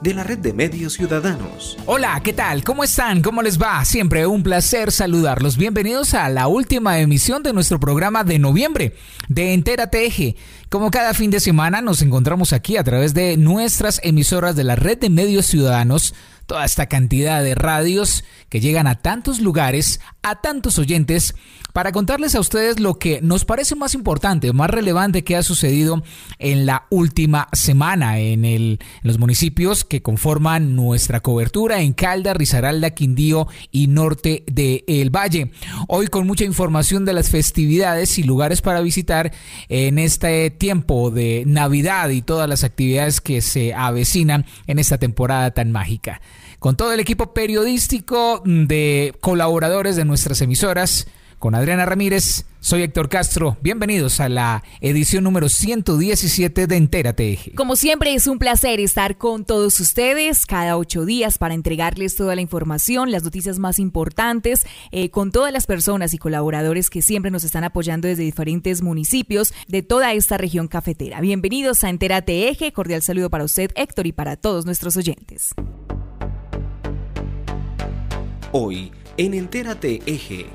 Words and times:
de 0.00 0.14
la 0.14 0.22
red 0.22 0.38
de 0.38 0.52
medios 0.52 0.92
ciudadanos. 0.94 1.76
Hola, 1.86 2.20
¿qué 2.22 2.32
tal? 2.32 2.62
¿Cómo 2.62 2.84
están? 2.84 3.20
¿Cómo 3.22 3.42
les 3.42 3.60
va? 3.60 3.84
Siempre 3.84 4.26
un 4.26 4.42
placer 4.42 4.92
saludarlos. 4.92 5.56
Bienvenidos 5.56 6.14
a 6.14 6.28
la 6.28 6.46
última 6.46 7.00
emisión 7.00 7.42
de 7.42 7.52
nuestro 7.52 7.80
programa 7.80 8.22
de 8.22 8.38
noviembre 8.38 8.94
de 9.28 9.54
Entérate 9.54 10.06
Eje. 10.06 10.36
Como 10.68 10.90
cada 10.90 11.14
fin 11.14 11.30
de 11.30 11.40
semana 11.40 11.80
nos 11.80 12.02
encontramos 12.02 12.52
aquí 12.52 12.76
a 12.76 12.84
través 12.84 13.12
de 13.12 13.36
nuestras 13.36 14.00
emisoras 14.04 14.54
de 14.54 14.64
la 14.64 14.76
red 14.76 14.98
de 14.98 15.10
medios 15.10 15.46
ciudadanos 15.46 16.14
toda 16.48 16.64
esta 16.64 16.86
cantidad 16.86 17.44
de 17.44 17.54
radios 17.54 18.24
que 18.48 18.60
llegan 18.60 18.86
a 18.86 18.94
tantos 18.94 19.38
lugares, 19.38 20.00
a 20.22 20.40
tantos 20.40 20.78
oyentes, 20.78 21.34
para 21.74 21.92
contarles 21.92 22.34
a 22.34 22.40
ustedes 22.40 22.80
lo 22.80 22.98
que 22.98 23.20
nos 23.20 23.44
parece 23.44 23.74
más 23.76 23.94
importante, 23.94 24.50
más 24.54 24.70
relevante 24.70 25.22
que 25.22 25.36
ha 25.36 25.42
sucedido 25.42 26.02
en 26.38 26.64
la 26.64 26.86
última 26.88 27.48
semana 27.52 28.18
en, 28.18 28.78
los 29.02 29.18
municipios 29.18 29.84
que 29.84 30.00
conforman 30.00 30.74
nuestra 30.74 31.20
cobertura 31.20 31.82
en 31.82 31.92
Calda, 31.92 32.32
Risaralda, 32.32 32.90
Quindío 32.90 33.46
y 33.70 33.88
norte 33.88 34.42
del 34.50 34.84
el 34.86 35.10
Valle. 35.14 35.52
Hoy 35.86 36.06
con 36.06 36.26
mucha 36.26 36.44
información 36.44 37.04
de 37.04 37.12
las 37.12 37.28
festividades 37.28 38.18
y 38.18 38.22
lugares 38.22 38.62
para 38.62 38.80
visitar 38.80 39.32
en 39.68 39.98
este 39.98 40.48
tiempo 40.50 41.10
de 41.10 41.44
Navidad 41.46 42.08
y 42.08 42.22
todas 42.22 42.48
las 42.48 42.64
actividades 42.64 43.20
que 43.20 43.42
se 43.42 43.74
avecinan 43.74 44.46
en 44.66 44.78
esta 44.78 44.96
temporada 44.96 45.50
tan 45.50 45.72
mágica 45.72 46.22
con 46.58 46.76
todo 46.76 46.92
el 46.92 47.00
equipo 47.00 47.32
periodístico 47.32 48.42
de 48.44 49.14
colaboradores 49.20 49.96
de 49.96 50.04
nuestras 50.04 50.40
emisoras. 50.40 51.06
Con 51.38 51.54
Adriana 51.54 51.86
Ramírez, 51.86 52.46
soy 52.58 52.82
Héctor 52.82 53.08
Castro. 53.08 53.56
Bienvenidos 53.62 54.18
a 54.18 54.28
la 54.28 54.64
edición 54.80 55.22
número 55.22 55.48
117 55.48 56.66
de 56.66 56.76
Entérate 56.76 57.32
Eje. 57.32 57.52
Como 57.54 57.76
siempre, 57.76 58.12
es 58.12 58.26
un 58.26 58.40
placer 58.40 58.80
estar 58.80 59.18
con 59.18 59.44
todos 59.44 59.78
ustedes 59.78 60.46
cada 60.46 60.76
ocho 60.76 61.04
días 61.04 61.38
para 61.38 61.54
entregarles 61.54 62.16
toda 62.16 62.34
la 62.34 62.40
información, 62.40 63.12
las 63.12 63.22
noticias 63.22 63.60
más 63.60 63.78
importantes, 63.78 64.66
eh, 64.90 65.10
con 65.10 65.30
todas 65.30 65.52
las 65.52 65.68
personas 65.68 66.12
y 66.12 66.18
colaboradores 66.18 66.90
que 66.90 67.02
siempre 67.02 67.30
nos 67.30 67.44
están 67.44 67.62
apoyando 67.62 68.08
desde 68.08 68.24
diferentes 68.24 68.82
municipios 68.82 69.54
de 69.68 69.82
toda 69.82 70.12
esta 70.14 70.38
región 70.38 70.66
cafetera. 70.66 71.20
Bienvenidos 71.20 71.84
a 71.84 71.88
Entérate 71.88 72.48
Eje. 72.48 72.72
Cordial 72.72 73.02
saludo 73.02 73.30
para 73.30 73.44
usted, 73.44 73.70
Héctor, 73.76 74.08
y 74.08 74.12
para 74.12 74.34
todos 74.34 74.66
nuestros 74.66 74.96
oyentes. 74.96 75.54
Hoy 78.50 78.90
en 79.18 79.34
Entérate 79.34 80.00
Eje. 80.06 80.46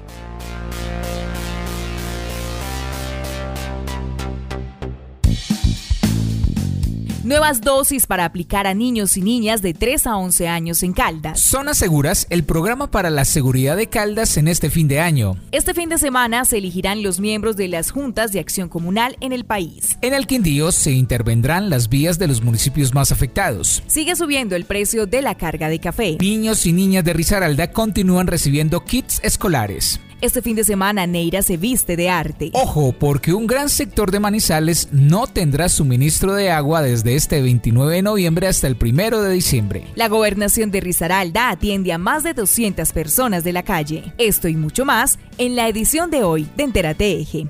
Nuevas 7.24 7.62
dosis 7.62 8.06
para 8.06 8.26
aplicar 8.26 8.68
a 8.68 8.74
niños 8.74 9.16
y 9.16 9.22
niñas 9.22 9.62
de 9.62 9.74
3 9.74 10.08
a 10.08 10.18
11 10.18 10.50
años 10.50 10.84
en 10.84 10.92
Caldas. 10.92 11.40
Zonas 11.40 11.78
Seguras, 11.78 12.28
el 12.30 12.44
programa 12.44 12.92
para 12.92 13.10
la 13.10 13.24
seguridad 13.24 13.78
de 13.78 13.88
Caldas 13.88 14.36
en 14.36 14.50
este 14.50 14.70
fin 14.70 14.90
de 14.90 15.00
año. 15.00 15.38
Este 15.54 15.74
fin 15.74 15.88
de 15.88 15.98
semana 15.98 16.44
se 16.44 16.58
elegirán 16.58 17.02
los 17.02 17.22
miembros 17.22 17.56
de 17.56 17.70
las 17.70 17.92
juntas 17.92 18.34
de 18.34 18.42
acción 18.42 18.68
comunal 18.68 19.16
en 19.22 19.32
el 19.32 19.46
país. 19.46 19.98
En 20.02 20.14
el 20.14 20.28
Quindío 20.28 20.74
se 20.74 20.92
intervendrán 20.92 21.70
las 21.70 21.88
vías 21.88 22.20
de 22.20 22.28
los 22.28 22.42
municipios 22.42 22.94
más 22.94 23.14
afectados. 23.14 23.84
Sigue 23.88 24.18
subiendo 24.18 24.58
el 24.58 24.66
precio 24.66 25.06
de 25.06 25.22
la 25.22 25.36
carga 25.36 25.70
de 25.70 25.80
café. 25.80 26.18
Niños 26.20 26.66
y 26.66 26.74
niñas 26.74 27.06
de 27.06 27.14
Risaralda 27.14 27.72
continúan 27.72 28.28
recibiendo 28.28 28.84
kits 28.84 29.22
escolares. 29.24 29.98
Este 30.24 30.42
fin 30.42 30.56
de 30.56 30.64
semana 30.64 31.06
Neira 31.06 31.42
se 31.42 31.58
viste 31.58 31.98
de 31.98 32.10
arte. 32.10 32.50
Ojo, 32.54 32.94
porque 32.94 33.34
un 33.34 33.46
gran 33.46 33.68
sector 33.68 34.10
de 34.10 34.22
Manizales 34.22 34.88
no 34.94 35.28
tendrá 35.28 35.68
suministro 35.68 36.34
de 36.34 36.50
agua 36.50 36.82
desde 36.82 37.16
este 37.16 37.42
29 37.42 37.96
de 37.96 38.02
noviembre 38.04 38.48
hasta 38.48 38.68
el 38.68 38.78
1 38.82 39.22
de 39.22 39.34
diciembre. 39.34 39.84
La 39.96 40.08
gobernación 40.08 40.72
de 40.72 40.80
Risaralda 40.80 41.50
atiende 41.50 41.92
a 41.92 41.98
más 41.98 42.24
de 42.24 42.34
200 42.34 42.94
personas 42.94 43.44
de 43.44 43.52
la 43.52 43.64
calle. 43.64 44.14
Esto 44.18 44.48
y 44.48 44.56
mucho 44.56 44.86
más 44.86 45.20
en 45.38 45.58
la 45.58 45.68
edición 45.68 46.10
de 46.10 46.24
hoy 46.24 46.48
de 46.56 46.64
Entérate 46.64 47.20
Eje. 47.20 47.48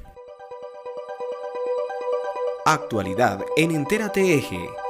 Actualidad 2.65 3.39
en 3.55 3.69
Entérate 3.69 4.33
Eje. 4.33 4.82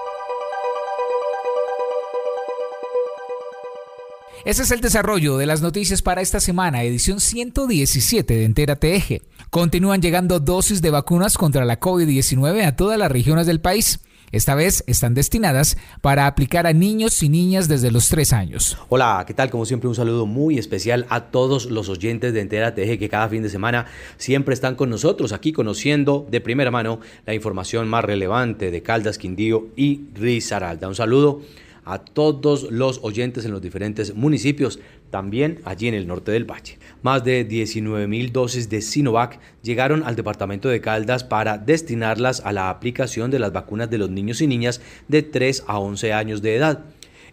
Ese 4.45 4.63
es 4.63 4.71
el 4.71 4.81
desarrollo 4.81 5.37
de 5.37 5.45
las 5.45 5.61
noticias 5.61 6.01
para 6.01 6.19
esta 6.19 6.41
semana, 6.41 6.83
edición 6.83 7.21
117 7.21 8.33
de 8.33 8.43
Entérate 8.43 8.93
Eje. 8.93 9.21
Continúan 9.49 10.01
llegando 10.01 10.41
dosis 10.41 10.81
de 10.81 10.89
vacunas 10.89 11.37
contra 11.37 11.63
la 11.63 11.79
COVID-19 11.79 12.65
a 12.65 12.75
todas 12.75 12.99
las 12.99 13.09
regiones 13.09 13.47
del 13.47 13.61
país. 13.61 14.01
Esta 14.33 14.53
vez 14.53 14.83
están 14.85 15.13
destinadas 15.13 15.77
para 16.01 16.27
aplicar 16.27 16.67
a 16.67 16.73
niños 16.73 17.23
y 17.23 17.29
niñas 17.29 17.69
desde 17.69 17.89
los 17.89 18.09
3 18.09 18.33
años. 18.33 18.77
Hola, 18.89 19.23
¿qué 19.25 19.33
tal? 19.33 19.49
Como 19.49 19.65
siempre, 19.65 19.87
un 19.87 19.95
saludo 19.95 20.25
muy 20.25 20.57
especial 20.57 21.05
a 21.07 21.27
todos 21.27 21.67
los 21.67 21.87
oyentes 21.87 22.33
de 22.33 22.41
Entérate 22.41 22.83
Eje 22.83 22.99
que 22.99 23.07
cada 23.07 23.29
fin 23.29 23.43
de 23.43 23.49
semana 23.49 23.85
siempre 24.17 24.53
están 24.53 24.75
con 24.75 24.89
nosotros 24.89 25.31
aquí 25.31 25.53
conociendo 25.53 26.27
de 26.29 26.41
primera 26.41 26.69
mano 26.69 26.99
la 27.25 27.33
información 27.33 27.87
más 27.87 28.03
relevante 28.03 28.71
de 28.71 28.83
Caldas, 28.83 29.17
Quindío 29.17 29.69
y 29.77 30.01
Risaralda. 30.15 30.89
Un 30.89 30.95
saludo 30.95 31.41
a 31.85 31.99
todos 31.99 32.71
los 32.71 32.99
oyentes 33.03 33.45
en 33.45 33.51
los 33.51 33.61
diferentes 33.61 34.15
municipios, 34.15 34.79
también 35.09 35.59
allí 35.63 35.87
en 35.87 35.93
el 35.93 36.07
norte 36.07 36.31
del 36.31 36.49
valle. 36.49 36.79
Más 37.01 37.23
de 37.23 37.43
19 37.43 38.07
mil 38.07 38.31
dosis 38.31 38.69
de 38.69 38.81
Sinovac 38.81 39.39
llegaron 39.61 40.03
al 40.03 40.15
departamento 40.15 40.69
de 40.69 40.81
Caldas 40.81 41.23
para 41.23 41.57
destinarlas 41.57 42.41
a 42.45 42.51
la 42.51 42.69
aplicación 42.69 43.29
de 43.29 43.39
las 43.39 43.53
vacunas 43.53 43.89
de 43.89 43.97
los 43.97 44.09
niños 44.09 44.41
y 44.41 44.47
niñas 44.47 44.81
de 45.07 45.21
3 45.21 45.65
a 45.67 45.79
11 45.79 46.13
años 46.13 46.41
de 46.41 46.55
edad. 46.55 46.85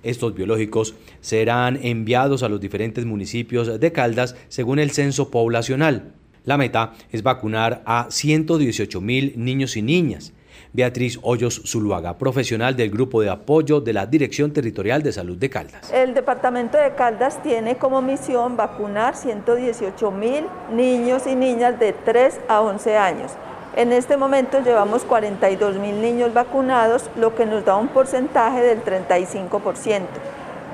Estos 0.03 0.35
biológicos 0.35 0.95
serán 1.21 1.79
enviados 1.83 2.43
a 2.43 2.49
los 2.49 2.61
diferentes 2.61 3.05
municipios 3.05 3.81
de 3.81 3.93
Caldas 3.93 4.37
según 4.49 4.79
el 4.79 4.91
censo 4.91 5.31
poblacional. 5.31 6.15
La 6.45 6.57
meta 6.57 6.95
es 7.13 7.23
vacunar 7.23 7.83
a 7.85 8.07
118 8.11 9.01
mil 9.01 9.35
niños 9.37 9.77
y 9.77 9.83
niñas. 9.83 10.33
Beatriz 10.73 11.19
Hoyos 11.23 11.63
Zuluaga, 11.67 12.17
profesional 12.17 12.77
del 12.77 12.91
Grupo 12.91 13.21
de 13.21 13.29
Apoyo 13.29 13.81
de 13.81 13.93
la 13.93 14.07
Dirección 14.07 14.53
Territorial 14.53 15.03
de 15.03 15.11
Salud 15.11 15.37
de 15.37 15.51
Caldas. 15.51 15.93
El 15.93 16.15
Departamento 16.15 16.79
de 16.79 16.95
Caldas 16.95 17.43
tiene 17.43 17.77
como 17.77 18.01
misión 18.03 18.57
vacunar 18.57 19.17
118 19.17 20.11
mil 20.13 20.45
niños 20.73 21.27
y 21.27 21.35
niñas 21.35 21.81
de 21.81 21.93
3 21.93 22.41
a 22.47 22.61
11 22.61 22.97
años. 22.97 23.33
En 23.75 23.93
este 23.93 24.17
momento 24.17 24.61
llevamos 24.61 25.03
42 25.03 25.77
mil 25.79 26.01
niños 26.01 26.33
vacunados, 26.33 27.11
lo 27.17 27.35
que 27.35 27.47
nos 27.47 27.65
da 27.65 27.75
un 27.75 27.89
porcentaje 27.89 28.61
del 28.61 28.85
35%. 28.85 30.03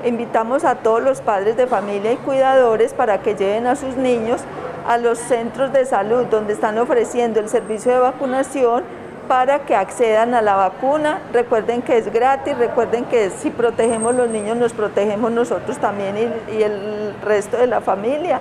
Invitamos 0.05 0.63
a 0.63 0.75
todos 0.75 1.01
los 1.01 1.21
padres 1.21 1.57
de 1.57 1.65
familia 1.65 2.13
y 2.13 2.17
cuidadores 2.17 2.93
para 2.93 3.23
que 3.23 3.33
lleven 3.33 3.65
a 3.65 3.75
sus 3.75 3.97
niños 3.97 4.41
a 4.87 4.97
los 4.99 5.17
centros 5.17 5.73
de 5.73 5.85
salud 5.85 6.25
donde 6.25 6.53
están 6.53 6.77
ofreciendo 6.77 7.39
el 7.39 7.49
servicio 7.49 7.91
de 7.91 7.99
vacunación 7.99 8.83
para 9.27 9.59
que 9.59 9.75
accedan 9.75 10.33
a 10.33 10.41
la 10.41 10.55
vacuna. 10.55 11.19
Recuerden 11.33 11.81
que 11.81 11.97
es 11.97 12.11
gratis, 12.11 12.57
recuerden 12.57 13.05
que 13.05 13.29
si 13.29 13.49
protegemos 13.49 14.15
los 14.15 14.29
niños 14.29 14.57
nos 14.57 14.73
protegemos 14.73 15.31
nosotros 15.31 15.77
también 15.77 16.15
y, 16.51 16.61
el 16.61 17.15
resto 17.23 17.57
de 17.57 17.67
la 17.67 17.81
familia. 17.81 18.39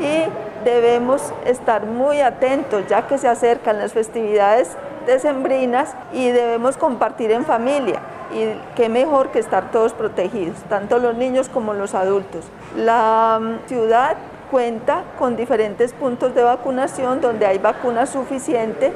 Y 0.00 0.24
debemos 0.64 1.32
estar 1.44 1.86
muy 1.86 2.20
atentos 2.20 2.84
ya 2.88 3.06
que 3.06 3.18
se 3.18 3.28
acercan 3.28 3.78
las 3.78 3.92
festividades 3.92 4.76
decembrinas 5.06 5.94
y 6.12 6.30
debemos 6.30 6.76
compartir 6.76 7.30
en 7.30 7.44
familia. 7.44 8.00
Y 8.34 8.58
qué 8.74 8.88
mejor 8.88 9.28
que 9.30 9.38
estar 9.38 9.70
todos 9.70 9.92
protegidos, 9.92 10.56
tanto 10.68 10.98
los 10.98 11.14
niños 11.16 11.48
como 11.48 11.74
los 11.74 11.94
adultos. 11.94 12.44
La 12.76 13.38
mm, 13.40 13.68
ciudad 13.68 14.16
cuenta 14.50 15.04
con 15.18 15.36
diferentes 15.36 15.92
puntos 15.92 16.34
de 16.34 16.42
vacunación 16.42 17.20
donde 17.20 17.46
hay 17.46 17.58
vacuna 17.58 18.06
suficiente 18.06 18.92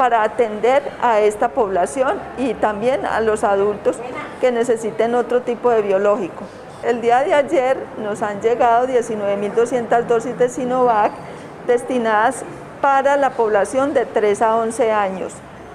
para 0.00 0.22
atender 0.22 0.82
a 1.02 1.20
esta 1.20 1.50
población 1.50 2.18
y 2.38 2.54
también 2.54 3.04
a 3.04 3.20
los 3.20 3.44
adultos 3.44 3.98
que 4.40 4.50
necesiten 4.50 5.14
otro 5.14 5.42
tipo 5.42 5.68
de 5.68 5.82
biológico. 5.82 6.44
El 6.82 7.02
día 7.02 7.22
de 7.22 7.34
ayer 7.34 7.76
nos 8.02 8.22
han 8.22 8.40
llegado 8.40 8.86
19.200 8.86 10.04
dosis 10.04 10.38
de 10.38 10.48
Sinovac 10.48 11.12
destinadas 11.66 12.44
para 12.80 13.18
la 13.18 13.28
población 13.32 13.92
de 13.92 14.06
3 14.06 14.40
a 14.40 14.56
11 14.56 14.90
años, 14.90 15.34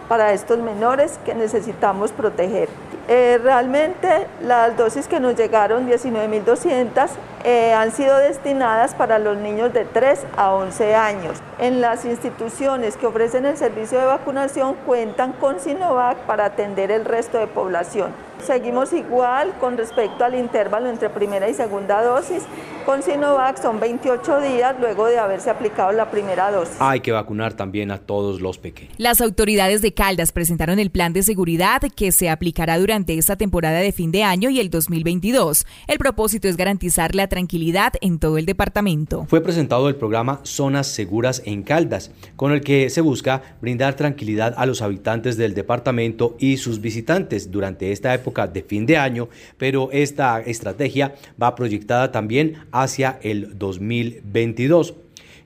para 0.09 0.33
estos 0.33 0.57
menores 0.57 1.19
que 1.23 1.35
necesitamos 1.35 2.11
proteger. 2.11 2.69
Eh, 3.07 3.39
realmente 3.43 4.27
las 4.41 4.75
dosis 4.77 5.07
que 5.07 5.19
nos 5.19 5.35
llegaron, 5.35 5.87
19.200, 5.87 7.11
eh, 7.43 7.73
han 7.73 7.91
sido 7.91 8.17
destinadas 8.17 8.95
para 8.95 9.19
los 9.19 9.37
niños 9.37 9.71
de 9.73 9.85
3 9.85 10.25
a 10.35 10.53
11 10.53 10.95
años. 10.95 11.37
En 11.59 11.81
las 11.81 12.05
instituciones 12.05 12.97
que 12.97 13.05
ofrecen 13.05 13.45
el 13.45 13.57
servicio 13.57 13.99
de 13.99 14.05
vacunación 14.05 14.75
cuentan 14.87 15.33
con 15.33 15.59
Sinovac 15.59 16.17
para 16.25 16.45
atender 16.45 16.89
el 16.89 17.05
resto 17.05 17.37
de 17.37 17.45
población. 17.45 18.24
Seguimos 18.43 18.93
igual 18.93 19.53
con 19.59 19.77
respecto 19.77 20.23
al 20.23 20.35
intervalo 20.35 20.89
entre 20.89 21.09
primera 21.09 21.49
y 21.49 21.53
segunda 21.53 22.03
dosis. 22.03 22.43
Con 22.85 23.01
Sinovac 23.01 23.59
son 23.59 23.79
28 23.79 24.41
días 24.41 24.75
luego 24.79 25.07
de 25.07 25.17
haberse 25.17 25.49
aplicado 25.49 25.91
la 25.91 26.11
primera 26.11 26.51
dosis. 26.51 26.75
Hay 26.79 26.99
que 26.99 27.11
vacunar 27.11 27.53
también 27.53 27.89
a 27.89 27.97
todos 27.97 28.41
los 28.41 28.59
pequeños. 28.59 28.93
Las 28.97 29.21
autoridades 29.21 29.81
de 29.81 29.93
Caldas 29.95 30.31
presentaron 30.31 30.77
el 30.77 30.91
plan 30.91 31.11
de 31.11 31.23
seguridad 31.23 31.81
que 31.95 32.11
se 32.11 32.29
aplicará 32.29 32.77
durante 32.77 33.17
esta 33.17 33.37
temporada 33.37 33.79
de 33.79 33.91
fin 33.91 34.11
de 34.11 34.23
año 34.23 34.51
y 34.51 34.59
el 34.59 34.69
2022. 34.69 35.65
El 35.87 35.97
propósito 35.97 36.47
es 36.47 36.57
garantizar 36.57 37.15
la 37.15 37.27
tranquilidad 37.27 37.93
en 38.01 38.19
todo 38.19 38.37
el 38.37 38.45
departamento. 38.45 39.25
Fue 39.27 39.41
presentado 39.41 39.89
el 39.89 39.95
programa 39.95 40.41
Zonas 40.43 40.85
Seguras 40.85 41.41
en 41.45 41.63
Caldas, 41.63 42.11
con 42.35 42.51
el 42.51 42.61
que 42.61 42.91
se 42.91 43.01
busca 43.01 43.41
brindar 43.61 43.95
tranquilidad 43.95 44.53
a 44.57 44.67
los 44.67 44.83
habitantes 44.83 45.37
del 45.37 45.55
departamento 45.55 46.35
y 46.37 46.57
sus 46.57 46.81
visitantes 46.81 47.49
durante 47.49 47.91
esta 47.91 48.13
época 48.13 48.24
de 48.25 48.63
fin 48.63 48.85
de 48.85 48.97
año, 48.97 49.29
pero 49.57 49.89
esta 49.91 50.41
estrategia 50.41 51.15
va 51.41 51.55
proyectada 51.55 52.11
también 52.11 52.57
hacia 52.71 53.19
el 53.21 53.57
2022. 53.57 54.95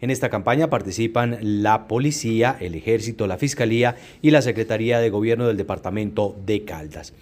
En 0.01 0.11
esta 0.11 0.29
campaña 0.29 0.69
participan 0.69 1.37
la 1.41 1.87
policía, 1.87 2.55
el 2.59 2.75
ejército, 2.75 3.27
la 3.27 3.37
fiscalía 3.37 3.97
y 4.21 4.31
la 4.31 4.41
Secretaría 4.41 4.99
de 4.99 5.09
Gobierno 5.09 5.47
del 5.47 5.57
Departamento 5.57 6.35
de 6.45 6.63
Caldas. 6.63 7.13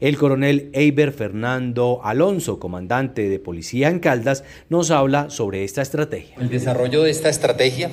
El 0.00 0.18
coronel 0.18 0.68
Eiber 0.74 1.12
Fernando 1.12 2.00
Alonso, 2.04 2.58
comandante 2.58 3.30
de 3.30 3.38
policía 3.38 3.88
en 3.88 4.00
Caldas, 4.00 4.44
nos 4.68 4.90
habla 4.90 5.30
sobre 5.30 5.64
esta 5.64 5.80
estrategia. 5.80 6.36
El 6.38 6.50
desarrollo 6.50 7.02
de 7.02 7.10
esta 7.10 7.30
estrategia, 7.30 7.88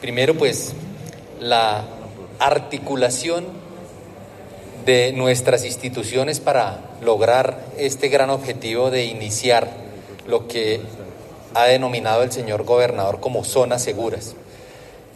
primero 0.00 0.34
pues 0.34 0.74
la 1.40 1.84
articulación 2.38 3.61
de 4.84 5.12
nuestras 5.12 5.64
instituciones 5.64 6.40
para 6.40 6.80
lograr 7.02 7.58
este 7.78 8.08
gran 8.08 8.30
objetivo 8.30 8.90
de 8.90 9.04
iniciar 9.04 9.70
lo 10.26 10.48
que 10.48 10.80
ha 11.54 11.64
denominado 11.66 12.22
el 12.22 12.32
señor 12.32 12.64
gobernador 12.64 13.20
como 13.20 13.44
zonas 13.44 13.82
seguras, 13.82 14.34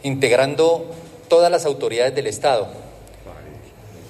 integrando 0.02 0.86
todas 1.28 1.50
las 1.50 1.64
autoridades 1.64 2.14
del 2.14 2.26
Estado, 2.26 2.68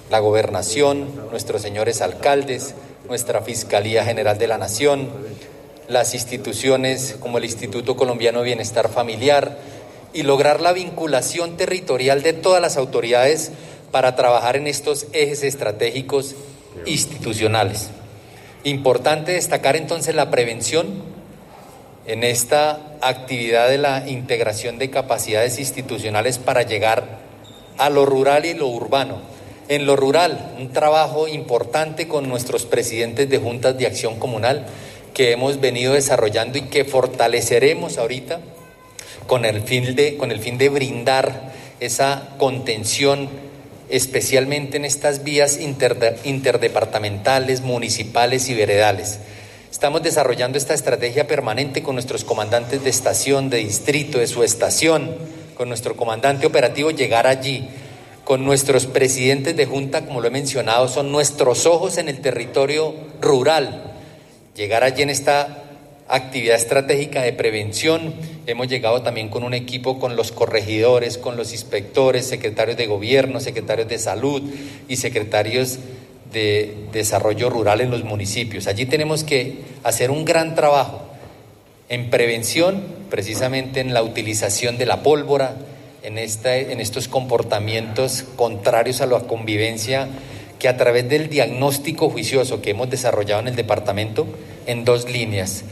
la 0.09 0.19
gobernación, 0.19 1.29
nuestros 1.31 1.61
señores 1.61 2.01
alcaldes, 2.01 2.75
nuestra 3.07 3.41
Fiscalía 3.41 4.03
General 4.03 4.37
de 4.37 4.47
la 4.47 4.57
Nación, 4.57 5.09
las 5.87 6.13
instituciones 6.13 7.15
como 7.19 7.37
el 7.37 7.45
Instituto 7.45 7.95
Colombiano 7.95 8.39
de 8.39 8.45
Bienestar 8.45 8.89
Familiar 8.89 9.57
y 10.13 10.23
lograr 10.23 10.61
la 10.61 10.73
vinculación 10.73 11.57
territorial 11.57 12.23
de 12.23 12.33
todas 12.33 12.61
las 12.61 12.77
autoridades 12.77 13.51
para 13.91 14.15
trabajar 14.15 14.55
en 14.55 14.67
estos 14.67 15.07
ejes 15.13 15.43
estratégicos 15.43 16.35
institucionales. 16.85 17.89
Importante 18.63 19.33
destacar 19.33 19.75
entonces 19.75 20.15
la 20.15 20.29
prevención 20.29 21.03
en 22.05 22.23
esta 22.23 22.79
actividad 23.01 23.69
de 23.69 23.77
la 23.77 24.07
integración 24.07 24.77
de 24.77 24.89
capacidades 24.89 25.59
institucionales 25.59 26.37
para 26.37 26.63
llegar 26.63 27.19
a 27.77 27.89
lo 27.89 28.05
rural 28.05 28.45
y 28.45 28.53
lo 28.53 28.67
urbano. 28.67 29.19
En 29.69 29.85
lo 29.85 29.97
rural, 29.97 30.53
un 30.57 30.71
trabajo 30.71 31.27
importante 31.27 32.07
con 32.07 32.29
nuestros 32.29 32.65
presidentes 32.65 33.29
de 33.29 33.37
juntas 33.37 33.77
de 33.77 33.85
acción 33.85 34.17
comunal 34.17 34.65
que 35.13 35.33
hemos 35.33 35.59
venido 35.59 35.93
desarrollando 35.93 36.57
y 36.57 36.63
que 36.63 36.85
fortaleceremos 36.85 37.97
ahorita 37.97 38.39
con 39.27 39.43
el 39.43 39.61
fin 39.61 39.95
de, 39.95 40.15
con 40.15 40.31
el 40.31 40.39
fin 40.39 40.57
de 40.57 40.69
brindar 40.69 41.51
esa 41.79 42.29
contención 42.37 43.29
especialmente 43.89 44.77
en 44.77 44.85
estas 44.85 45.23
vías 45.23 45.59
interdepartamentales, 45.59 47.61
municipales 47.61 48.49
y 48.49 48.53
veredales. 48.53 49.19
Estamos 49.71 50.01
desarrollando 50.01 50.57
esta 50.57 50.73
estrategia 50.73 51.27
permanente 51.27 51.83
con 51.83 51.95
nuestros 51.95 52.23
comandantes 52.23 52.83
de 52.83 52.89
estación, 52.89 53.49
de 53.49 53.57
distrito, 53.57 54.19
de 54.19 54.27
su 54.27 54.43
estación, 54.43 55.15
con 55.55 55.69
nuestro 55.69 55.95
comandante 55.95 56.47
operativo, 56.47 56.91
llegar 56.91 57.27
allí, 57.27 57.67
con 58.23 58.43
nuestros 58.43 58.87
presidentes 58.87 59.55
de 59.55 59.65
junta, 59.65 60.05
como 60.05 60.21
lo 60.21 60.27
he 60.27 60.31
mencionado, 60.31 60.87
son 60.87 61.11
nuestros 61.11 61.65
ojos 61.65 61.97
en 61.97 62.09
el 62.09 62.19
territorio 62.19 62.93
rural, 63.21 63.93
llegar 64.55 64.83
allí 64.83 65.03
en 65.03 65.09
esta 65.09 65.66
actividad 66.09 66.55
estratégica 66.55 67.21
de 67.21 67.33
prevención. 67.33 68.13
Hemos 68.45 68.67
llegado 68.67 69.01
también 69.01 69.29
con 69.29 69.43
un 69.43 69.53
equipo 69.53 69.99
con 69.99 70.15
los 70.15 70.31
corregidores, 70.31 71.17
con 71.17 71.37
los 71.37 71.51
inspectores, 71.51 72.27
secretarios 72.27 72.77
de 72.77 72.87
gobierno, 72.87 73.39
secretarios 73.39 73.87
de 73.87 73.99
salud 73.99 74.41
y 74.87 74.97
secretarios 74.97 75.79
de 76.31 76.75
desarrollo 76.91 77.49
rural 77.49 77.81
en 77.81 77.91
los 77.91 78.03
municipios. 78.03 78.67
Allí 78.67 78.85
tenemos 78.85 79.23
que 79.23 79.59
hacer 79.83 80.11
un 80.11 80.25
gran 80.25 80.55
trabajo 80.55 81.01
en 81.89 82.09
prevención, 82.09 82.83
precisamente 83.09 83.79
en 83.79 83.93
la 83.93 84.03
utilización 84.03 84.77
de 84.77 84.85
la 84.85 85.03
pólvora, 85.03 85.55
en, 86.03 86.17
esta, 86.17 86.55
en 86.55 86.79
estos 86.79 87.07
comportamientos 87.07 88.23
contrarios 88.35 89.01
a 89.01 89.05
la 89.07 89.19
convivencia 89.21 90.07
que 90.59 90.67
a 90.67 90.77
través 90.77 91.07
del 91.07 91.29
diagnóstico 91.29 92.09
juicioso 92.09 92.61
que 92.61 92.71
hemos 92.71 92.89
desarrollado 92.89 93.41
en 93.41 93.49
el 93.49 93.55
departamento 93.55 94.27
en 94.65 94.85
dos 94.85 95.09
líneas 95.09 95.63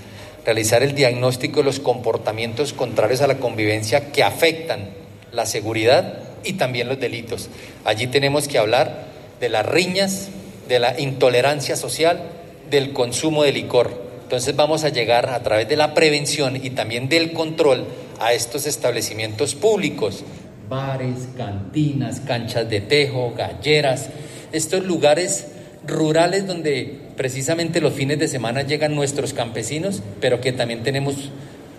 realizar 0.45 0.83
el 0.83 0.93
diagnóstico 0.93 1.59
de 1.59 1.65
los 1.65 1.79
comportamientos 1.79 2.71
contrarios 2.73 3.21
a 3.21 3.27
la 3.27 3.39
convivencia 3.39 4.11
que 4.11 4.23
afectan 4.23 4.89
la 5.31 5.45
seguridad 5.45 6.19
y 6.43 6.53
también 6.53 6.87
los 6.87 6.99
delitos. 6.99 7.49
Allí 7.83 8.07
tenemos 8.07 8.47
que 8.47 8.59
hablar 8.59 9.05
de 9.39 9.49
las 9.49 9.65
riñas, 9.65 10.29
de 10.67 10.79
la 10.79 10.99
intolerancia 10.99 11.75
social, 11.75 12.21
del 12.69 12.93
consumo 12.93 13.43
de 13.43 13.51
licor. 13.51 14.05
Entonces 14.23 14.55
vamos 14.55 14.83
a 14.83 14.89
llegar 14.89 15.29
a 15.29 15.41
través 15.43 15.67
de 15.67 15.75
la 15.75 15.93
prevención 15.93 16.55
y 16.55 16.69
también 16.71 17.09
del 17.09 17.33
control 17.33 17.85
a 18.19 18.33
estos 18.33 18.65
establecimientos 18.65 19.55
públicos, 19.55 20.23
bares, 20.69 21.27
cantinas, 21.37 22.21
canchas 22.21 22.69
de 22.69 22.81
tejo, 22.81 23.33
galleras, 23.35 24.09
estos 24.51 24.83
lugares 24.83 25.47
rurales 25.85 26.47
donde 26.47 27.04
precisamente 27.15 27.81
los 27.81 27.93
fines 27.93 28.19
de 28.19 28.27
semana 28.27 28.61
llegan 28.61 28.95
nuestros 28.95 29.33
campesinos, 29.33 30.01
pero 30.21 30.41
que 30.41 30.51
también 30.51 30.83
tenemos 30.83 31.31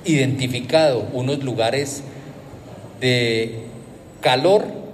identificado 0.05 1.09
unos 1.13 1.43
lugares 1.43 2.03
de 3.01 3.61
calor 4.21 4.87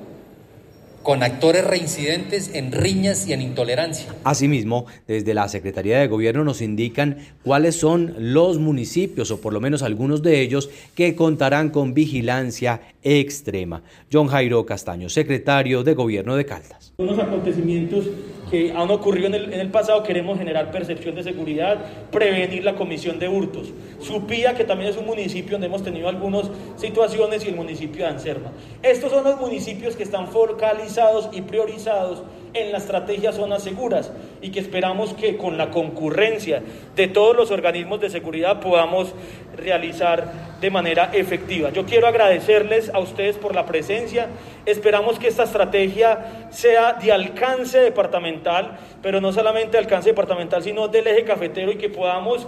con 1.03 1.23
actores 1.23 1.65
reincidentes 1.65 2.55
en 2.55 2.71
riñas 2.71 3.27
y 3.27 3.33
en 3.33 3.43
intolerancia. 3.43 4.15
Asimismo, 4.25 4.87
desde 5.09 5.35
la 5.35 5.49
Secretaría 5.49 5.99
de 5.99 6.07
Gobierno 6.07 6.45
nos 6.45 6.63
indican 6.63 7.19
cuáles 7.43 7.77
son 7.77 8.15
los 8.19 8.59
municipios, 8.59 9.31
o 9.31 9.41
por 9.41 9.53
lo 9.53 9.61
menos 9.61 9.83
algunos 9.83 10.23
de 10.23 10.41
ellos, 10.41 10.71
que 10.95 11.17
contarán 11.17 11.71
con 11.71 11.93
vigilancia 11.93 12.83
extrema. 13.03 13.83
John 14.13 14.29
Jairo 14.29 14.65
Castaño, 14.65 15.09
secretario 15.09 15.83
de 15.83 15.95
Gobierno 15.95 16.37
de 16.37 16.47
Caldas. 16.47 16.93
Unos 16.99 17.19
acontecimientos 17.19 18.07
que 18.53 18.71
han 18.71 18.91
ocurrido 18.91 19.29
en 19.29 19.35
el, 19.35 19.55
en 19.55 19.61
el, 19.61 19.71
pasado, 19.71 20.03
queremos 20.03 20.37
generar 20.37 20.71
percepción 20.71 21.15
de 21.15 21.23
seguridad, 21.23 21.79
prevenir 22.11 22.63
la 22.63 22.75
comisión 22.75 23.19
de 23.19 23.27
hurtos. 23.27 23.73
Supía, 23.99 24.55
que 24.55 24.65
también 24.65 24.91
es 24.91 24.99
un 24.99 25.07
municipio 25.07 25.53
donde 25.53 25.69
hemos 25.69 25.83
tenido 25.83 26.07
algunas 26.07 26.51
situaciones, 26.77 27.47
y 27.47 27.49
el 27.49 27.57
municipio 27.57 28.05
de 28.05 28.11
Anserma. 28.11 28.53
Estos 28.83 29.11
son 29.11 29.25
los 29.25 29.41
municipios 29.41 29.97
que 29.97 30.03
están 30.03 30.29
focalizados 30.29 31.31
y 31.33 31.41
priorizados 31.41 32.25
en 32.55 32.73
la 32.73 32.79
estrategia 32.79 33.33
Zonas 33.33 33.63
Seguras 33.63 34.13
y 34.41 34.51
que 34.51 34.61
esperamos 34.61 35.15
que 35.15 35.37
con 35.37 35.57
la 35.57 35.71
concurrencia 35.71 36.63
de 36.95 37.09
todos 37.09 37.37
los 37.37 37.51
organismos 37.51 38.01
de 38.01 38.11
seguridad 38.11 38.61
podamos 38.61 39.13
realizar 39.57 40.59
de 40.61 40.71
manera 40.71 41.11
efectiva. 41.13 41.71
Yo 41.71 41.87
quiero 41.87 42.07
agradecerles 42.07 42.91
a 42.91 42.99
ustedes 42.99 43.37
por 43.37 43.55
la 43.55 43.67
presencia. 43.67 44.29
Esperamos 44.67 45.19
que 45.19 45.29
esta 45.29 45.45
estrategia 45.45 46.49
sea 46.51 46.95
de 46.95 47.13
alcance 47.13 47.79
departamental, 47.79 48.79
pero 49.03 49.21
no 49.21 49.33
solamente 49.33 49.79
alcance 49.79 50.11
departamental, 50.11 50.63
sino 50.63 50.89
del 50.89 51.07
eje 51.07 51.25
cafetero 51.25 51.73
y 51.73 51.77
que 51.77 51.89
podamos 51.89 52.47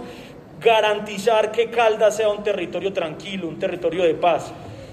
garantizar 0.61 1.51
que 1.51 1.69
Caldas 1.69 2.15
sea 2.15 2.29
un 2.29 2.43
territorio 2.43 2.93
tranquilo, 2.93 3.47
un 3.47 3.59
territorio 3.59 4.03
de 4.03 4.13
paz. 4.13 4.51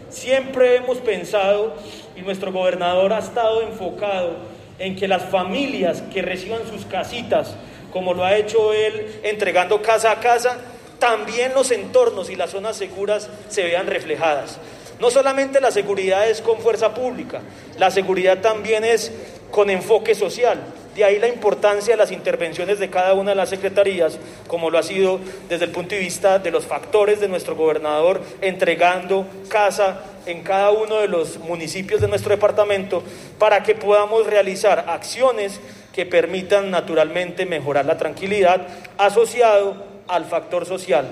Siempre 0.09 0.77
hemos 0.77 0.99
pensado, 0.99 1.75
y 2.15 2.21
nuestro 2.21 2.53
gobernador 2.53 3.13
ha 3.15 3.19
estado 3.19 3.63
enfocado 3.63 4.37
en 4.79 4.97
que 4.97 5.09
las 5.09 5.23
familias 5.25 6.03
que 6.13 6.23
reciban 6.23 6.67
sus 6.69 6.85
casitas, 6.87 7.55
como 7.93 8.15
lo 8.15 8.25
ha 8.25 8.37
hecho 8.37 8.73
él 8.73 9.21
entregando 9.23 9.83
casa 9.83 10.11
a 10.11 10.21
casa, 10.21 10.59
también 10.99 11.53
los 11.55 11.71
entornos 11.71 12.31
y 12.31 12.37
las 12.37 12.51
zonas 12.51 12.77
seguras 12.77 13.29
se 13.49 13.65
vean 13.65 13.87
reflejadas. 13.87 14.59
No 15.01 15.11
solamente 15.11 15.61
la 15.61 15.73
seguridad 15.73 16.29
es 16.29 16.41
con 16.41 16.59
fuerza 16.59 16.95
pública, 16.95 17.41
la 17.79 17.91
seguridad 17.91 18.39
también 18.41 18.85
es 18.85 19.13
con 19.51 19.69
enfoque 19.69 20.15
social. 20.15 20.61
De 20.95 21.05
ahí 21.05 21.19
la 21.19 21.29
importancia 21.29 21.95
de 21.95 21.97
las 21.97 22.13
intervenciones 22.13 22.79
de 22.79 22.91
cada 22.91 23.15
una 23.15 23.31
de 23.31 23.37
las 23.37 23.49
secretarías, 23.49 24.19
como 24.47 24.69
lo 24.69 24.79
ha 24.79 24.83
sido 24.83 25.21
desde 25.49 25.65
el 25.65 25.71
punto 25.71 25.95
de 25.95 26.01
vista 26.01 26.39
de 26.39 26.51
los 26.51 26.67
factores 26.67 27.19
de 27.19 27.29
nuestro 27.29 27.57
gobernador, 27.57 28.21
entregando 28.43 29.27
casa 29.49 30.03
en 30.27 30.43
cada 30.43 30.71
uno 30.71 30.97
de 30.97 31.09
los 31.09 31.39
municipios 31.39 32.01
de 32.01 32.09
nuestro 32.09 32.31
departamento 32.31 33.03
para 33.39 33.63
que 33.63 33.75
podamos 33.75 34.27
realizar 34.27 34.85
acciones 34.89 35.61
que 35.95 36.07
permitan 36.07 36.71
naturalmente 36.71 37.47
mejorar 37.47 37.87
la 37.87 37.97
tranquilidad 37.97 38.67
asociado 38.99 39.77
al 40.09 40.27
factor 40.27 40.67
social. 40.67 41.07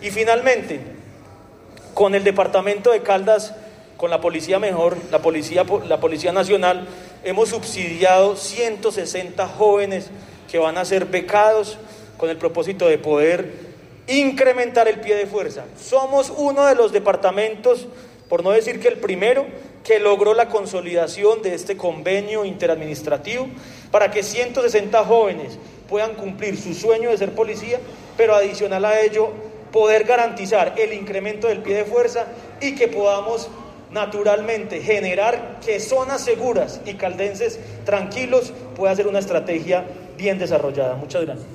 Y 0.00 0.10
finalmente, 0.10 0.80
con 1.92 2.14
el 2.14 2.24
departamento 2.24 2.90
de 2.90 3.02
Caldas, 3.02 3.54
con 3.96 4.10
la 4.10 4.20
policía 4.20 4.58
mejor, 4.58 4.96
la 5.10 5.20
policía, 5.20 5.64
la 5.86 6.00
policía 6.00 6.32
nacional, 6.32 6.86
hemos 7.24 7.48
subsidiado 7.48 8.36
160 8.36 9.48
jóvenes 9.48 10.10
que 10.50 10.58
van 10.58 10.78
a 10.78 10.84
ser 10.84 11.06
becados 11.06 11.78
con 12.16 12.30
el 12.30 12.36
propósito 12.36 12.86
de 12.86 12.98
poder 12.98 13.74
incrementar 14.06 14.86
el 14.88 15.00
pie 15.00 15.16
de 15.16 15.26
fuerza. 15.26 15.64
Somos 15.80 16.32
uno 16.36 16.66
de 16.66 16.74
los 16.74 16.92
departamentos, 16.92 17.88
por 18.28 18.44
no 18.44 18.50
decir 18.50 18.80
que 18.80 18.88
el 18.88 18.98
primero, 18.98 19.46
que 19.82 19.98
logró 19.98 20.34
la 20.34 20.48
consolidación 20.48 21.42
de 21.42 21.54
este 21.54 21.76
convenio 21.76 22.44
interadministrativo 22.44 23.48
para 23.90 24.10
que 24.10 24.22
160 24.22 25.04
jóvenes 25.04 25.58
puedan 25.88 26.14
cumplir 26.14 26.56
su 26.56 26.74
sueño 26.74 27.10
de 27.10 27.18
ser 27.18 27.34
policía, 27.34 27.78
pero 28.16 28.34
adicional 28.34 28.84
a 28.84 29.00
ello 29.00 29.30
poder 29.72 30.04
garantizar 30.04 30.74
el 30.78 30.92
incremento 30.92 31.48
del 31.48 31.62
pie 31.62 31.76
de 31.76 31.84
fuerza 31.84 32.26
y 32.60 32.74
que 32.74 32.88
podamos 32.88 33.48
naturalmente 33.94 34.82
generar 34.82 35.60
que 35.64 35.80
zonas 35.80 36.22
seguras 36.22 36.80
y 36.84 36.94
caldenses 36.94 37.58
tranquilos 37.86 38.52
pueda 38.76 38.94
ser 38.94 39.06
una 39.06 39.20
estrategia 39.20 39.84
bien 40.18 40.38
desarrollada. 40.38 40.96
Muchas 40.96 41.24
gracias. 41.24 41.46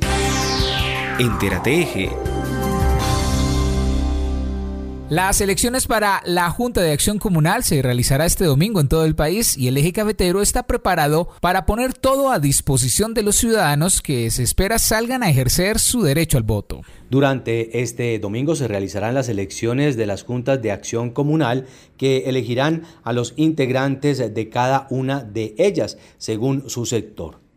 Las 5.09 5.41
elecciones 5.41 5.87
para 5.87 6.21
la 6.23 6.51
Junta 6.51 6.81
de 6.81 6.91
Acción 6.91 7.17
Comunal 7.17 7.63
se 7.63 7.81
realizará 7.81 8.27
este 8.27 8.45
domingo 8.45 8.79
en 8.79 8.87
todo 8.87 9.05
el 9.05 9.15
país 9.15 9.57
y 9.57 9.67
el 9.67 9.77
eje 9.77 9.91
cafetero 9.91 10.41
está 10.41 10.63
preparado 10.63 11.29
para 11.41 11.65
poner 11.65 11.93
todo 11.93 12.31
a 12.31 12.39
disposición 12.39 13.15
de 13.15 13.23
los 13.23 13.35
ciudadanos 13.35 14.03
que 14.03 14.29
se 14.29 14.43
espera 14.43 14.77
salgan 14.77 15.23
a 15.23 15.29
ejercer 15.29 15.79
su 15.79 16.03
derecho 16.03 16.37
al 16.37 16.43
voto. 16.43 16.81
Durante 17.09 17.81
este 17.81 18.19
domingo 18.19 18.55
se 18.55 18.67
realizarán 18.67 19.15
las 19.15 19.29
elecciones 19.29 19.97
de 19.97 20.05
las 20.05 20.23
juntas 20.23 20.61
de 20.61 20.71
acción 20.71 21.09
comunal 21.09 21.65
que 21.97 22.25
elegirán 22.27 22.83
a 23.03 23.11
los 23.11 23.33
integrantes 23.35 24.19
de 24.33 24.49
cada 24.49 24.85
una 24.91 25.23
de 25.23 25.55
ellas 25.57 25.97
según 26.19 26.69
su 26.69 26.85
sector. 26.85 27.48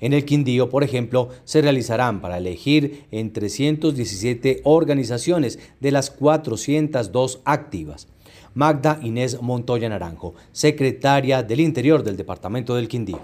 En 0.00 0.12
el 0.12 0.24
Quindío, 0.24 0.68
por 0.70 0.82
ejemplo, 0.82 1.28
se 1.44 1.60
realizarán 1.60 2.20
para 2.20 2.38
elegir 2.38 3.06
en 3.10 3.32
317 3.32 4.62
organizaciones 4.64 5.58
de 5.80 5.92
las 5.92 6.10
402 6.10 7.42
activas. 7.44 8.08
Magda 8.54 8.98
Inés 9.02 9.40
Montoya 9.40 9.88
Naranjo, 9.88 10.34
secretaria 10.52 11.42
del 11.42 11.60
Interior 11.60 12.02
del 12.02 12.16
Departamento 12.16 12.74
del 12.74 12.88
Quindío. 12.88 13.20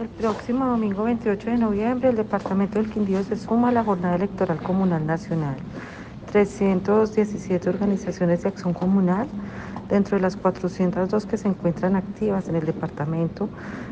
El 0.00 0.08
próximo 0.08 0.66
domingo 0.66 1.04
28 1.04 1.50
de 1.50 1.58
noviembre 1.58 2.08
el 2.08 2.16
Departamento 2.16 2.78
del 2.80 2.90
Quindío 2.90 3.22
se 3.22 3.36
suma 3.36 3.68
a 3.68 3.72
la 3.72 3.84
Jornada 3.84 4.16
Electoral 4.16 4.60
Comunal 4.62 5.06
Nacional. 5.06 5.56
317 6.32 7.68
organizaciones 7.68 8.42
de 8.42 8.48
acción 8.48 8.72
comunal 8.72 9.28
Dentro 9.90 10.16
de 10.16 10.22
las 10.22 10.36
402 10.36 11.26
que 11.26 11.36
se 11.36 11.48
encuentran 11.48 11.96
activas 11.96 12.48
en 12.48 12.54
el 12.54 12.64
departamento, 12.64 13.48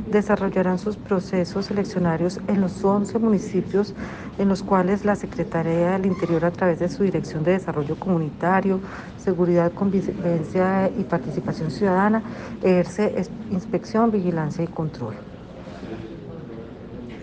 desarrollarán 0.09 0.79
sus 0.79 0.97
procesos 0.97 1.73
eleccionarios 1.73 2.39
en 2.47 2.61
los 2.61 2.85
11 2.85 3.19
municipios 3.19 3.95
en 4.39 4.49
los 4.49 4.63
cuales 4.63 5.05
la 5.05 5.17
Secretaría 5.17 5.91
del 5.91 6.07
Interior, 6.07 6.45
a 6.45 6.53
través 6.53 6.79
de 6.79 6.89
su 6.89 7.03
Dirección 7.03 7.43
de 7.43 7.53
Desarrollo 7.53 7.97
Comunitario, 7.97 8.79
Seguridad, 9.19 9.73
Convivencia 9.73 10.89
y 10.97 11.03
Participación 11.03 11.73
Ciudadana, 11.73 12.23
ejerce 12.63 13.27
inspección, 13.51 14.13
vigilancia 14.13 14.63
y 14.63 14.69
control. 14.69 15.15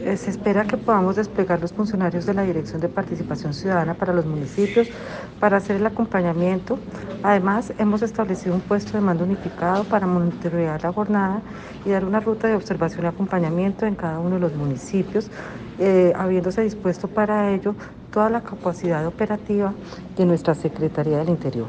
Eh, 0.06 0.18
se 0.18 0.30
espera 0.30 0.66
que 0.66 0.78
podamos 0.78 1.16
desplegar 1.16 1.60
los 1.60 1.74
funcionarios 1.74 2.28
de 2.28 2.36
la 2.36 2.44
Dirección 2.44 2.80
de 2.80 2.90
Participación 2.90 3.56
Ciudadana 3.56 3.96
para 3.96 4.14
los 4.14 4.24
municipios 4.24 4.88
para 5.40 5.58
hacer 5.58 5.78
el 5.78 5.86
acompañamiento. 5.88 6.78
Además, 7.24 7.74
hemos 7.80 8.04
establecido 8.04 8.54
un 8.54 8.62
puesto 8.62 8.94
de 8.94 9.02
mando 9.02 9.24
unificado 9.24 9.84
para 9.84 10.06
monitorear 10.06 10.84
la 10.84 10.94
jornada 10.94 11.42
y 11.84 11.90
dar 11.90 12.06
una 12.06 12.20
ruta 12.20 12.48
de 12.48 12.54
observación 12.54 13.06
y 13.06 13.08
acompañamiento 13.08 13.88
en 13.88 13.96
cada 13.96 14.20
uno 14.20 14.36
de 14.36 14.42
los 14.42 14.54
municipios, 14.54 15.32
eh, 15.80 16.14
habiéndose 16.16 16.62
dispuesto 16.62 17.08
para 17.08 17.50
ello 17.50 17.74
toda 18.12 18.30
la 18.30 18.42
capacidad 18.42 19.08
operativa 19.08 19.74
de 20.16 20.24
nuestra 20.24 20.54
Secretaría 20.54 21.18
del 21.18 21.30
Interior. 21.30 21.66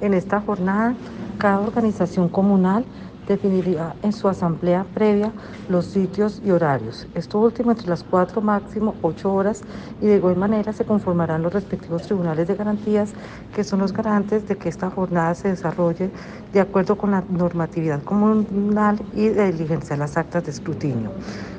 En 0.00 0.14
esta 0.14 0.40
jornada, 0.40 0.94
cada 1.36 1.60
organización 1.60 2.30
comunal 2.30 2.86
definiría 3.26 3.96
en 4.02 4.12
su 4.12 4.28
asamblea 4.28 4.84
previa 4.94 5.32
los 5.68 5.86
sitios 5.86 6.40
y 6.44 6.50
horarios. 6.50 7.08
Esto 7.14 7.38
último 7.38 7.70
entre 7.70 7.88
las 7.88 8.02
cuatro 8.02 8.42
máximo 8.42 8.96
ocho 9.02 9.32
horas 9.32 9.62
y 10.00 10.06
de 10.06 10.16
igual 10.16 10.36
manera 10.36 10.72
se 10.72 10.84
conformarán 10.84 11.42
los 11.42 11.52
respectivos 11.52 12.02
tribunales 12.02 12.46
de 12.46 12.54
garantías 12.54 13.12
que 13.52 13.64
son 13.64 13.80
los 13.80 13.92
garantes 13.92 14.46
de 14.46 14.56
que 14.56 14.68
esta 14.68 14.90
jornada 14.90 15.34
se 15.34 15.48
desarrolle 15.48 16.10
de 16.52 16.60
acuerdo 16.60 16.96
con 16.96 17.10
la 17.10 17.24
normatividad 17.28 18.02
comunal 18.02 18.98
y 19.14 19.28
de 19.28 19.52
diligencia 19.52 19.96
las 19.96 20.16
actas 20.16 20.44
de 20.44 20.50
escrutinio. 20.50 21.12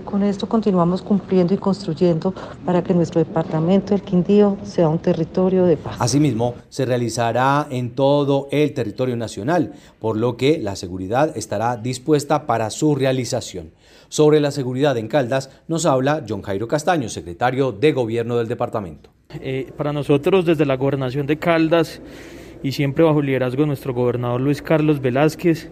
Con 0.05 0.21
esto 0.21 0.47
continuamos 0.47 1.01
cumpliendo 1.01 1.55
y 1.55 1.57
construyendo 1.57 2.33
para 2.63 2.83
que 2.83 2.93
nuestro 2.93 3.19
departamento, 3.19 3.95
el 3.95 4.01
Quindío, 4.01 4.55
sea 4.63 4.87
un 4.87 4.99
territorio 4.99 5.65
de 5.65 5.77
paz. 5.77 5.97
Asimismo, 5.99 6.53
se 6.69 6.85
realizará 6.85 7.67
en 7.71 7.95
todo 7.95 8.47
el 8.51 8.73
territorio 8.73 9.17
nacional, 9.17 9.73
por 9.99 10.15
lo 10.15 10.37
que 10.37 10.59
la 10.59 10.75
seguridad 10.75 11.35
estará 11.35 11.75
dispuesta 11.75 12.45
para 12.45 12.69
su 12.69 12.93
realización. 12.95 13.71
Sobre 14.07 14.39
la 14.39 14.51
seguridad 14.51 14.95
en 14.97 15.07
Caldas 15.07 15.49
nos 15.67 15.87
habla 15.87 16.23
John 16.27 16.43
Jairo 16.43 16.67
Castaño, 16.67 17.09
secretario 17.09 17.71
de 17.71 17.91
Gobierno 17.91 18.37
del 18.37 18.47
departamento. 18.47 19.09
Eh, 19.41 19.71
para 19.75 19.91
nosotros, 19.91 20.45
desde 20.45 20.65
la 20.65 20.77
gobernación 20.77 21.25
de 21.25 21.39
Caldas 21.39 21.99
y 22.61 22.71
siempre 22.71 23.03
bajo 23.03 23.21
el 23.21 23.25
liderazgo 23.25 23.63
de 23.63 23.67
nuestro 23.67 23.93
gobernador 23.93 24.39
Luis 24.39 24.61
Carlos 24.61 25.01
Velázquez, 25.01 25.69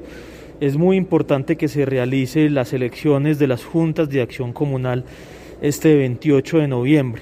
es 0.65 0.77
muy 0.77 0.95
importante 0.95 1.57
que 1.57 1.67
se 1.67 1.85
realice 1.85 2.49
las 2.49 2.71
elecciones 2.71 3.37
de 3.37 3.47
las 3.47 3.65
juntas 3.65 4.09
de 4.09 4.21
acción 4.21 4.53
comunal 4.53 5.03
este 5.61 5.93
28 5.93 6.59
de 6.59 6.67
noviembre. 6.69 7.21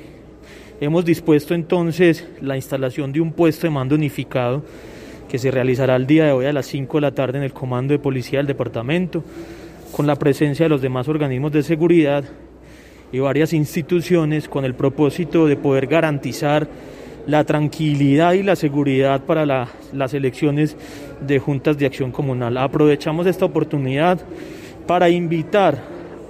Hemos 0.79 1.05
dispuesto 1.05 1.55
entonces 1.55 2.27
la 2.39 2.55
instalación 2.55 3.12
de 3.12 3.19
un 3.19 3.33
puesto 3.33 3.65
de 3.65 3.71
mando 3.71 3.95
unificado 3.95 4.63
que 5.27 5.39
se 5.39 5.50
realizará 5.50 5.95
el 5.95 6.05
día 6.05 6.25
de 6.25 6.33
hoy 6.33 6.45
a 6.45 6.53
las 6.53 6.67
5 6.67 6.98
de 6.98 7.01
la 7.01 7.15
tarde 7.15 7.39
en 7.39 7.43
el 7.43 7.51
comando 7.51 7.93
de 7.93 7.98
policía 7.98 8.38
del 8.38 8.45
departamento, 8.45 9.24
con 9.91 10.05
la 10.05 10.17
presencia 10.17 10.65
de 10.65 10.69
los 10.69 10.81
demás 10.83 11.07
organismos 11.07 11.51
de 11.51 11.63
seguridad 11.63 12.24
y 13.12 13.17
varias 13.17 13.53
instituciones 13.53 14.48
con 14.48 14.65
el 14.65 14.75
propósito 14.75 15.48
de 15.48 15.55
poder 15.57 15.88
garantizar 15.88 16.67
la 17.27 17.43
tranquilidad 17.43 18.33
y 18.33 18.43
la 18.43 18.55
seguridad 18.55 19.21
para 19.21 19.45
las 19.45 20.13
elecciones 20.13 20.75
de 21.25 21.39
juntas 21.39 21.77
de 21.77 21.85
acción 21.85 22.11
comunal. 22.11 22.57
Aprovechamos 22.57 23.27
esta 23.27 23.45
oportunidad 23.45 24.19
para 24.87 25.09
invitar 25.09 25.77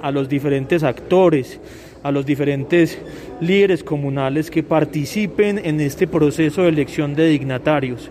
a 0.02 0.12
los 0.12 0.28
diferentes 0.28 0.84
actores, 0.84 1.60
a 2.04 2.12
los 2.12 2.26
diferentes 2.26 3.00
líderes 3.40 3.84
comunales 3.84 4.50
que 4.52 4.64
participen 4.64 5.60
en 5.64 5.80
este 5.80 6.08
proceso 6.08 6.64
de 6.64 6.70
elección 6.70 7.14
de 7.14 7.28
dignatarios. 7.28 8.10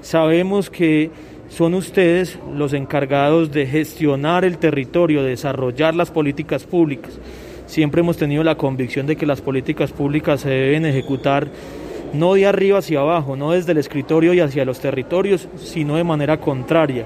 Sabemos 0.00 0.70
que 0.70 1.10
son 1.48 1.74
ustedes 1.74 2.38
los 2.54 2.72
encargados 2.72 3.52
de 3.52 3.66
gestionar 3.66 4.44
el 4.44 4.58
territorio, 4.58 5.22
de 5.22 5.30
desarrollar 5.30 5.94
las 5.94 6.10
políticas 6.10 6.64
públicas. 6.64 7.18
Siempre 7.66 8.00
hemos 8.00 8.16
tenido 8.16 8.42
la 8.42 8.56
convicción 8.56 9.06
de 9.06 9.16
que 9.16 9.26
las 9.26 9.40
políticas 9.40 9.92
públicas 9.92 10.40
se 10.40 10.50
deben 10.50 10.86
ejecutar 10.86 11.48
no 12.12 12.34
de 12.34 12.46
arriba 12.46 12.78
hacia 12.78 13.00
abajo, 13.00 13.36
no 13.36 13.52
desde 13.52 13.72
el 13.72 13.78
escritorio 13.78 14.34
y 14.34 14.40
hacia 14.40 14.64
los 14.64 14.80
territorios, 14.80 15.48
sino 15.56 15.96
de 15.96 16.04
manera 16.04 16.38
contraria, 16.38 17.04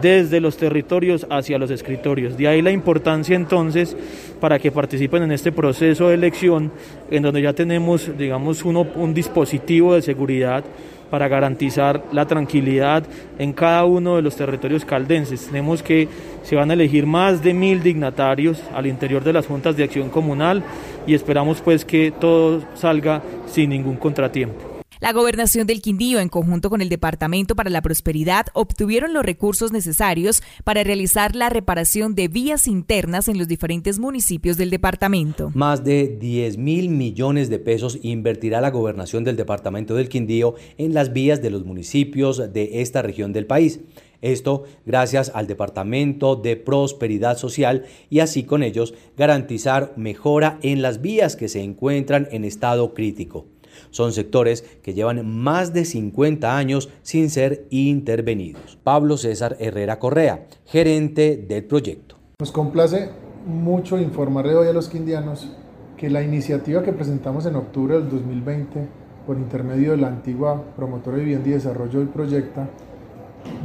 desde 0.00 0.40
los 0.40 0.56
territorios 0.56 1.26
hacia 1.30 1.58
los 1.58 1.70
escritorios. 1.70 2.36
De 2.36 2.48
ahí 2.48 2.62
la 2.62 2.70
importancia 2.70 3.36
entonces 3.36 3.96
para 4.40 4.58
que 4.58 4.72
participen 4.72 5.22
en 5.22 5.32
este 5.32 5.52
proceso 5.52 6.08
de 6.08 6.14
elección, 6.14 6.72
en 7.10 7.22
donde 7.22 7.42
ya 7.42 7.52
tenemos, 7.52 8.10
digamos, 8.16 8.64
uno, 8.64 8.86
un 8.96 9.14
dispositivo 9.14 9.94
de 9.94 10.02
seguridad 10.02 10.64
para 11.10 11.28
garantizar 11.28 12.02
la 12.12 12.26
tranquilidad 12.26 13.04
en 13.38 13.52
cada 13.52 13.84
uno 13.84 14.16
de 14.16 14.22
los 14.22 14.36
territorios 14.36 14.84
caldenses. 14.84 15.46
Tenemos 15.46 15.82
que 15.82 16.08
se 16.42 16.56
van 16.56 16.70
a 16.70 16.74
elegir 16.74 17.06
más 17.06 17.42
de 17.42 17.54
mil 17.54 17.82
dignatarios 17.82 18.62
al 18.74 18.86
interior 18.86 19.24
de 19.24 19.32
las 19.32 19.46
juntas 19.46 19.76
de 19.76 19.84
acción 19.84 20.10
comunal 20.10 20.62
y 21.06 21.14
esperamos 21.14 21.60
pues 21.60 21.84
que 21.84 22.12
todo 22.12 22.62
salga 22.74 23.22
sin 23.46 23.70
ningún 23.70 23.96
contratiempo. 23.96 24.75
La 24.98 25.12
gobernación 25.12 25.66
del 25.66 25.82
Quindío, 25.82 26.20
en 26.20 26.30
conjunto 26.30 26.70
con 26.70 26.80
el 26.80 26.88
Departamento 26.88 27.54
para 27.54 27.68
la 27.68 27.82
Prosperidad, 27.82 28.46
obtuvieron 28.54 29.12
los 29.12 29.26
recursos 29.26 29.70
necesarios 29.70 30.42
para 30.64 30.84
realizar 30.84 31.36
la 31.36 31.50
reparación 31.50 32.14
de 32.14 32.28
vías 32.28 32.66
internas 32.66 33.28
en 33.28 33.36
los 33.36 33.46
diferentes 33.46 33.98
municipios 33.98 34.56
del 34.56 34.70
departamento. 34.70 35.50
Más 35.54 35.84
de 35.84 36.16
10 36.18 36.56
mil 36.56 36.88
millones 36.88 37.50
de 37.50 37.58
pesos 37.58 37.98
invertirá 38.00 38.62
la 38.62 38.70
gobernación 38.70 39.22
del 39.22 39.36
Departamento 39.36 39.94
del 39.94 40.08
Quindío 40.08 40.54
en 40.78 40.94
las 40.94 41.12
vías 41.12 41.42
de 41.42 41.50
los 41.50 41.66
municipios 41.66 42.54
de 42.54 42.80
esta 42.80 43.02
región 43.02 43.34
del 43.34 43.46
país. 43.46 43.80
Esto 44.22 44.64
gracias 44.86 45.30
al 45.34 45.46
Departamento 45.46 46.36
de 46.36 46.56
Prosperidad 46.56 47.36
Social 47.36 47.84
y 48.08 48.20
así 48.20 48.44
con 48.44 48.62
ellos 48.62 48.94
garantizar 49.14 49.92
mejora 49.96 50.58
en 50.62 50.80
las 50.80 51.02
vías 51.02 51.36
que 51.36 51.48
se 51.48 51.60
encuentran 51.62 52.28
en 52.30 52.44
estado 52.44 52.94
crítico. 52.94 53.46
Son 53.90 54.12
sectores 54.12 54.62
que 54.82 54.94
llevan 54.94 55.26
más 55.26 55.72
de 55.72 55.84
50 55.84 56.56
años 56.56 56.88
sin 57.02 57.30
ser 57.30 57.66
intervenidos. 57.70 58.78
Pablo 58.82 59.16
César 59.16 59.56
Herrera 59.60 59.98
Correa, 59.98 60.46
gerente 60.64 61.36
del 61.36 61.64
proyecto. 61.64 62.16
Nos 62.38 62.52
complace 62.52 63.10
mucho 63.46 63.98
informarle 63.98 64.54
hoy 64.54 64.68
a 64.68 64.72
los 64.72 64.88
quindianos 64.88 65.48
que 65.96 66.10
la 66.10 66.22
iniciativa 66.22 66.82
que 66.82 66.92
presentamos 66.92 67.46
en 67.46 67.56
octubre 67.56 67.94
del 67.94 68.10
2020 68.10 68.86
por 69.26 69.38
intermedio 69.38 69.92
de 69.92 69.96
la 69.96 70.08
antigua 70.08 70.62
promotora 70.76 71.16
de 71.16 71.24
vivienda 71.24 71.48
y 71.48 71.52
desarrollo 71.52 71.98
del 71.98 72.08
proyecto, 72.08 72.62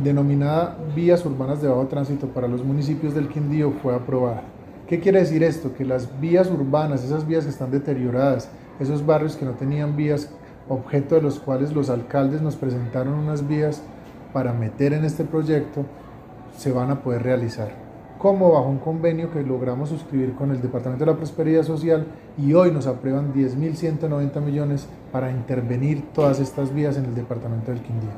denominada 0.03 0.77
Vías 0.95 1.25
Urbanas 1.25 1.61
de 1.61 1.67
Bajo 1.67 1.87
Tránsito 1.87 2.27
para 2.27 2.47
los 2.47 2.63
municipios 2.63 3.13
del 3.13 3.27
Quindío, 3.27 3.73
fue 3.83 3.93
aprobada. 3.93 4.43
¿Qué 4.87 4.99
quiere 4.99 5.19
decir 5.19 5.43
esto? 5.43 5.73
Que 5.73 5.85
las 5.85 6.19
vías 6.19 6.49
urbanas, 6.49 7.03
esas 7.03 7.27
vías 7.27 7.45
que 7.45 7.51
están 7.51 7.71
deterioradas, 7.71 8.49
esos 8.81 9.05
barrios 9.05 9.35
que 9.35 9.45
no 9.45 9.51
tenían 9.51 9.95
vías, 9.95 10.29
objeto 10.67 11.15
de 11.15 11.21
los 11.21 11.39
cuales 11.39 11.73
los 11.73 11.89
alcaldes 11.89 12.41
nos 12.41 12.55
presentaron 12.55 13.13
unas 13.13 13.47
vías 13.47 13.81
para 14.33 14.53
meter 14.53 14.93
en 14.93 15.05
este 15.05 15.23
proyecto, 15.23 15.85
se 16.57 16.71
van 16.71 16.91
a 16.91 17.01
poder 17.01 17.23
realizar. 17.23 17.71
Como 18.17 18.51
bajo 18.51 18.69
un 18.69 18.77
convenio 18.77 19.31
que 19.31 19.41
logramos 19.41 19.89
suscribir 19.89 20.35
con 20.35 20.51
el 20.51 20.61
Departamento 20.61 21.05
de 21.05 21.11
la 21.11 21.17
Prosperidad 21.17 21.63
Social 21.63 22.05
y 22.37 22.53
hoy 22.53 22.71
nos 22.71 22.85
aprueban 22.85 23.33
10.190 23.33 24.41
millones 24.41 24.87
para 25.11 25.31
intervenir 25.31 26.11
todas 26.13 26.39
estas 26.39 26.73
vías 26.73 26.97
en 26.97 27.05
el 27.05 27.15
Departamento 27.15 27.71
del 27.71 27.81
Quindío. 27.81 28.11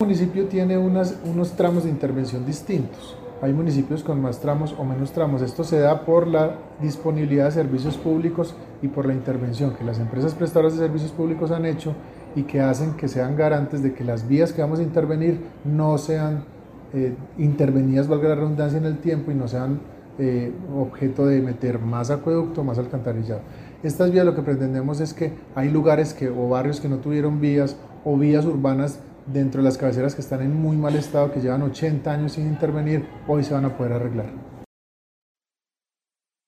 El 0.00 0.06
municipio 0.06 0.46
tiene 0.46 0.78
unos 0.78 1.56
tramos 1.56 1.84
de 1.84 1.90
intervención 1.90 2.46
distintos. 2.46 3.16
Hay 3.42 3.54
municipios 3.54 4.02
con 4.02 4.20
más 4.20 4.40
tramos 4.40 4.74
o 4.78 4.84
menos 4.84 5.12
tramos. 5.12 5.40
Esto 5.40 5.64
se 5.64 5.78
da 5.78 6.04
por 6.04 6.26
la 6.26 6.56
disponibilidad 6.82 7.46
de 7.46 7.52
servicios 7.52 7.96
públicos 7.96 8.54
y 8.82 8.88
por 8.88 9.06
la 9.06 9.14
intervención 9.14 9.74
que 9.74 9.82
las 9.82 9.98
empresas 9.98 10.34
prestadoras 10.34 10.74
de 10.74 10.80
servicios 10.80 11.10
públicos 11.12 11.50
han 11.50 11.64
hecho 11.64 11.94
y 12.36 12.42
que 12.42 12.60
hacen 12.60 12.94
que 12.94 13.08
sean 13.08 13.36
garantes 13.36 13.82
de 13.82 13.94
que 13.94 14.04
las 14.04 14.28
vías 14.28 14.52
que 14.52 14.60
vamos 14.60 14.78
a 14.78 14.82
intervenir 14.82 15.40
no 15.64 15.96
sean 15.96 16.44
eh, 16.92 17.14
intervenidas, 17.38 18.08
valga 18.08 18.28
la 18.28 18.34
redundancia, 18.34 18.78
en 18.78 18.84
el 18.84 18.98
tiempo 18.98 19.30
y 19.30 19.34
no 19.34 19.48
sean 19.48 19.80
eh, 20.18 20.52
objeto 20.76 21.24
de 21.24 21.40
meter 21.40 21.78
más 21.78 22.10
acueducto, 22.10 22.62
más 22.62 22.78
alcantarillado. 22.78 23.40
Estas 23.82 24.10
vías 24.10 24.26
lo 24.26 24.34
que 24.34 24.42
pretendemos 24.42 25.00
es 25.00 25.14
que 25.14 25.32
hay 25.54 25.70
lugares 25.70 26.12
que, 26.12 26.28
o 26.28 26.50
barrios 26.50 26.78
que 26.78 26.90
no 26.90 26.98
tuvieron 26.98 27.40
vías 27.40 27.78
o 28.04 28.18
vías 28.18 28.44
urbanas 28.44 29.00
dentro 29.26 29.60
de 29.60 29.64
las 29.64 29.78
cabeceras 29.78 30.14
que 30.14 30.20
están 30.20 30.42
en 30.42 30.54
muy 30.54 30.76
mal 30.76 30.96
estado, 30.96 31.32
que 31.32 31.40
llevan 31.40 31.62
80 31.62 32.10
años 32.10 32.32
sin 32.32 32.46
intervenir, 32.46 33.06
hoy 33.26 33.44
se 33.44 33.54
van 33.54 33.64
a 33.64 33.76
poder 33.76 33.92
arreglar. 33.92 34.26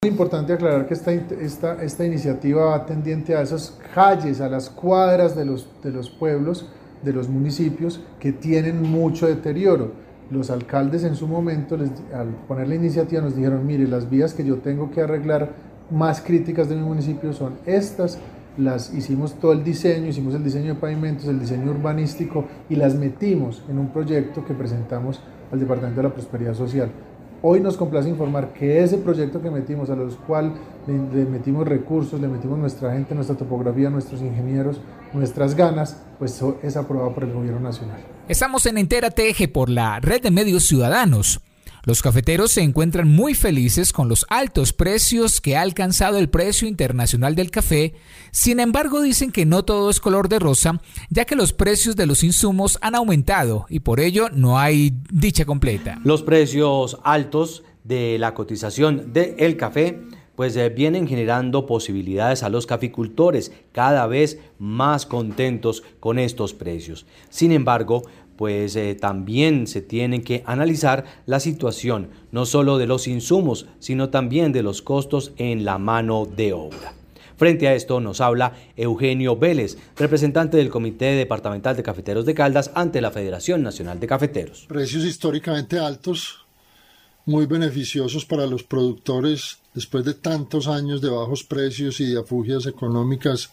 Es 0.02 0.10
importante 0.10 0.52
aclarar 0.52 0.86
que 0.86 0.94
esta, 0.94 1.12
esta, 1.12 1.82
esta 1.82 2.04
iniciativa 2.04 2.64
va 2.64 2.86
tendiente 2.86 3.36
a 3.36 3.42
esas 3.42 3.78
calles, 3.94 4.40
a 4.40 4.48
las 4.48 4.68
cuadras 4.68 5.36
de 5.36 5.44
los, 5.44 5.68
de 5.82 5.92
los 5.92 6.10
pueblos, 6.10 6.68
de 7.04 7.12
los 7.12 7.28
municipios 7.28 8.00
que 8.18 8.32
tienen 8.32 8.82
mucho 8.82 9.26
deterioro. 9.28 9.92
Los 10.30 10.50
alcaldes 10.50 11.04
en 11.04 11.14
su 11.14 11.28
momento, 11.28 11.76
al 12.14 12.28
poner 12.48 12.68
la 12.68 12.74
iniciativa, 12.74 13.22
nos 13.22 13.36
dijeron, 13.36 13.66
mire, 13.66 13.86
las 13.86 14.10
vías 14.10 14.34
que 14.34 14.44
yo 14.44 14.58
tengo 14.58 14.90
que 14.90 15.02
arreglar 15.02 15.50
más 15.90 16.20
críticas 16.20 16.68
de 16.68 16.76
mi 16.76 16.82
municipio 16.82 17.32
son 17.32 17.58
estas, 17.66 18.18
las 18.56 18.92
hicimos 18.92 19.34
todo 19.34 19.52
el 19.52 19.64
diseño, 19.64 20.08
hicimos 20.08 20.34
el 20.34 20.44
diseño 20.44 20.74
de 20.74 20.80
pavimentos, 20.80 21.26
el 21.26 21.40
diseño 21.40 21.70
urbanístico 21.70 22.46
y 22.68 22.76
las 22.76 22.94
metimos 22.94 23.62
en 23.68 23.78
un 23.78 23.88
proyecto 23.88 24.44
que 24.44 24.54
presentamos 24.54 25.20
al 25.50 25.60
Departamento 25.60 26.00
de 26.00 26.08
la 26.08 26.14
Prosperidad 26.14 26.54
Social. 26.54 26.90
Hoy 27.44 27.60
nos 27.60 27.76
complace 27.76 28.08
informar 28.08 28.52
que 28.52 28.84
ese 28.84 28.98
proyecto 28.98 29.42
que 29.42 29.50
metimos, 29.50 29.90
a 29.90 29.96
los 29.96 30.14
cuales 30.14 30.52
le, 30.86 31.24
metimos 31.24 31.66
recursos, 31.66 32.20
le 32.20 32.28
metimos 32.28 32.56
nuestra 32.56 32.92
gente, 32.92 33.16
nuestra 33.16 33.36
topografía, 33.36 33.90
nuestros 33.90 34.22
ingenieros, 34.22 34.80
nuestras 35.12 35.56
ganas, 35.56 36.00
pues 36.20 36.40
es 36.62 36.76
aprobado 36.76 37.12
por 37.12 37.24
el 37.24 37.32
Gobierno 37.32 37.58
Nacional. 37.58 37.98
Estamos 38.28 38.64
en 38.66 38.78
Entera 38.78 39.10
TG 39.10 39.50
por 39.52 39.70
la 39.70 39.98
Red 39.98 40.22
de 40.22 40.30
Medios 40.30 40.64
Ciudadanos. 40.64 41.40
Los 41.84 42.00
cafeteros 42.00 42.52
se 42.52 42.62
encuentran 42.62 43.08
muy 43.08 43.34
felices 43.34 43.92
con 43.92 44.08
los 44.08 44.24
altos 44.28 44.72
precios 44.72 45.40
que 45.40 45.56
ha 45.56 45.62
alcanzado 45.62 46.18
el 46.18 46.28
precio 46.28 46.68
internacional 46.68 47.34
del 47.34 47.50
café, 47.50 47.94
sin 48.30 48.60
embargo 48.60 49.02
dicen 49.02 49.32
que 49.32 49.46
no 49.46 49.64
todo 49.64 49.90
es 49.90 49.98
color 49.98 50.28
de 50.28 50.38
rosa, 50.38 50.80
ya 51.10 51.24
que 51.24 51.34
los 51.34 51.52
precios 51.52 51.96
de 51.96 52.06
los 52.06 52.22
insumos 52.22 52.78
han 52.82 52.94
aumentado 52.94 53.66
y 53.68 53.80
por 53.80 53.98
ello 53.98 54.28
no 54.30 54.60
hay 54.60 54.92
dicha 55.10 55.44
completa. 55.44 56.00
Los 56.04 56.22
precios 56.22 56.98
altos 57.02 57.64
de 57.82 58.16
la 58.16 58.32
cotización 58.32 59.12
del 59.12 59.56
café 59.56 59.98
pues 60.36 60.56
eh, 60.56 60.68
vienen 60.70 61.06
generando 61.06 61.66
posibilidades 61.66 62.42
a 62.42 62.48
los 62.48 62.66
caficultores 62.66 63.52
cada 63.72 64.06
vez 64.06 64.38
más 64.58 65.04
contentos 65.04 65.82
con 66.00 66.18
estos 66.18 66.54
precios. 66.54 67.06
Sin 67.28 67.52
embargo, 67.52 68.02
pues 68.42 68.74
eh, 68.74 68.96
también 68.96 69.68
se 69.68 69.82
tiene 69.82 70.22
que 70.22 70.42
analizar 70.46 71.04
la 71.26 71.38
situación 71.38 72.08
no 72.32 72.44
solo 72.44 72.76
de 72.76 72.88
los 72.88 73.06
insumos, 73.06 73.66
sino 73.78 74.10
también 74.10 74.50
de 74.50 74.64
los 74.64 74.82
costos 74.82 75.30
en 75.36 75.64
la 75.64 75.78
mano 75.78 76.26
de 76.26 76.52
obra. 76.52 76.92
Frente 77.36 77.68
a 77.68 77.74
esto 77.76 78.00
nos 78.00 78.20
habla 78.20 78.54
Eugenio 78.76 79.36
Vélez, 79.36 79.78
representante 79.96 80.56
del 80.56 80.70
Comité 80.70 81.12
Departamental 81.12 81.76
de 81.76 81.84
Cafeteros 81.84 82.26
de 82.26 82.34
Caldas 82.34 82.72
ante 82.74 83.00
la 83.00 83.12
Federación 83.12 83.62
Nacional 83.62 84.00
de 84.00 84.08
Cafeteros. 84.08 84.66
Precios 84.66 85.04
históricamente 85.04 85.78
altos, 85.78 86.41
muy 87.24 87.46
beneficiosos 87.46 88.24
para 88.24 88.46
los 88.46 88.62
productores 88.62 89.58
después 89.74 90.04
de 90.04 90.14
tantos 90.14 90.66
años 90.66 91.00
de 91.00 91.08
bajos 91.08 91.44
precios 91.44 92.00
y 92.00 92.06
de 92.06 92.20
afugias 92.20 92.66
económicas, 92.66 93.50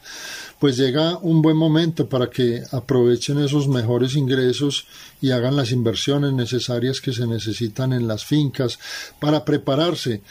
pues 0.59 0.75
llega 0.75 1.17
un 1.17 1.41
buen 1.41 1.55
momento 1.55 2.09
para 2.09 2.29
que 2.29 2.61
aprovechen 2.71 3.39
esos 3.39 3.67
mejores 3.67 4.15
ingresos 4.15 4.85
y 5.21 5.31
hagan 5.31 5.55
las 5.55 5.71
inversiones 5.71 6.33
necesarias 6.33 6.99
que 6.99 7.13
se 7.13 7.25
necesitan 7.25 7.93
en 7.93 8.07
las 8.07 8.25
fincas 8.25 8.79
para 9.19 9.45
prepararse 9.45 10.21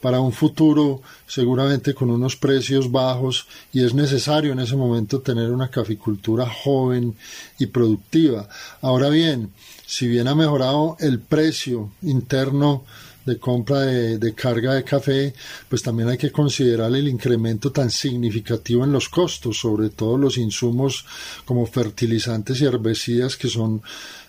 para 0.00 0.20
un 0.20 0.32
futuro 0.32 1.02
seguramente 1.26 1.94
con 1.94 2.10
unos 2.10 2.36
precios 2.36 2.90
bajos 2.90 3.46
y 3.72 3.84
es 3.84 3.94
necesario 3.94 4.52
en 4.52 4.60
ese 4.60 4.76
momento 4.76 5.20
tener 5.20 5.50
una 5.50 5.70
caficultura 5.70 6.48
joven 6.48 7.16
y 7.58 7.66
productiva. 7.66 8.48
Ahora 8.82 9.08
bien, 9.08 9.52
si 9.86 10.08
bien 10.08 10.28
ha 10.28 10.34
mejorado 10.34 10.96
el 11.00 11.20
precio 11.20 11.92
interno 12.02 12.84
de 13.24 13.38
compra 13.38 13.80
de, 13.80 14.34
carga 14.34 14.74
de 14.74 14.84
café, 14.84 15.34
pues 15.68 15.82
también 15.82 16.08
hay 16.08 16.16
que 16.16 16.30
considerar 16.30 16.94
el 16.94 17.08
incremento 17.08 17.72
tan 17.72 17.90
significativo 17.90 18.84
en 18.84 18.92
los 18.92 19.08
costos, 19.08 19.58
sobre 19.58 19.90
todo 19.90 20.16
los 20.16 20.38
insumos 20.38 21.04
como 21.44 21.66
fertilizantes 21.66 22.60
y 22.60 22.66
herbicidas 22.66 23.36
que 23.36 23.48
son 23.48 23.82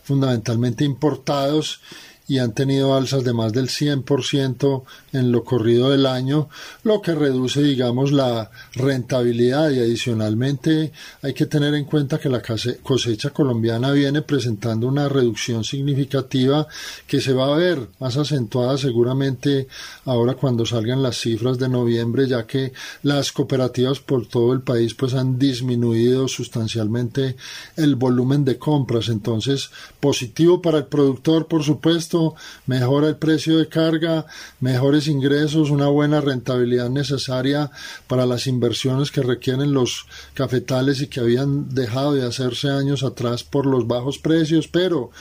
fundamentalmente 0.04 0.84
importados 0.84 1.80
y 2.28 2.40
han 2.40 2.54
tenido 2.54 2.94
alzas 2.94 3.24
de 3.24 3.34
más 3.34 3.54
del 3.54 3.68
100% 3.68 4.84
en 5.14 5.32
lo 5.32 5.44
corrido 5.44 5.90
del 5.90 6.06
año, 6.06 6.50
lo 6.84 7.02
que 7.02 7.16
reduce, 7.16 7.62
digamos, 7.62 8.12
la 8.12 8.52
rentabilidad. 8.74 9.70
Y 9.72 9.80
adicionalmente 9.80 10.92
hay 11.22 11.34
que 11.34 11.46
tener 11.46 11.74
en 11.74 11.86
cuenta 11.86 12.20
que 12.20 12.30
la 12.30 12.42
cosecha 12.84 13.30
colombiana 13.30 13.92
viene 13.92 14.22
presentando 14.22 14.88
una 14.88 15.08
reducción 15.08 15.64
significativa 15.64 16.68
que 17.08 17.22
se 17.22 17.34
va 17.34 17.54
a 17.54 17.58
ver 17.58 17.88
más 18.00 18.18
acentuada 18.18 18.78
seguramente 18.78 19.68
ahora 20.06 20.34
cuando 20.34 20.66
salgan 20.66 21.02
las 21.02 21.18
cifras 21.18 21.58
de 21.58 21.70
noviembre, 21.70 22.28
ya 22.28 22.46
que 22.46 22.74
las 23.04 23.32
cooperativas 23.32 24.00
por 24.00 24.28
todo 24.28 24.52
el 24.54 24.62
país 24.62 24.94
pues 24.94 25.14
han 25.14 25.40
disminuido 25.40 26.28
sustancialmente 26.28 27.36
el 27.76 27.96
volumen 27.96 28.44
de 28.44 28.58
compras, 28.58 29.10
entonces 29.10 29.70
positivo 30.00 30.62
para 30.62 30.80
el 30.80 30.86
productor, 30.86 31.48
por 31.48 31.64
supuesto, 31.64 32.17
mejora 32.66 33.08
el 33.08 33.16
precio 33.18 33.58
de 33.58 33.68
carga, 33.68 34.26
mejores 34.60 35.08
ingresos, 35.08 35.70
una 35.70 35.88
buena 35.88 36.22
rentabilidad 36.22 36.90
necesaria 36.90 37.72
para 38.08 38.26
las 38.26 38.48
inversiones 38.48 39.12
que 39.12 39.22
requieren 39.22 39.74
los 39.74 40.06
cafetales 40.34 41.02
y 41.02 41.08
que 41.08 41.20
habían 41.20 41.74
dejado 41.74 42.14
de 42.14 42.26
hacerse 42.26 42.70
años 42.70 43.04
atrás 43.04 43.44
por 43.44 43.66
los 43.66 43.88
bajos 43.88 44.18
precios, 44.18 44.68
pero 44.68 45.12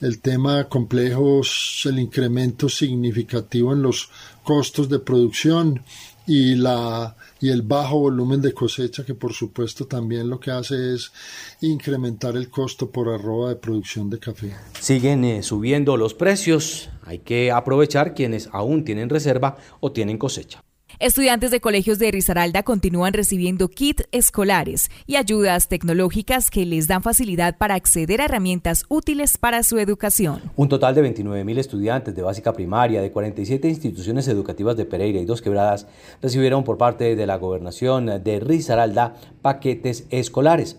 el 0.00 0.20
tema 0.20 0.64
complejo 0.64 1.40
es 1.40 1.82
el 1.84 1.98
incremento 1.98 2.68
significativo 2.68 3.72
en 3.72 3.82
los 3.82 4.10
costos 4.44 4.88
de 4.88 5.00
producción 5.00 5.82
y 6.26 6.54
la 6.54 7.16
y 7.40 7.50
el 7.50 7.62
bajo 7.62 7.98
volumen 7.98 8.40
de 8.40 8.52
cosecha 8.52 9.04
que 9.04 9.14
por 9.14 9.32
supuesto 9.32 9.86
también 9.86 10.28
lo 10.28 10.40
que 10.40 10.50
hace 10.50 10.94
es 10.94 11.12
incrementar 11.60 12.36
el 12.36 12.50
costo 12.50 12.90
por 12.90 13.08
arroba 13.08 13.50
de 13.50 13.56
producción 13.56 14.10
de 14.10 14.18
café. 14.18 14.54
Siguen 14.80 15.24
eh, 15.24 15.42
subiendo 15.42 15.96
los 15.96 16.14
precios, 16.14 16.90
hay 17.04 17.20
que 17.20 17.50
aprovechar 17.50 18.14
quienes 18.14 18.48
aún 18.52 18.84
tienen 18.84 19.08
reserva 19.08 19.56
o 19.80 19.92
tienen 19.92 20.18
cosecha. 20.18 20.62
Estudiantes 21.00 21.52
de 21.52 21.60
colegios 21.60 22.00
de 22.00 22.10
Risaralda 22.10 22.64
continúan 22.64 23.12
recibiendo 23.12 23.68
kits 23.68 24.08
escolares 24.10 24.90
y 25.06 25.14
ayudas 25.14 25.68
tecnológicas 25.68 26.50
que 26.50 26.66
les 26.66 26.88
dan 26.88 27.04
facilidad 27.04 27.56
para 27.56 27.76
acceder 27.76 28.20
a 28.20 28.24
herramientas 28.24 28.84
útiles 28.88 29.38
para 29.38 29.62
su 29.62 29.78
educación. 29.78 30.40
Un 30.56 30.68
total 30.68 30.96
de 30.96 31.04
29.000 31.08 31.58
estudiantes 31.58 32.16
de 32.16 32.22
básica 32.22 32.52
primaria 32.52 33.00
de 33.00 33.12
47 33.12 33.68
instituciones 33.68 34.26
educativas 34.26 34.76
de 34.76 34.86
Pereira 34.86 35.20
y 35.20 35.24
Dos 35.24 35.40
Quebradas 35.40 35.86
recibieron 36.20 36.64
por 36.64 36.78
parte 36.78 37.14
de 37.14 37.26
la 37.28 37.36
gobernación 37.36 38.24
de 38.24 38.40
Risaralda 38.40 39.14
paquetes 39.40 40.04
escolares. 40.10 40.78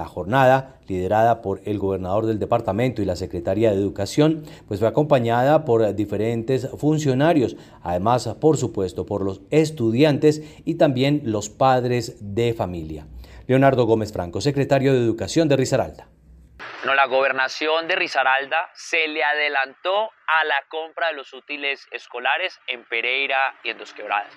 La 0.00 0.06
jornada, 0.06 0.78
liderada 0.88 1.42
por 1.42 1.60
el 1.66 1.78
gobernador 1.78 2.24
del 2.24 2.38
departamento 2.38 3.02
y 3.02 3.04
la 3.04 3.16
Secretaría 3.16 3.70
de 3.70 3.76
Educación, 3.76 4.44
pues 4.66 4.80
fue 4.80 4.88
acompañada 4.88 5.66
por 5.66 5.94
diferentes 5.94 6.70
funcionarios, 6.78 7.54
además, 7.82 8.26
por 8.40 8.56
supuesto, 8.56 9.04
por 9.04 9.22
los 9.22 9.42
estudiantes 9.50 10.40
y 10.64 10.76
también 10.76 11.20
los 11.26 11.50
padres 11.50 12.16
de 12.34 12.54
familia. 12.54 13.08
Leonardo 13.46 13.84
Gómez 13.84 14.10
Franco, 14.10 14.40
secretario 14.40 14.94
de 14.94 15.00
Educación 15.00 15.48
de 15.48 15.58
Risaralda. 15.58 16.08
La 16.82 17.04
gobernación 17.04 17.86
de 17.86 17.96
Risaralda 17.96 18.70
se 18.72 19.06
le 19.06 19.22
adelantó 19.22 20.04
a 20.26 20.44
la 20.44 20.64
compra 20.70 21.08
de 21.08 21.12
los 21.12 21.34
útiles 21.34 21.86
escolares 21.90 22.58
en 22.68 22.84
Pereira 22.84 23.54
y 23.62 23.68
en 23.68 23.76
Dos 23.76 23.92
Quebradas. 23.92 24.32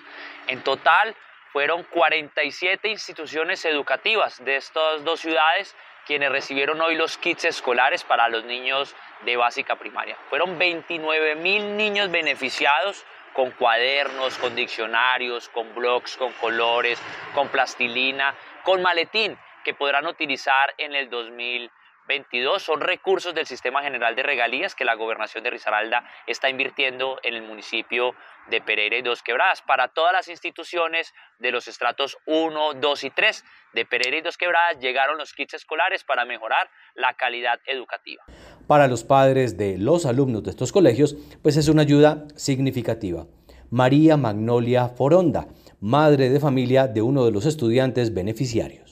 En 0.46 0.62
total, 0.62 1.16
fueron 1.54 1.84
47 1.84 2.88
instituciones 2.88 3.64
educativas 3.64 4.44
de 4.44 4.56
estas 4.56 5.04
dos 5.04 5.20
ciudades 5.20 5.76
quienes 6.04 6.32
recibieron 6.32 6.80
hoy 6.80 6.96
los 6.96 7.16
kits 7.16 7.44
escolares 7.44 8.02
para 8.02 8.28
los 8.28 8.44
niños 8.44 8.96
de 9.24 9.36
básica 9.36 9.76
primaria. 9.76 10.18
Fueron 10.30 10.58
29 10.58 11.36
mil 11.36 11.76
niños 11.76 12.10
beneficiados 12.10 13.06
con 13.32 13.52
cuadernos, 13.52 14.36
con 14.38 14.56
diccionarios, 14.56 15.48
con 15.48 15.72
blogs, 15.76 16.16
con 16.16 16.32
colores, 16.32 17.00
con 17.36 17.46
plastilina, 17.46 18.34
con 18.64 18.82
maletín 18.82 19.38
que 19.62 19.74
podrán 19.74 20.08
utilizar 20.08 20.74
en 20.76 20.96
el 20.96 21.08
2020 21.08 21.83
22 22.06 22.62
son 22.62 22.80
recursos 22.80 23.34
del 23.34 23.46
Sistema 23.46 23.82
General 23.82 24.14
de 24.14 24.22
Regalías 24.22 24.74
que 24.74 24.84
la 24.84 24.94
Gobernación 24.94 25.42
de 25.42 25.50
Risaralda 25.50 26.04
está 26.26 26.50
invirtiendo 26.50 27.18
en 27.22 27.34
el 27.34 27.42
municipio 27.42 28.14
de 28.50 28.60
Pereira 28.60 28.98
y 28.98 29.02
Dos 29.02 29.22
Quebradas 29.22 29.62
para 29.62 29.88
todas 29.88 30.12
las 30.12 30.28
instituciones 30.28 31.14
de 31.38 31.50
los 31.50 31.66
estratos 31.66 32.18
1, 32.26 32.74
2 32.74 33.04
y 33.04 33.10
3 33.10 33.44
de 33.72 33.86
Pereira 33.86 34.18
y 34.18 34.20
Dos 34.20 34.36
Quebradas 34.36 34.78
llegaron 34.80 35.16
los 35.16 35.32
kits 35.32 35.54
escolares 35.54 36.04
para 36.04 36.24
mejorar 36.24 36.68
la 36.94 37.14
calidad 37.14 37.58
educativa. 37.66 38.22
Para 38.66 38.86
los 38.86 39.04
padres 39.04 39.56
de 39.56 39.78
los 39.78 40.04
alumnos 40.04 40.42
de 40.42 40.50
estos 40.50 40.72
colegios, 40.72 41.16
pues 41.42 41.56
es 41.56 41.68
una 41.68 41.82
ayuda 41.82 42.26
significativa. 42.36 43.26
María 43.70 44.16
Magnolia 44.16 44.88
Foronda, 44.88 45.48
madre 45.80 46.28
de 46.28 46.38
familia 46.38 46.86
de 46.86 47.02
uno 47.02 47.24
de 47.24 47.32
los 47.32 47.46
estudiantes 47.46 48.14
beneficiarios. 48.14 48.83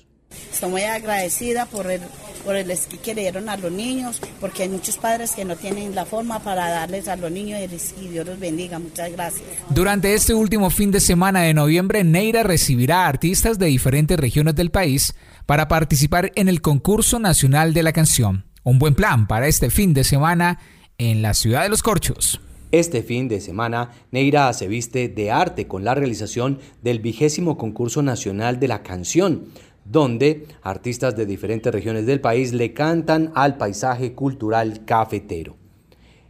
Estoy 0.53 0.71
muy 0.71 0.83
agradecida 0.83 1.67
por 1.67 1.91
el 1.91 2.01
por 2.43 2.57
el 2.57 2.73
que 3.03 3.15
le 3.15 3.23
dieron 3.23 3.49
a 3.49 3.57
los 3.57 3.73
niños, 3.73 4.21
porque 4.41 4.65
hay 4.65 4.69
muchos 4.69 4.97
padres 4.97 5.33
que 5.33 5.45
no 5.45 5.57
tienen 5.57 5.95
la 5.95 6.05
forma 6.05 6.41
para 6.41 6.69
darles 6.69 7.09
a 7.09 7.17
los 7.17 7.31
niños 7.31 7.61
y 8.01 8.09
Dios 8.09 8.27
los 8.27 8.39
bendiga. 8.39 8.79
Muchas 8.79 9.13
gracias. 9.13 9.45
Durante 9.71 10.15
este 10.15 10.35
último 10.35 10.71
fin 10.71 10.91
de 10.91 11.01
semana 11.01 11.43
de 11.43 11.55
noviembre, 11.55 12.05
Neira 12.05 12.43
recibirá 12.43 13.05
a 13.05 13.09
artistas 13.09 13.59
de 13.59 13.67
diferentes 13.67 14.19
regiones 14.19 14.55
del 14.55 14.71
país 14.71 15.15
para 15.47 15.69
participar 15.69 16.33
en 16.35 16.49
el 16.49 16.61
concurso 16.61 17.19
nacional 17.19 17.75
de 17.75 17.83
la 17.83 17.93
canción. 17.93 18.45
Un 18.65 18.79
buen 18.79 18.95
plan 18.95 19.27
para 19.27 19.49
este 19.49 19.71
fin 19.71 19.95
de 19.95 20.05
semana 20.05 20.59
en 20.99 21.23
la 21.23 21.35
ciudad 21.35 21.63
de 21.63 21.69
los 21.69 21.83
Corchos. 21.83 22.41
Este 22.71 23.03
fin 23.03 23.29
de 23.29 23.43
semana, 23.43 23.91
Neira 24.13 24.51
se 24.55 24.67
viste 24.67 25.09
de 25.09 25.31
arte 25.31 25.67
con 25.67 25.85
la 25.85 25.95
realización 25.95 26.59
del 26.81 27.01
vigésimo 27.01 27.59
concurso 27.59 28.01
nacional 28.01 28.61
de 28.61 28.69
la 28.69 28.83
canción, 28.83 29.45
donde 29.85 30.47
artistas 30.63 31.17
de 31.17 31.27
diferentes 31.27 31.73
regiones 31.73 32.07
del 32.07 32.21
país 32.21 32.53
le 32.53 32.73
cantan 32.73 33.33
al 33.35 33.57
paisaje 33.57 34.15
cultural 34.15 34.85
cafetero. 34.85 35.57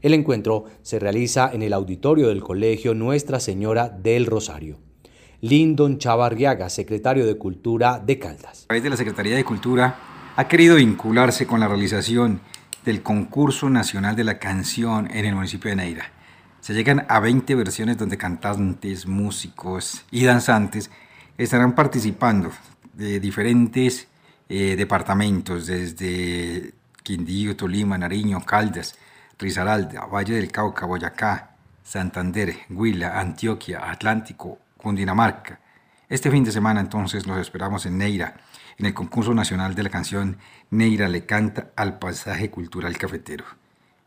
El 0.01 0.15
encuentro 0.15 0.65
se 0.83 0.99
realiza 0.99 1.51
en 1.53 1.63
el 1.63 1.73
auditorio 1.73 2.29
del 2.29 2.43
Colegio 2.43 2.95
Nuestra 2.95 3.39
Señora 3.39 3.89
del 3.89 4.27
Rosario. 4.27 4.81
Lindon 5.41 5.99
Chavarriaga, 5.99 6.71
secretario 6.71 7.27
de 7.27 7.37
Cultura 7.37 7.99
de 7.99 8.19
Caldas. 8.19 8.65
A 8.65 8.67
través 8.69 8.83
de 8.83 8.91
la 8.91 8.97
Secretaría 8.97 9.37
de 9.37 9.45
Cultura 9.45 9.97
ha 10.37 10.49
querido 10.49 10.77
vincularse 10.77 11.47
con 11.47 11.61
la 11.61 11.69
realización 11.69 12.41
del 12.85 13.03
concurso 13.03 13.71
nacional 13.71 14.17
de 14.17 14.25
la 14.25 14.39
canción 14.39 15.09
en 15.11 15.25
el 15.25 15.35
municipio 15.35 15.71
de 15.71 15.77
Neira. 15.77 16.13
Se 16.61 16.75
llegan 16.75 17.07
a 17.09 17.21
20 17.21 17.55
versiones 17.55 17.99
donde 17.99 18.17
cantantes, 18.17 19.07
músicos 19.07 20.05
y 20.11 20.25
danzantes 20.25 20.91
estarán 21.39 21.75
participando 21.75 22.51
de 22.93 23.21
diferentes 23.21 24.09
eh, 24.49 24.77
departamentos, 24.77 25.67
desde 25.67 26.75
Quindío, 27.03 27.57
Tolima, 27.57 27.97
Nariño, 27.99 28.45
Caldas, 28.45 28.97
Risaralda, 29.39 30.07
Valle 30.07 30.35
del 30.35 30.53
Cauca, 30.53 30.87
Boyacá, 30.87 31.57
Santander, 31.83 32.55
Huila, 32.71 33.19
Antioquia, 33.19 33.91
Atlántico, 33.91 34.59
Cundinamarca. 34.77 35.61
Este 36.09 36.31
fin 36.31 36.45
de 36.45 36.53
semana 36.53 36.81
entonces 36.81 37.27
los 37.27 37.39
esperamos 37.39 37.87
en 37.87 37.99
Neira, 37.99 38.37
en 38.79 38.87
el 38.87 38.95
concurso 38.95 39.35
nacional 39.35 39.75
de 39.75 39.83
la 39.83 39.91
canción 39.91 40.39
Neira 40.71 41.09
le 41.09 41.25
canta 41.25 41.71
al 41.77 41.99
pasaje 41.99 42.51
cultural 42.51 42.97
cafetero. 42.99 43.45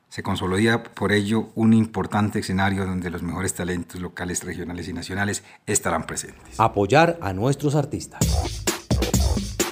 Se 0.09 0.23
consolida 0.23 0.83
por 0.83 1.11
ello 1.11 1.49
un 1.55 1.73
importante 1.73 2.39
escenario 2.39 2.85
donde 2.85 3.09
los 3.09 3.23
mejores 3.23 3.53
talentos 3.53 3.99
locales, 3.99 4.43
regionales 4.43 4.87
y 4.87 4.93
nacionales 4.93 5.43
estarán 5.65 6.05
presentes. 6.05 6.59
Apoyar 6.59 7.17
a 7.21 7.33
nuestros 7.33 7.75
artistas. 7.75 8.64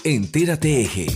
Entérate 0.05 0.81
Eje. 0.81 1.07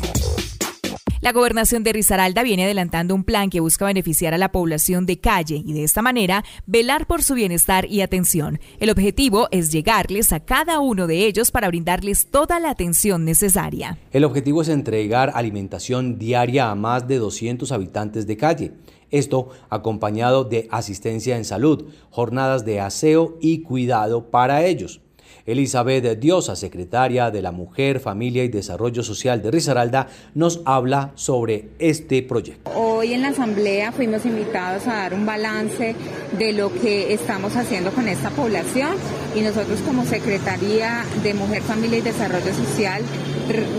La 1.19 1.33
gobernación 1.33 1.83
de 1.83 1.91
Risaralda 1.91 2.41
viene 2.41 2.63
adelantando 2.63 3.15
un 3.15 3.25
plan 3.25 3.49
que 3.49 3.59
busca 3.59 3.83
beneficiar 3.83 4.33
a 4.33 4.37
la 4.37 4.53
población 4.53 5.05
de 5.05 5.19
calle 5.19 5.61
y 5.65 5.73
de 5.73 5.83
esta 5.83 6.01
manera 6.01 6.45
velar 6.67 7.05
por 7.05 7.21
su 7.21 7.33
bienestar 7.33 7.85
y 7.91 7.99
atención. 7.99 8.61
El 8.79 8.89
objetivo 8.89 9.49
es 9.51 9.73
llegarles 9.73 10.31
a 10.31 10.39
cada 10.39 10.79
uno 10.79 11.05
de 11.05 11.25
ellos 11.25 11.51
para 11.51 11.67
brindarles 11.67 12.27
toda 12.27 12.61
la 12.61 12.69
atención 12.69 13.25
necesaria. 13.25 13.97
El 14.13 14.23
objetivo 14.23 14.61
es 14.61 14.69
entregar 14.69 15.33
alimentación 15.35 16.17
diaria 16.17 16.71
a 16.71 16.75
más 16.75 17.09
de 17.09 17.17
200 17.17 17.69
habitantes 17.73 18.25
de 18.25 18.37
calle. 18.37 18.71
Esto 19.11 19.49
acompañado 19.69 20.45
de 20.45 20.69
asistencia 20.71 21.35
en 21.35 21.43
salud, 21.43 21.89
jornadas 22.09 22.63
de 22.63 22.79
aseo 22.79 23.37
y 23.41 23.63
cuidado 23.63 24.31
para 24.31 24.63
ellos. 24.63 25.01
Elizabeth 25.47 26.19
Diosa, 26.19 26.55
secretaria 26.55 27.31
de 27.31 27.41
la 27.41 27.51
Mujer, 27.51 27.99
Familia 27.99 28.43
y 28.43 28.49
Desarrollo 28.49 29.01
Social 29.01 29.41
de 29.41 29.49
Risaralda, 29.49 30.07
nos 30.35 30.61
habla 30.65 31.13
sobre 31.15 31.69
este 31.79 32.21
proyecto. 32.21 32.69
Hoy 32.75 33.13
en 33.13 33.21
la 33.21 33.29
asamblea 33.29 33.91
fuimos 33.93 34.25
invitados 34.25 34.85
a 34.87 34.95
dar 34.95 35.13
un 35.13 35.25
balance 35.25 35.95
de 36.37 36.53
lo 36.53 36.71
que 36.73 37.13
estamos 37.13 37.55
haciendo 37.55 37.91
con 37.91 38.09
esta 38.09 38.29
población 38.29 38.91
y 39.35 39.41
nosotros 39.41 39.79
como 39.79 40.03
Secretaría 40.05 41.05
de 41.23 41.33
Mujer, 41.33 41.61
Familia 41.61 41.99
y 41.99 42.01
Desarrollo 42.01 42.53
Social 42.53 43.01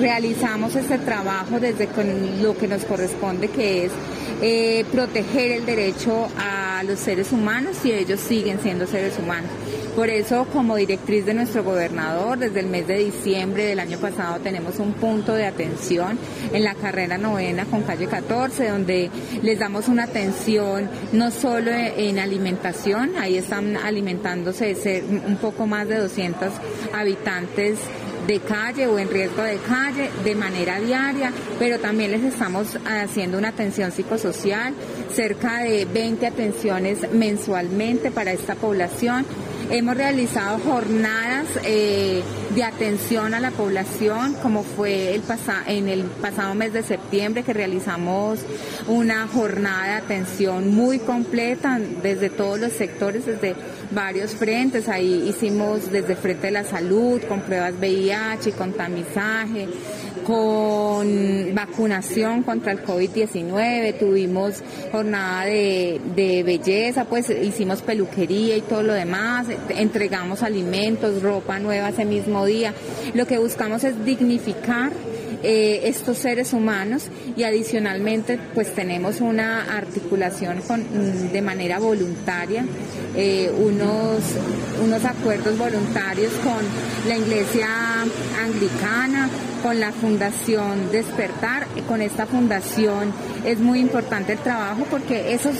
realizamos 0.00 0.74
este 0.74 0.98
trabajo 0.98 1.60
desde 1.60 1.88
lo 2.40 2.56
que 2.56 2.66
nos 2.66 2.84
corresponde 2.84 3.48
que 3.48 3.84
es 3.84 3.92
eh, 4.40 4.84
proteger 4.90 5.52
el 5.52 5.66
derecho 5.66 6.28
a 6.38 6.82
los 6.84 6.98
seres 6.98 7.32
humanos 7.32 7.76
y 7.84 7.92
ellos 7.92 8.20
siguen 8.20 8.60
siendo 8.60 8.86
seres 8.86 9.18
humanos. 9.18 9.50
Por 9.98 10.10
eso, 10.10 10.46
como 10.52 10.76
directriz 10.76 11.26
de 11.26 11.34
nuestro 11.34 11.64
gobernador, 11.64 12.38
desde 12.38 12.60
el 12.60 12.68
mes 12.68 12.86
de 12.86 12.98
diciembre 12.98 13.64
del 13.64 13.80
año 13.80 13.98
pasado 13.98 14.38
tenemos 14.38 14.78
un 14.78 14.92
punto 14.92 15.34
de 15.34 15.44
atención 15.44 16.16
en 16.52 16.62
la 16.62 16.76
carrera 16.76 17.18
novena 17.18 17.64
con 17.64 17.82
calle 17.82 18.06
14, 18.06 18.68
donde 18.68 19.10
les 19.42 19.58
damos 19.58 19.88
una 19.88 20.04
atención 20.04 20.88
no 21.12 21.32
solo 21.32 21.72
en 21.72 22.20
alimentación, 22.20 23.16
ahí 23.18 23.38
están 23.38 23.76
alimentándose 23.76 25.02
un 25.26 25.36
poco 25.38 25.66
más 25.66 25.88
de 25.88 25.98
200 25.98 26.48
habitantes 26.94 27.80
de 28.28 28.38
calle 28.38 28.86
o 28.86 29.00
en 29.00 29.10
riesgo 29.10 29.42
de 29.42 29.56
calle 29.56 30.10
de 30.22 30.34
manera 30.36 30.78
diaria, 30.78 31.32
pero 31.58 31.80
también 31.80 32.12
les 32.12 32.22
estamos 32.22 32.78
haciendo 32.86 33.36
una 33.36 33.48
atención 33.48 33.90
psicosocial, 33.90 34.74
cerca 35.12 35.64
de 35.64 35.86
20 35.86 36.24
atenciones 36.24 37.10
mensualmente 37.12 38.12
para 38.12 38.32
esta 38.32 38.54
población 38.54 39.26
Hemos 39.70 39.96
realizado 39.96 40.58
jornadas 40.60 41.46
eh, 41.62 42.22
de 42.54 42.64
atención 42.64 43.34
a 43.34 43.40
la 43.40 43.50
población, 43.50 44.34
como 44.42 44.62
fue 44.62 45.14
el 45.14 45.22
en 45.66 45.88
el 45.88 46.04
pasado 46.04 46.54
mes 46.54 46.72
de 46.72 46.82
septiembre 46.82 47.42
que 47.42 47.52
realizamos 47.52 48.40
una 48.86 49.26
jornada 49.28 49.84
de 49.84 49.92
atención 49.92 50.74
muy 50.74 50.98
completa 50.98 51.78
desde 52.02 52.30
todos 52.30 52.58
los 52.58 52.72
sectores, 52.72 53.26
desde 53.26 53.54
varios 53.90 54.34
frentes. 54.34 54.88
Ahí 54.88 55.28
hicimos 55.28 55.90
desde 55.92 56.16
Frente 56.16 56.46
de 56.46 56.52
la 56.52 56.64
Salud, 56.64 57.20
con 57.28 57.42
pruebas 57.42 57.74
VIH, 57.78 58.52
con 58.52 58.72
tamizaje, 58.72 59.68
con 60.28 61.54
vacunación 61.54 62.42
contra 62.42 62.72
el 62.72 62.84
COVID-19, 62.84 63.98
tuvimos 63.98 64.62
jornada 64.92 65.46
de, 65.46 65.98
de, 66.14 66.42
belleza, 66.42 67.06
pues 67.06 67.30
hicimos 67.30 67.80
peluquería 67.80 68.54
y 68.54 68.60
todo 68.60 68.82
lo 68.82 68.92
demás, 68.92 69.46
entregamos 69.70 70.42
alimentos, 70.42 71.22
ropa 71.22 71.58
nueva 71.58 71.88
ese 71.88 72.04
mismo 72.04 72.44
día. 72.44 72.74
Lo 73.14 73.26
que 73.26 73.38
buscamos 73.38 73.84
es 73.84 74.04
dignificar 74.04 74.92
eh, 75.42 75.82
estos 75.84 76.18
seres 76.18 76.52
humanos 76.52 77.08
y 77.36 77.44
adicionalmente 77.44 78.38
pues 78.54 78.74
tenemos 78.74 79.20
una 79.20 79.76
articulación 79.76 80.60
con, 80.62 80.80
mm, 80.80 81.32
de 81.32 81.42
manera 81.42 81.78
voluntaria, 81.78 82.64
eh, 83.14 83.52
unos, 83.56 84.20
unos 84.84 85.04
acuerdos 85.04 85.56
voluntarios 85.56 86.32
con 86.44 87.08
la 87.08 87.16
iglesia 87.16 87.68
anglicana, 88.42 89.28
con 89.62 89.80
la 89.80 89.92
Fundación 89.92 90.90
Despertar. 90.90 91.66
Con 91.86 92.02
esta 92.02 92.26
fundación 92.26 93.12
es 93.44 93.58
muy 93.60 93.80
importante 93.80 94.32
el 94.32 94.38
trabajo 94.38 94.84
porque 94.90 95.32
esos, 95.34 95.54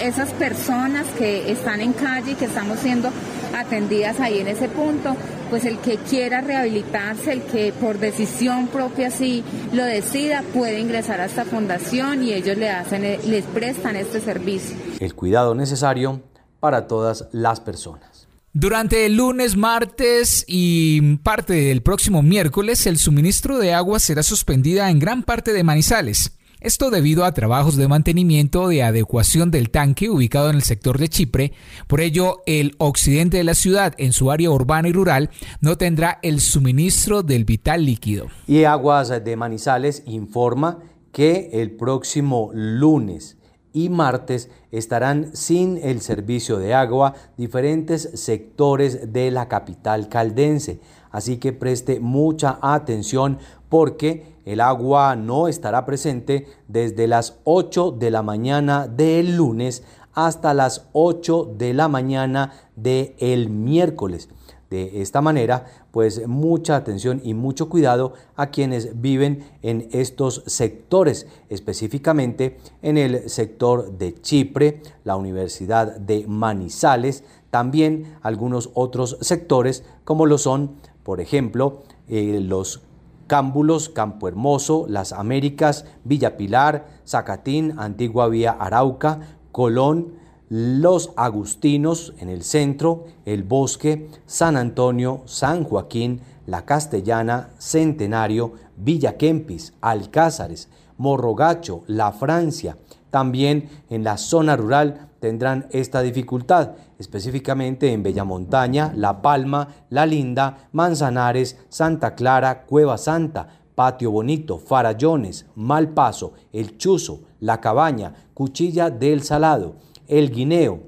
esas 0.00 0.30
personas 0.32 1.06
que 1.16 1.50
están 1.50 1.80
en 1.80 1.92
calle 1.92 2.32
y 2.32 2.34
que 2.34 2.44
estamos 2.44 2.78
siendo 2.78 3.10
atendidas 3.56 4.20
ahí 4.20 4.38
en 4.38 4.48
ese 4.48 4.68
punto, 4.68 5.16
pues 5.50 5.64
el 5.64 5.78
que 5.78 5.96
quiera 5.96 6.40
rehabilitarse, 6.40 7.32
el 7.32 7.42
que 7.42 7.72
por 7.72 7.98
decisión 7.98 8.68
propia 8.68 9.10
sí 9.10 9.42
lo 9.72 9.84
decida, 9.84 10.42
puede 10.54 10.80
ingresar 10.80 11.20
a 11.20 11.26
esta 11.26 11.44
fundación 11.44 12.22
y 12.22 12.32
ellos 12.32 12.56
le 12.56 12.70
hacen, 12.70 13.02
les 13.02 13.44
prestan 13.46 13.96
este 13.96 14.20
servicio. 14.20 14.76
El 15.00 15.14
cuidado 15.14 15.54
necesario 15.54 16.22
para 16.60 16.86
todas 16.86 17.26
las 17.32 17.60
personas. 17.60 18.28
Durante 18.52 19.06
el 19.06 19.16
lunes, 19.16 19.56
martes 19.56 20.44
y 20.48 21.16
parte 21.18 21.52
del 21.52 21.82
próximo 21.82 22.22
miércoles, 22.22 22.86
el 22.86 22.98
suministro 22.98 23.58
de 23.58 23.74
agua 23.74 24.00
será 24.00 24.22
suspendida 24.22 24.90
en 24.90 24.98
gran 24.98 25.22
parte 25.22 25.52
de 25.52 25.62
Manizales. 25.62 26.37
Esto 26.60 26.90
debido 26.90 27.24
a 27.24 27.30
trabajos 27.30 27.76
de 27.76 27.86
mantenimiento 27.86 28.66
de 28.66 28.82
adecuación 28.82 29.52
del 29.52 29.70
tanque 29.70 30.10
ubicado 30.10 30.50
en 30.50 30.56
el 30.56 30.62
sector 30.62 30.98
de 30.98 31.08
Chipre. 31.08 31.52
Por 31.86 32.00
ello, 32.00 32.42
el 32.46 32.74
occidente 32.78 33.36
de 33.36 33.44
la 33.44 33.54
ciudad, 33.54 33.94
en 33.96 34.12
su 34.12 34.32
área 34.32 34.50
urbana 34.50 34.88
y 34.88 34.92
rural, 34.92 35.30
no 35.60 35.78
tendrá 35.78 36.18
el 36.22 36.40
suministro 36.40 37.22
del 37.22 37.44
vital 37.44 37.84
líquido. 37.84 38.26
Y 38.48 38.64
Aguas 38.64 39.08
de 39.08 39.36
Manizales 39.36 40.02
informa 40.06 40.80
que 41.12 41.50
el 41.52 41.70
próximo 41.70 42.50
lunes 42.52 43.38
y 43.72 43.88
martes 43.88 44.50
estarán 44.72 45.36
sin 45.36 45.78
el 45.78 46.00
servicio 46.00 46.58
de 46.58 46.74
agua 46.74 47.14
diferentes 47.36 48.10
sectores 48.14 49.12
de 49.12 49.30
la 49.30 49.46
capital 49.46 50.08
caldense. 50.08 50.80
Así 51.10 51.36
que 51.38 51.52
preste 51.52 52.00
mucha 52.00 52.58
atención 52.60 53.38
porque 53.68 54.38
el 54.44 54.60
agua 54.60 55.14
no 55.16 55.48
estará 55.48 55.84
presente 55.84 56.46
desde 56.68 57.06
las 57.06 57.38
8 57.44 57.92
de 57.92 58.10
la 58.10 58.22
mañana 58.22 58.88
del 58.88 59.36
lunes 59.36 59.82
hasta 60.14 60.54
las 60.54 60.88
8 60.92 61.54
de 61.56 61.74
la 61.74 61.88
mañana 61.88 62.52
del 62.74 63.50
miércoles. 63.50 64.28
De 64.70 65.00
esta 65.00 65.22
manera, 65.22 65.64
pues 65.90 66.26
mucha 66.28 66.76
atención 66.76 67.22
y 67.24 67.32
mucho 67.32 67.70
cuidado 67.70 68.12
a 68.36 68.48
quienes 68.48 69.00
viven 69.00 69.44
en 69.62 69.88
estos 69.92 70.42
sectores, 70.46 71.26
específicamente 71.48 72.58
en 72.82 72.98
el 72.98 73.30
sector 73.30 73.96
de 73.96 74.20
Chipre, 74.20 74.82
la 75.04 75.16
Universidad 75.16 75.96
de 75.96 76.26
Manizales, 76.26 77.24
también 77.50 78.18
algunos 78.20 78.70
otros 78.74 79.16
sectores 79.22 79.84
como 80.04 80.26
lo 80.26 80.36
son, 80.36 80.72
por 81.02 81.22
ejemplo, 81.22 81.82
eh, 82.08 82.40
los 82.42 82.82
Cámbulos, 83.28 83.88
Campo 83.90 84.26
Hermoso, 84.26 84.86
Las 84.88 85.12
Américas, 85.12 85.84
Villa 86.02 86.36
Pilar, 86.36 86.88
Zacatín, 87.06 87.74
Antigua 87.78 88.26
Vía 88.28 88.50
Arauca, 88.50 89.20
Colón, 89.52 90.14
Los 90.48 91.12
Agustinos 91.16 92.14
en 92.18 92.30
el 92.30 92.42
centro, 92.42 93.04
El 93.24 93.44
Bosque, 93.44 94.10
San 94.26 94.56
Antonio, 94.56 95.22
San 95.26 95.62
Joaquín, 95.62 96.22
La 96.46 96.64
Castellana, 96.64 97.50
Centenario, 97.58 98.54
Villa 98.76 99.16
Kempis, 99.16 99.74
Alcázares, 99.80 100.68
Morrogacho, 100.96 101.82
La 101.86 102.10
Francia. 102.10 102.76
También 103.10 103.68
en 103.88 104.04
la 104.04 104.18
zona 104.18 104.56
rural 104.56 105.08
tendrán 105.20 105.66
esta 105.70 106.02
dificultad 106.02 106.72
específicamente 106.98 107.92
en 107.92 108.02
Bella 108.02 108.24
Montaña, 108.24 108.92
La 108.94 109.22
Palma, 109.22 109.68
La 109.88 110.04
Linda, 110.04 110.68
Manzanares, 110.72 111.58
Santa 111.68 112.14
Clara, 112.14 112.64
Cueva 112.66 112.98
Santa, 112.98 113.48
Patio 113.74 114.10
Bonito, 114.10 114.58
Farallones, 114.58 115.46
Malpaso, 115.54 116.32
El 116.52 116.76
Chuzo, 116.76 117.20
La 117.40 117.60
Cabaña, 117.60 118.12
Cuchilla 118.34 118.90
del 118.90 119.22
Salado, 119.22 119.76
El 120.08 120.30
Guineo, 120.30 120.80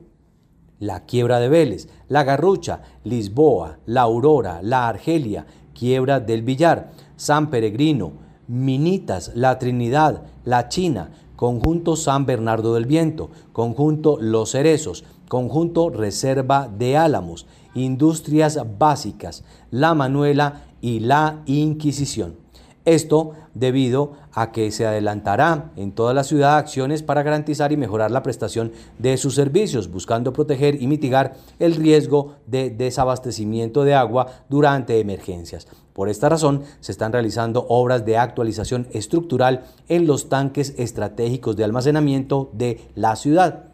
La 0.80 1.06
Quiebra 1.06 1.38
de 1.38 1.48
Vélez, 1.48 1.88
La 2.08 2.24
Garrucha, 2.24 2.82
Lisboa, 3.04 3.78
La 3.86 4.02
Aurora, 4.02 4.60
La 4.62 4.88
Argelia, 4.88 5.46
Quiebra 5.72 6.18
del 6.18 6.42
Villar, 6.42 6.90
San 7.16 7.48
Peregrino, 7.50 8.12
Minitas, 8.48 9.30
La 9.36 9.60
Trinidad, 9.60 10.24
La 10.44 10.68
China, 10.68 11.12
Conjunto 11.40 11.96
San 11.96 12.26
Bernardo 12.26 12.74
del 12.74 12.84
Viento, 12.84 13.30
Conjunto 13.54 14.18
Los 14.20 14.50
Cerezos, 14.50 15.04
Conjunto 15.26 15.88
Reserva 15.88 16.68
de 16.68 16.98
Álamos, 16.98 17.46
Industrias 17.74 18.60
Básicas, 18.78 19.42
La 19.70 19.94
Manuela 19.94 20.64
y 20.82 21.00
La 21.00 21.40
Inquisición. 21.46 22.36
Esto 22.84 23.32
debido 23.54 24.12
a 24.34 24.52
que 24.52 24.70
se 24.70 24.86
adelantará 24.86 25.72
en 25.76 25.92
toda 25.92 26.12
la 26.12 26.24
ciudad 26.24 26.58
acciones 26.58 27.02
para 27.02 27.22
garantizar 27.22 27.72
y 27.72 27.78
mejorar 27.78 28.10
la 28.10 28.22
prestación 28.22 28.72
de 28.98 29.16
sus 29.16 29.34
servicios, 29.34 29.90
buscando 29.90 30.34
proteger 30.34 30.82
y 30.82 30.86
mitigar 30.88 31.36
el 31.58 31.74
riesgo 31.74 32.34
de 32.46 32.68
desabastecimiento 32.68 33.84
de 33.84 33.94
agua 33.94 34.26
durante 34.50 35.00
emergencias. 35.00 35.66
Por 36.00 36.08
esta 36.08 36.30
razón, 36.30 36.62
se 36.80 36.92
están 36.92 37.12
realizando 37.12 37.66
obras 37.68 38.06
de 38.06 38.16
actualización 38.16 38.88
estructural 38.92 39.64
en 39.86 40.06
los 40.06 40.30
tanques 40.30 40.72
estratégicos 40.78 41.56
de 41.56 41.64
almacenamiento 41.64 42.48
de 42.54 42.80
la 42.94 43.16
ciudad. 43.16 43.64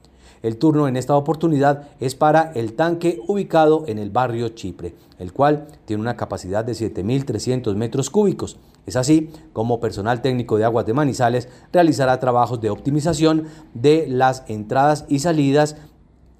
El 0.42 0.58
turno 0.58 0.88
en 0.88 0.96
esta 0.96 1.14
oportunidad 1.14 1.86
es 2.00 2.16
para 2.16 2.50
el 2.56 2.72
tanque 2.72 3.20
ubicado 3.28 3.84
en 3.86 4.00
el 4.00 4.10
barrio 4.10 4.48
Chipre, 4.48 4.96
el 5.20 5.32
cual 5.32 5.68
tiene 5.84 6.02
una 6.02 6.16
capacidad 6.16 6.64
de 6.64 6.72
7.300 6.72 7.76
metros 7.76 8.10
cúbicos. 8.10 8.56
Es 8.86 8.96
así 8.96 9.30
como 9.52 9.78
personal 9.78 10.20
técnico 10.20 10.58
de 10.58 10.64
aguas 10.64 10.84
de 10.84 10.94
Manizales 10.94 11.48
realizará 11.72 12.18
trabajos 12.18 12.60
de 12.60 12.70
optimización 12.70 13.44
de 13.72 14.08
las 14.08 14.42
entradas 14.48 15.04
y 15.08 15.20
salidas 15.20 15.76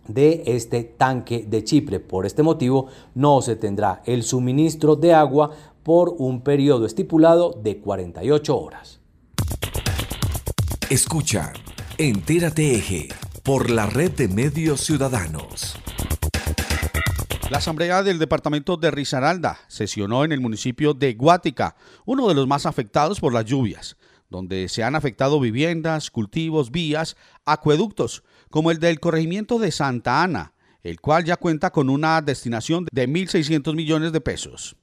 de 0.09 0.43
este 0.47 0.85
tanque 0.85 1.45
de 1.49 1.65
Chipre. 1.65 2.01
Por 2.01 2.27
este 2.27 2.43
motivo 2.43 2.87
no 3.15 3.43
se 3.43 3.57
tendrá 3.57 4.03
el 4.05 4.23
suministro 4.23 4.97
de 4.97 5.15
agua 5.15 5.51
por 5.87 6.17
un 6.19 6.43
periodo 6.43 6.85
estipulado 6.85 7.53
de 7.63 7.79
48 7.79 8.59
horas. 8.59 8.99
Escucha, 10.91 11.53
entérate 11.97 12.75
eje 12.75 13.09
por 13.45 13.71
la 13.71 13.87
red 13.87 14.11
de 14.11 14.27
medios 14.27 14.81
ciudadanos. 14.81 15.77
La 17.51 17.59
Asamblea 17.59 18.03
del 18.03 18.19
Departamento 18.19 18.77
de 18.77 18.91
Risaralda 18.91 19.61
sesionó 19.69 20.25
en 20.25 20.33
el 20.33 20.41
municipio 20.41 20.93
de 20.93 21.15
Guática, 21.15 21.77
uno 22.05 22.27
de 22.27 22.35
los 22.35 22.49
más 22.49 22.67
afectados 22.67 23.21
por 23.21 23.33
las 23.33 23.45
lluvias, 23.45 23.97
donde 24.29 24.69
se 24.69 24.83
han 24.83 24.97
afectado 24.97 25.39
viviendas, 25.39 26.11
cultivos, 26.11 26.73
vías, 26.73 27.17
acueductos, 27.45 28.25
como 28.51 28.73
el 28.73 28.81
del 28.81 28.99
corregimiento 28.99 29.61
de 29.61 29.71
Santa 29.71 30.25
Ana, 30.25 30.53
el 30.83 31.01
cual 31.01 31.23
ya 31.23 31.37
cuenta 31.37 31.71
con 31.71 31.91
una 31.91 32.21
destinación 32.23 32.89
de 32.91 33.09
1.600 33.09 33.77
millones 33.77 34.11
de 34.11 34.21
pesos. 34.21 34.77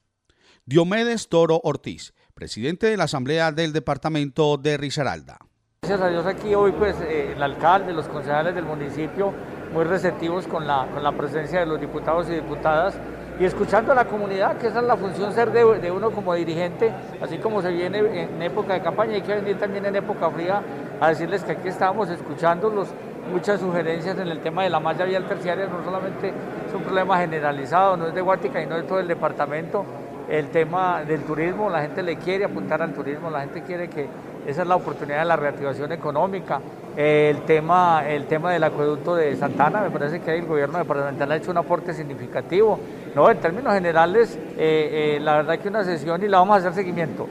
Diomedes 0.66 1.28
Toro 1.28 1.60
Ortiz, 1.62 2.14
presidente 2.34 2.88
de 2.88 2.96
la 2.96 3.04
Asamblea 3.04 3.52
del 3.52 3.74
Departamento 3.74 4.56
de 4.56 4.78
Risaralda. 4.78 5.40
Gracias 5.82 6.00
a 6.00 6.08
Dios 6.08 6.26
aquí 6.26 6.56
hoy 6.56 6.72
pues 6.72 6.96
eh, 7.02 7.34
el 7.36 7.44
alcalde, 7.44 7.92
los 7.92 8.08
concejales 8.08 8.56
del 8.56 8.64
municipio 8.64 9.34
muy 9.74 9.84
receptivos 9.84 10.48
con 10.48 10.66
la, 10.66 10.88
con 10.94 11.04
la 11.04 11.12
presencia 11.12 11.60
de 11.60 11.66
los 11.66 11.82
diputados 11.82 12.30
y 12.30 12.36
diputadas 12.36 12.96
y 13.38 13.44
escuchando 13.44 13.92
a 13.92 13.96
la 13.96 14.06
comunidad, 14.06 14.58
que 14.58 14.68
esa 14.68 14.80
es 14.80 14.86
la 14.86 14.96
función 14.96 15.34
ser 15.34 15.52
de, 15.52 15.92
uno 15.92 16.12
como 16.12 16.34
dirigente, 16.34 16.94
así 17.22 17.40
como 17.40 17.62
se 17.62 17.70
viene 17.70 17.98
en 17.98 18.42
época 18.42 18.76
de 18.76 18.82
campaña, 18.82 19.16
hay 19.16 19.22
que 19.22 19.36
venir 19.36 19.58
también 19.58 19.86
en 19.86 19.98
época 19.98 20.30
fría 20.30 20.64
a 21.02 21.10
decirles 21.10 21.44
que 21.44 21.52
aquí 21.52 21.68
estamos 21.68 22.10
escuchándolos, 22.10 22.88
muchas 23.30 23.60
sugerencias 23.60 24.18
en 24.18 24.30
el 24.30 24.40
tema 24.40 24.64
de 24.64 24.70
la 24.70 24.80
malla 24.80 25.04
vial 25.04 25.28
terciaria, 25.28 25.66
no 25.66 25.84
solamente 25.84 26.30
es 26.30 26.74
un 26.74 26.84
problema 26.84 27.18
generalizado, 27.18 27.98
no 27.98 28.08
es 28.08 28.14
de 28.14 28.22
Guatica 28.22 28.62
y 28.62 28.66
no 28.66 28.78
es 28.78 28.84
de 28.84 28.88
todo 28.88 29.00
el 29.02 29.10
departamento. 29.10 29.86
El 30.30 30.50
tema 30.50 31.04
del 31.04 31.24
turismo, 31.24 31.70
la 31.70 31.82
gente 31.82 32.02
le 32.02 32.16
quiere 32.18 32.46
apuntar 32.46 32.82
al 32.82 32.94
turismo, 32.94 33.30
la 33.30 33.42
gente 33.42 33.62
quiere 33.62 33.90
que 33.90 34.08
esa 34.48 34.62
es 34.62 34.68
la 34.68 34.76
oportunidad 34.76 35.20
de 35.20 35.26
la 35.26 35.36
reactivación 35.36 35.92
económica. 35.92 36.60
El 36.96 37.42
tema, 37.42 38.04
el 38.08 38.26
tema 38.26 38.52
del 38.52 38.64
acueducto 38.64 39.16
de 39.16 39.36
Santana, 39.36 39.82
me 39.82 39.90
parece 39.90 40.22
que 40.22 40.36
el 40.38 40.46
gobierno 40.46 40.78
departamental 40.78 41.32
ha 41.32 41.36
hecho 41.36 41.52
un 41.52 41.58
aporte 41.58 41.94
significativo. 41.94 42.80
No, 43.16 43.30
en 43.30 43.38
términos 43.38 43.74
generales, 43.74 44.38
eh, 44.58 45.16
eh, 45.18 45.20
la 45.22 45.36
verdad 45.38 45.60
que 45.60 45.70
una 45.70 45.84
sesión 45.84 46.24
y 46.24 46.28
la 46.28 46.40
vamos 46.40 46.56
a 46.56 46.60
hacer 46.60 46.74
seguimiento 46.74 47.28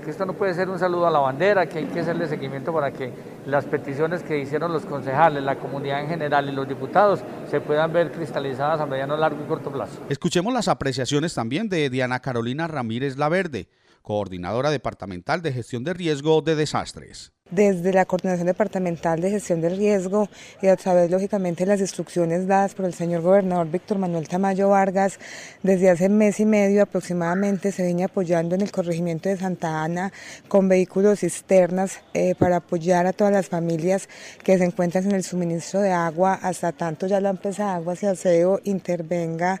porque 0.00 0.12
esto 0.12 0.24
no 0.24 0.32
puede 0.32 0.54
ser 0.54 0.70
un 0.70 0.78
saludo 0.78 1.06
a 1.06 1.10
la 1.10 1.18
bandera, 1.18 1.68
que 1.68 1.76
hay 1.76 1.84
que 1.84 2.00
hacerle 2.00 2.26
seguimiento 2.26 2.72
para 2.72 2.90
que 2.90 3.12
las 3.44 3.66
peticiones 3.66 4.22
que 4.22 4.38
hicieron 4.38 4.72
los 4.72 4.86
concejales, 4.86 5.42
la 5.42 5.56
comunidad 5.56 6.00
en 6.00 6.08
general 6.08 6.48
y 6.48 6.52
los 6.52 6.66
diputados 6.66 7.20
se 7.50 7.60
puedan 7.60 7.92
ver 7.92 8.10
cristalizadas 8.10 8.80
a 8.80 8.86
mediano, 8.86 9.14
largo 9.18 9.44
y 9.44 9.46
corto 9.46 9.70
plazo. 9.70 10.00
Escuchemos 10.08 10.54
las 10.54 10.68
apreciaciones 10.68 11.34
también 11.34 11.68
de 11.68 11.90
Diana 11.90 12.20
Carolina 12.20 12.66
Ramírez 12.66 13.18
Laverde, 13.18 13.68
coordinadora 14.00 14.70
departamental 14.70 15.42
de 15.42 15.52
gestión 15.52 15.84
de 15.84 15.92
riesgo 15.92 16.40
de 16.40 16.54
desastres 16.56 17.34
desde 17.50 17.92
la 17.92 18.04
Coordinación 18.04 18.46
Departamental 18.46 19.20
de 19.20 19.30
Gestión 19.30 19.60
del 19.60 19.76
Riesgo 19.76 20.28
y 20.62 20.68
a 20.68 20.76
través, 20.76 21.10
lógicamente, 21.10 21.64
de 21.64 21.70
las 21.70 21.80
instrucciones 21.80 22.46
dadas 22.46 22.74
por 22.74 22.84
el 22.84 22.94
señor 22.94 23.22
gobernador 23.22 23.70
Víctor 23.70 23.98
Manuel 23.98 24.28
Tamayo 24.28 24.68
Vargas, 24.68 25.18
desde 25.62 25.90
hace 25.90 26.08
mes 26.08 26.40
y 26.40 26.44
medio 26.44 26.82
aproximadamente 26.82 27.72
se 27.72 27.84
viene 27.84 28.04
apoyando 28.04 28.54
en 28.54 28.62
el 28.62 28.70
corregimiento 28.70 29.28
de 29.28 29.36
Santa 29.36 29.82
Ana 29.82 30.12
con 30.48 30.68
vehículos 30.68 31.20
cisternas 31.20 32.00
eh, 32.14 32.34
para 32.38 32.56
apoyar 32.56 33.06
a 33.06 33.12
todas 33.12 33.32
las 33.32 33.48
familias 33.48 34.08
que 34.44 34.58
se 34.58 34.64
encuentran 34.64 35.04
en 35.04 35.12
el 35.12 35.24
suministro 35.24 35.80
de 35.80 35.92
agua. 35.92 36.34
Hasta 36.34 36.72
tanto 36.72 37.06
ya 37.06 37.20
la 37.20 37.30
empresa 37.30 37.64
de 37.64 37.70
aguas 37.72 38.02
y 38.02 38.06
aseo 38.06 38.60
intervenga 38.64 39.60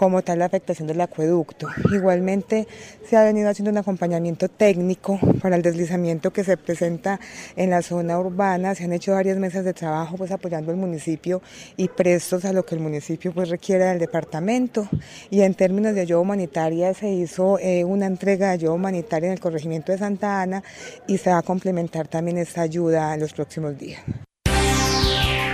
como 0.00 0.22
tal 0.22 0.38
la 0.38 0.46
afectación 0.46 0.88
del 0.88 0.98
acueducto. 1.02 1.68
Igualmente 1.92 2.66
se 3.06 3.18
ha 3.18 3.22
venido 3.22 3.50
haciendo 3.50 3.70
un 3.70 3.76
acompañamiento 3.76 4.48
técnico 4.48 5.20
para 5.42 5.56
el 5.56 5.62
deslizamiento 5.62 6.32
que 6.32 6.42
se 6.42 6.56
presenta 6.56 7.20
en 7.54 7.68
la 7.68 7.82
zona 7.82 8.18
urbana, 8.18 8.74
se 8.74 8.84
han 8.84 8.94
hecho 8.94 9.12
varias 9.12 9.36
mesas 9.36 9.62
de 9.62 9.74
trabajo 9.74 10.16
pues 10.16 10.30
apoyando 10.30 10.70
al 10.70 10.78
municipio 10.78 11.42
y 11.76 11.88
prestos 11.88 12.46
a 12.46 12.54
lo 12.54 12.64
que 12.64 12.76
el 12.76 12.80
municipio 12.80 13.34
pues 13.34 13.50
requiere 13.50 13.84
del 13.84 13.98
departamento 13.98 14.88
y 15.28 15.42
en 15.42 15.52
términos 15.52 15.94
de 15.94 16.00
ayuda 16.00 16.20
humanitaria 16.20 16.94
se 16.94 17.10
hizo 17.10 17.58
eh, 17.58 17.84
una 17.84 18.06
entrega 18.06 18.46
de 18.46 18.52
ayuda 18.54 18.72
humanitaria 18.72 19.26
en 19.26 19.34
el 19.34 19.40
corregimiento 19.40 19.92
de 19.92 19.98
Santa 19.98 20.40
Ana 20.40 20.62
y 21.08 21.18
se 21.18 21.28
va 21.28 21.36
a 21.36 21.42
complementar 21.42 22.08
también 22.08 22.38
esta 22.38 22.62
ayuda 22.62 23.12
en 23.12 23.20
los 23.20 23.34
próximos 23.34 23.76
días. 23.76 24.00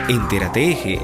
Entérate 0.08 0.70
Eje 0.70 1.00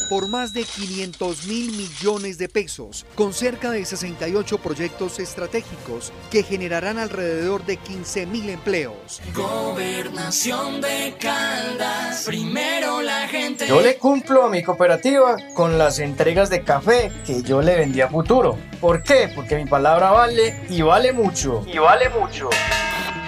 por 0.10 0.30
más 0.30 0.54
de 0.54 0.64
500 0.64 1.46
mil 1.46 1.76
millones 1.76 2.38
de 2.38 2.48
pesos, 2.48 3.06
con 3.14 3.34
cerca 3.34 3.72
de 3.72 3.84
68 3.84 4.58
proyectos 4.60 5.20
estratégicos 5.20 6.14
que 6.32 6.44
generarán 6.44 6.98
alrededor 6.98 7.66
de 7.66 7.76
15 7.76 8.26
mil 8.26 8.50
empleos. 8.50 9.20
Gobernación 9.34 10.80
de 10.80 11.16
Caldas, 11.20 12.24
primero 12.26 13.02
la 13.02 13.28
gente. 13.28 13.68
Yo 13.68 13.82
le 13.82 13.98
cumplo 13.98 14.46
a 14.46 14.50
mi 14.50 14.64
cooperativa 14.64 15.36
con 15.54 15.78
las 15.78 16.00
entregas 16.00 16.50
de 16.50 16.64
café 16.64 17.12
que 17.26 17.42
yo 17.42 17.62
le 17.62 17.76
vendí 17.76 18.00
a 18.00 18.08
futuro. 18.08 18.58
¿Por 18.80 19.04
qué? 19.04 19.30
Porque 19.36 19.58
mi 19.58 19.66
palabra 19.66 20.12
vale 20.12 20.62
y 20.70 20.82
vale 20.84 21.12
mucho. 21.12 21.66
Y 21.68 21.80
vale 21.80 22.08
mucho. 22.08 22.50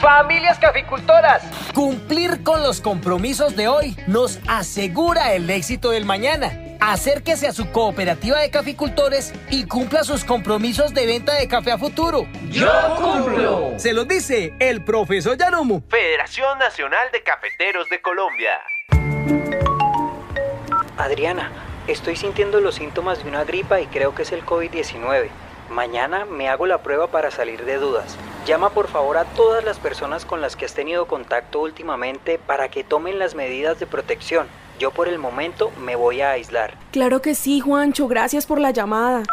Familias 0.02 0.60
caficultoras, 0.60 1.44
cumplir 1.74 2.44
con 2.44 2.62
los 2.62 2.82
compromisos 2.82 3.56
de 3.56 3.68
hoy 3.68 3.98
nos 4.06 4.40
asegura 4.48 5.34
el 5.34 5.50
éxito 5.50 5.90
del 5.90 6.06
mañana. 6.06 6.52
Acérquese 6.80 7.48
a 7.48 7.52
su 7.52 7.72
cooperativa 7.72 8.40
de 8.40 8.52
caficultores 8.52 9.34
y 9.50 9.66
cumpla 9.66 10.04
sus 10.04 10.24
compromisos 10.24 10.94
de 10.94 11.08
venta 11.08 11.34
de 11.34 11.48
café 11.48 11.72
a 11.72 11.80
futuro. 11.80 12.28
¡Yo 12.52 12.70
cumplo! 12.96 13.72
Se 13.78 13.94
los 13.94 14.08
dice 14.08 14.54
el 14.60 14.84
profesor 14.84 15.36
Yanumu. 15.36 15.82
Federación 15.90 16.60
Nacional 16.60 17.08
de 17.12 17.24
Cafeteros 17.24 17.90
de 17.90 18.00
Colombia. 18.00 18.60
Adriana, 20.96 21.52
estoy 21.88 22.16
sintiendo 22.16 22.62
los 22.62 22.76
síntomas 22.76 23.24
de 23.24 23.30
una 23.30 23.44
gripa 23.46 23.82
y 23.82 23.88
creo 23.88 24.14
que 24.14 24.22
es 24.22 24.32
el 24.32 24.46
COVID-19. 24.46 25.30
Mañana 25.70 26.26
me 26.26 26.50
hago 26.50 26.66
la 26.66 26.82
prueba 26.82 27.08
para 27.08 27.32
salir 27.32 27.66
de 27.66 27.78
dudas. 27.78 28.18
Llama 28.46 28.70
por 28.70 28.88
favor 28.88 29.18
a 29.18 29.26
todas 29.26 29.64
las 29.66 29.80
personas 29.80 30.26
con 30.26 30.42
las 30.42 30.56
que 30.56 30.66
has 30.66 30.74
tenido 30.74 31.06
contacto 31.06 31.62
últimamente 31.62 32.40
para 32.40 32.70
que 32.70 32.84
tomen 32.84 33.20
las 33.20 33.36
medidas 33.36 33.78
de 33.80 33.88
protección. 33.88 34.48
Yo 34.80 34.92
por 34.92 35.08
el 35.08 35.20
momento 35.20 35.72
me 35.84 35.96
voy 35.96 36.22
a 36.22 36.32
aislar. 36.32 36.78
Claro 36.92 37.22
que 37.22 37.36
sí, 37.36 37.60
Juancho, 37.60 38.08
gracias 38.08 38.46
por 38.46 38.60
la 38.60 38.72
llamada. 38.72 39.24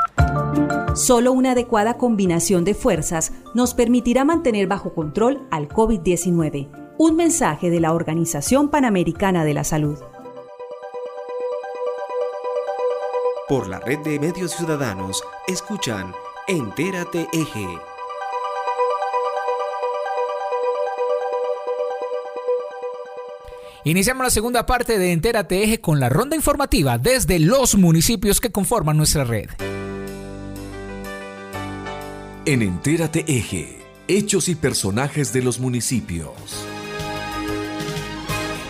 Solo 0.95 1.33
una 1.33 1.53
adecuada 1.53 1.95
combinación 1.95 2.65
de 2.65 2.75
fuerzas 2.75 3.33
nos 3.55 3.75
permitirá 3.75 4.25
mantener 4.25 4.67
bajo 4.67 4.95
control 4.95 5.47
al 5.51 5.69
COVID-19. 5.69 6.69
Un 6.99 7.17
mensaje 7.17 7.71
de 7.71 7.81
la 7.81 7.93
Organización 7.93 8.69
Panamericana 8.69 9.45
de 9.45 9.55
la 9.55 9.65
Salud. 9.65 9.99
Por 13.49 13.69
la 13.69 13.79
red 13.79 13.99
de 13.99 14.19
medios 14.19 14.53
ciudadanos, 14.53 15.23
escuchan 15.47 16.15
Entérate 16.47 17.27
Eje. 17.33 17.67
Iniciamos 23.85 24.25
la 24.25 24.31
segunda 24.31 24.67
parte 24.67 24.99
de 24.99 25.13
Entérate 25.13 25.63
Eje 25.63 25.81
con 25.81 26.01
la 26.01 26.11
ronda 26.11 26.37
informativa 26.37 26.99
desde 26.99 27.39
los 27.39 27.77
municipios 27.77 28.43
que 28.43 28.53
conforman 28.53 28.99
nuestra 28.99 29.25
red. 29.25 29.49
En 32.45 32.61
Entérate 32.61 33.25
Eje, 33.27 33.79
hechos 34.07 34.51
y 34.51 34.55
personajes 34.55 35.33
de 35.33 35.43
los 35.43 35.59
municipios. 35.59 36.35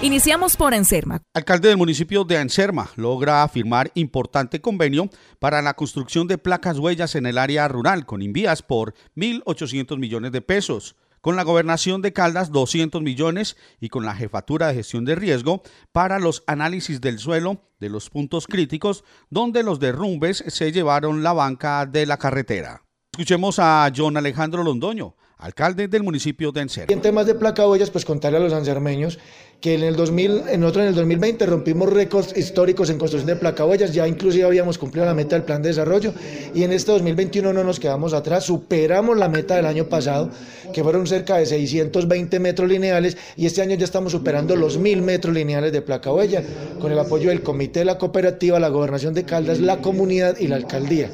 Iniciamos 0.05 0.59
por 0.59 0.75
Enserma. 0.75 1.23
Alcalde 1.33 1.69
del 1.69 1.79
municipio 1.79 2.25
de 2.25 2.37
Enserma 2.37 2.91
logra 2.97 3.49
firmar 3.49 3.91
importante 3.95 4.61
convenio 4.61 5.09
para 5.39 5.63
la 5.63 5.73
construcción 5.73 6.29
de 6.29 6.37
placas 6.37 6.79
huellas 6.79 7.15
en 7.15 7.25
el 7.25 7.39
área 7.39 7.67
rural 7.69 8.05
con 8.05 8.21
envías 8.21 8.61
por 8.61 8.93
1.800 9.17 9.97
millones 9.97 10.33
de 10.33 10.43
pesos 10.43 10.95
con 11.23 11.37
la 11.37 11.43
gobernación 11.43 12.03
de 12.03 12.13
Caldas 12.13 12.53
200 12.53 13.01
millones 13.01 13.57
y 13.81 13.89
con 13.89 14.05
la 14.05 14.15
jefatura 14.15 14.67
de 14.67 14.75
gestión 14.75 15.07
de 15.07 15.15
riesgo 15.15 15.63
para 15.91 16.19
los 16.19 16.45
análisis 16.47 17.01
del 17.01 17.19
suelo 17.19 17.63
de 17.81 17.89
los 17.89 18.11
puntos 18.11 18.47
críticos 18.47 19.05
donde 19.31 19.63
los 19.63 19.81
derrumbes 19.81 20.45
se 20.49 20.71
llevaron 20.71 21.23
la 21.23 21.33
banca 21.33 21.87
de 21.87 22.05
la 22.05 22.19
carretera. 22.19 22.83
Escuchemos 23.13 23.59
a 23.59 23.91
John 23.97 24.19
Alejandro 24.19 24.65
Londoño, 24.65 25.17
alcalde 25.45 25.89
del 25.89 26.03
municipio 26.03 26.53
de 26.53 26.63
Encer. 26.63 26.91
En 26.91 27.03
temas 27.03 27.27
de 27.27 27.35
placa 27.35 27.69
huellas, 27.69 27.91
pues 27.91 28.07
contarle 28.07 28.39
a 28.39 28.41
los 28.41 28.55
ansermeños 28.55 29.19
que 29.61 29.75
en 29.75 29.83
el 29.83 29.95
2000, 29.95 30.43
en 30.49 30.65
otro 30.65 30.81
en 30.81 30.89
el 30.89 30.95
2020 30.95 31.45
rompimos 31.45 31.93
récords 31.93 32.35
históricos 32.37 32.89
en 32.89 32.99
construcción 32.99 33.27
de 33.27 33.37
placa 33.37 33.67
huellas, 33.67 33.93
ya 33.93 34.09
inclusive 34.09 34.45
habíamos 34.45 34.79
cumplido 34.79 35.05
la 35.05 35.13
meta 35.13 35.37
del 35.37 35.45
plan 35.45 35.61
de 35.61 35.69
desarrollo 35.69 36.15
y 36.55 36.63
en 36.65 36.73
este 36.73 36.93
2021 36.93 37.53
no 37.53 37.63
nos 37.63 37.79
quedamos 37.79 38.15
atrás, 38.15 38.45
superamos 38.45 39.19
la 39.19 39.29
meta 39.29 39.57
del 39.57 39.67
año 39.67 39.85
pasado, 39.87 40.31
que 40.73 40.83
fueron 40.83 41.07
cerca 41.07 41.37
de 41.37 41.45
620 41.45 42.41
metros 42.41 42.69
lineales 42.69 43.19
y 43.37 43.45
este 43.45 43.61
año 43.61 43.77
ya 43.77 43.85
estamos 43.85 44.13
superando 44.13 44.57
los 44.57 44.79
1000 44.79 45.03
metros 45.03 45.35
lineales 45.35 45.73
de 45.73 45.83
placa 45.83 46.11
huella, 46.11 46.43
con 46.81 46.91
el 46.91 46.99
apoyo 46.99 47.29
del 47.29 47.43
comité 47.43 47.81
de 47.81 47.85
la 47.85 47.99
cooperativa, 47.99 48.59
la 48.59 48.69
gobernación 48.69 49.13
de 49.13 49.25
Caldas, 49.25 49.61
la 49.61 49.83
comunidad 49.83 50.39
y 50.39 50.49
la 50.49 50.57
alcaldía. 50.57 51.11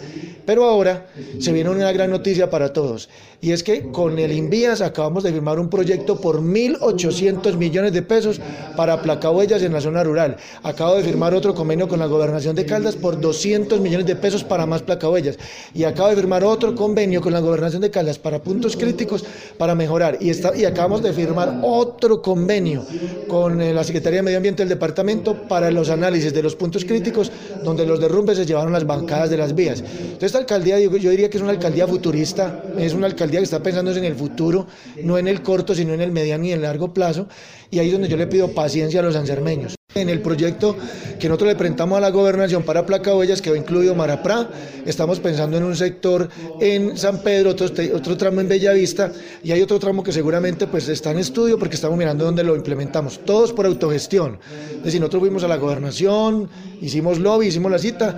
Pero 0.46 0.64
ahora 0.64 1.06
se 1.38 1.52
viene 1.52 1.70
una 1.70 1.92
gran 1.92 2.10
noticia 2.10 2.50
para 2.50 2.72
todos 2.72 3.08
y 3.42 3.52
es 3.52 3.62
que 3.62 3.90
con 3.90 4.18
el 4.18 4.32
Invías 4.32 4.82
acabamos 4.82 5.24
de 5.24 5.32
firmar 5.32 5.58
un 5.58 5.70
proyecto 5.70 6.20
por 6.20 6.42
1.800 6.42 7.56
millones 7.56 7.92
de 7.92 8.02
pesos 8.02 8.38
para 8.76 9.00
placahuellas 9.00 9.62
en 9.62 9.72
la 9.72 9.80
zona 9.80 10.04
rural. 10.04 10.36
Acabo 10.62 10.96
de 10.96 11.02
firmar 11.02 11.32
otro 11.32 11.54
convenio 11.54 11.88
con 11.88 12.00
la 12.00 12.06
gobernación 12.06 12.54
de 12.54 12.66
Caldas 12.66 12.96
por 12.96 13.18
200 13.18 13.80
millones 13.80 14.06
de 14.06 14.16
pesos 14.16 14.44
para 14.44 14.66
más 14.66 14.82
placahuellas 14.82 15.38
y 15.74 15.84
acabo 15.84 16.10
de 16.10 16.16
firmar 16.16 16.44
otro 16.44 16.74
convenio 16.74 17.22
con 17.22 17.32
la 17.32 17.40
gobernación 17.40 17.80
de 17.80 17.90
Caldas 17.90 18.18
para 18.18 18.42
puntos 18.42 18.76
críticos 18.76 19.24
para 19.56 19.74
mejorar 19.74 20.18
y, 20.20 20.28
está, 20.28 20.54
y 20.54 20.66
acabamos 20.66 21.02
de 21.02 21.14
firmar 21.14 21.60
otro 21.62 22.20
convenio 22.20 22.84
con 23.26 23.60
eh, 23.62 23.72
la 23.72 23.84
Secretaría 23.84 24.18
de 24.18 24.22
Medio 24.22 24.38
Ambiente 24.38 24.62
del 24.62 24.68
departamento 24.68 25.48
para 25.48 25.70
los 25.70 25.88
análisis 25.88 26.34
de 26.34 26.42
los 26.42 26.56
puntos 26.56 26.84
críticos 26.84 27.32
donde 27.64 27.86
los 27.86 28.00
derrumbes 28.00 28.36
se 28.36 28.44
llevaron 28.44 28.72
las 28.72 28.86
bancadas 28.86 29.30
de 29.30 29.38
las 29.38 29.54
vías. 29.54 29.80
Entonces 29.80 30.24
esta 30.24 30.38
alcaldía 30.38 30.78
yo 30.78 31.10
diría 31.10 31.30
que 31.30 31.38
es 31.38 31.42
una 31.42 31.52
alcaldía 31.52 31.86
futurista, 31.86 32.62
es 32.76 32.92
una 32.92 33.06
alcaldía 33.06 33.29
que 33.38 33.44
está 33.44 33.62
pensando 33.62 33.92
en 33.92 34.04
el 34.04 34.14
futuro, 34.14 34.66
no 35.02 35.18
en 35.18 35.28
el 35.28 35.42
corto, 35.42 35.74
sino 35.74 35.94
en 35.94 36.00
el 36.00 36.10
mediano 36.10 36.44
y 36.44 36.52
el 36.52 36.62
largo 36.62 36.92
plazo. 36.92 37.28
Y 37.70 37.78
ahí 37.78 37.86
es 37.86 37.92
donde 37.92 38.08
yo 38.08 38.16
le 38.16 38.26
pido 38.26 38.48
paciencia 38.48 39.00
a 39.00 39.02
los 39.02 39.16
ansermeños. 39.16 39.76
En 39.94 40.08
el 40.08 40.22
proyecto 40.22 40.76
que 41.18 41.28
nosotros 41.28 41.48
le 41.48 41.56
presentamos 41.56 41.98
a 41.98 42.00
la 42.00 42.10
gobernación 42.10 42.62
para 42.62 42.86
Placa 42.86 43.14
Huellas, 43.14 43.42
que 43.42 43.50
va 43.50 43.56
incluido 43.56 43.94
Maraprá, 43.96 44.48
estamos 44.86 45.18
pensando 45.18 45.56
en 45.56 45.64
un 45.64 45.74
sector 45.74 46.28
en 46.60 46.96
San 46.96 47.22
Pedro, 47.22 47.50
otro, 47.50 47.66
otro 47.94 48.16
tramo 48.16 48.40
en 48.40 48.48
Bellavista, 48.48 49.10
y 49.42 49.50
hay 49.50 49.60
otro 49.62 49.80
tramo 49.80 50.04
que 50.04 50.12
seguramente 50.12 50.68
pues 50.68 50.88
está 50.88 51.10
en 51.10 51.18
estudio 51.18 51.58
porque 51.58 51.74
estamos 51.74 51.98
mirando 51.98 52.24
dónde 52.24 52.44
lo 52.44 52.54
implementamos, 52.54 53.20
todos 53.24 53.52
por 53.52 53.66
autogestión. 53.66 54.38
Es 54.78 54.84
decir, 54.84 55.00
nosotros 55.00 55.22
fuimos 55.22 55.42
a 55.42 55.48
la 55.48 55.56
gobernación, 55.56 56.48
hicimos 56.80 57.18
lobby, 57.18 57.48
hicimos 57.48 57.72
la 57.72 57.78
cita, 57.80 58.16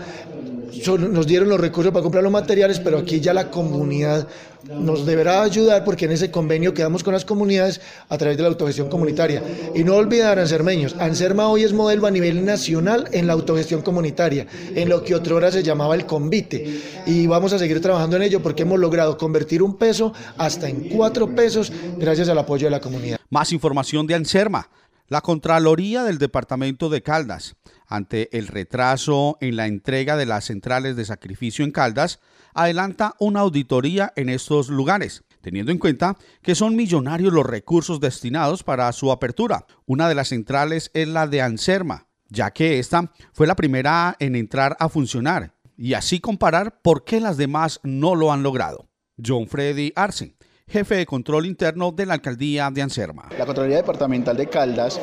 nos 0.99 1.27
dieron 1.27 1.49
los 1.49 1.61
recursos 1.61 1.93
para 1.93 2.03
comprar 2.03 2.23
los 2.23 2.33
materiales, 2.33 2.81
pero 2.81 2.99
aquí 2.99 3.21
ya 3.21 3.33
la 3.35 3.51
comunidad 3.51 4.27
nos 4.65 5.05
deberá 5.05 5.43
ayudar 5.43 5.85
porque 5.85 6.05
en 6.05 6.13
ese 6.13 6.31
convenio 6.31 6.73
quedamos 6.73 7.03
con 7.03 7.13
las 7.13 7.25
comunidades 7.25 7.81
a 8.09 8.17
través 8.17 8.37
de 8.37 8.43
la 8.43 8.49
autogestión 8.49 8.89
comunitaria. 8.89 9.43
Y 9.75 9.85
no 9.85 9.97
olvidar, 9.97 10.39
Ansermeños, 10.39 10.95
Anserma 10.99 11.49
hoy 11.49 11.65
es 11.65 11.73
modelo 11.73 12.07
a 12.07 12.11
nivel 12.11 12.45
nacional 12.45 13.09
en 13.13 13.27
la 13.27 13.33
autogestión 13.33 13.83
comunitaria, 13.83 14.47
en 14.75 14.89
lo 14.89 15.03
que 15.03 15.15
otra 15.15 15.35
hora 15.35 15.51
se 15.51 15.63
llamaba 15.63 15.95
el 15.95 16.07
convite. 16.07 16.81
Y 17.07 17.27
vamos 17.27 17.53
a 17.53 17.59
seguir 17.59 17.81
trabajando 17.81 18.17
en 18.17 18.23
ello 18.23 18.43
porque 18.43 18.63
hemos 18.63 18.79
logrado 18.79 19.19
convertir 19.19 19.63
un 19.63 19.77
peso 19.77 20.13
hasta 20.37 20.69
en 20.69 20.89
cuatro 20.89 21.35
pesos 21.35 21.73
gracias 21.99 22.29
al 22.29 22.39
apoyo 22.39 22.67
de 22.67 22.71
la 22.71 22.81
comunidad. 22.81 23.19
Más 23.31 23.53
información 23.53 24.07
de 24.07 24.15
Anserma. 24.15 24.69
La 25.09 25.21
Contraloría 25.21 26.05
del 26.05 26.19
Departamento 26.19 26.89
de 26.89 27.03
Caldas 27.03 27.57
ante 27.87 28.37
el 28.37 28.47
retraso 28.49 29.37
en 29.41 29.57
la 29.57 29.67
entrega 29.67 30.17
de 30.17 30.25
las 30.25 30.47
centrales 30.47 30.97
de 30.97 31.05
sacrificio 31.05 31.65
en 31.65 31.71
Caldas, 31.71 32.21
adelanta 32.55 33.15
una 33.19 33.41
auditoría 33.41 34.13
en 34.17 34.31
estos 34.31 34.69
lugares, 34.69 35.25
teniendo 35.43 35.73
en 35.73 35.79
cuenta 35.79 36.17
que 36.43 36.55
son 36.55 36.75
millonarios 36.75 37.33
los 37.33 37.45
recursos 37.45 38.01
destinados 38.01 38.63
para 38.63 38.91
su 38.93 39.13
apertura. 39.13 39.67
Una 39.85 40.09
de 40.09 40.15
las 40.15 40.29
centrales 40.29 40.91
es 40.95 41.09
la 41.09 41.27
de 41.27 41.43
Anserma, 41.43 42.07
ya 42.29 42.51
que 42.51 42.79
esta 42.79 43.13
fue 43.35 43.47
la 43.47 43.57
primera 43.57 44.17
en 44.19 44.37
entrar 44.37 44.77
a 44.81 44.89
funcionar, 44.89 45.55
y 45.77 45.93
así 45.93 46.21
comparar 46.21 46.81
por 46.81 47.05
qué 47.05 47.21
las 47.21 47.37
demás 47.37 47.81
no 47.83 48.15
lo 48.15 48.33
han 48.33 48.43
logrado. 48.43 48.89
John 49.25 49.49
Freddy 49.49 49.93
Arce, 49.95 50.35
jefe 50.69 50.97
de 50.97 51.07
control 51.07 51.47
interno 51.47 51.93
de 51.93 52.07
la 52.07 52.15
alcaldía 52.15 52.71
de 52.71 52.83
Anserma. 52.83 53.29
La 53.39 53.47
Contraloría 53.47 53.77
Departamental 53.77 54.37
de 54.37 54.47
Caldas 54.47 55.01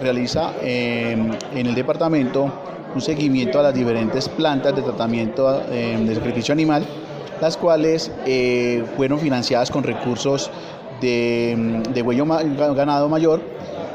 realiza 0.00 0.52
em, 0.62 1.30
en 1.54 1.66
el 1.66 1.74
departamento 1.74 2.52
un 2.94 3.00
seguimiento 3.00 3.60
a 3.60 3.62
las 3.62 3.74
diferentes 3.74 4.28
plantas 4.28 4.74
de 4.74 4.82
tratamiento 4.82 5.62
em, 5.70 6.06
de 6.06 6.14
sacrificio 6.14 6.52
animal, 6.52 6.84
las 7.40 7.56
cuales 7.56 8.10
eh, 8.26 8.84
fueron 8.96 9.18
financiadas 9.18 9.70
con 9.70 9.84
recursos 9.84 10.50
de, 11.00 11.52
em, 11.52 11.82
de 11.82 12.02
huello 12.02 12.26
ganado 12.74 13.08
mayor 13.08 13.40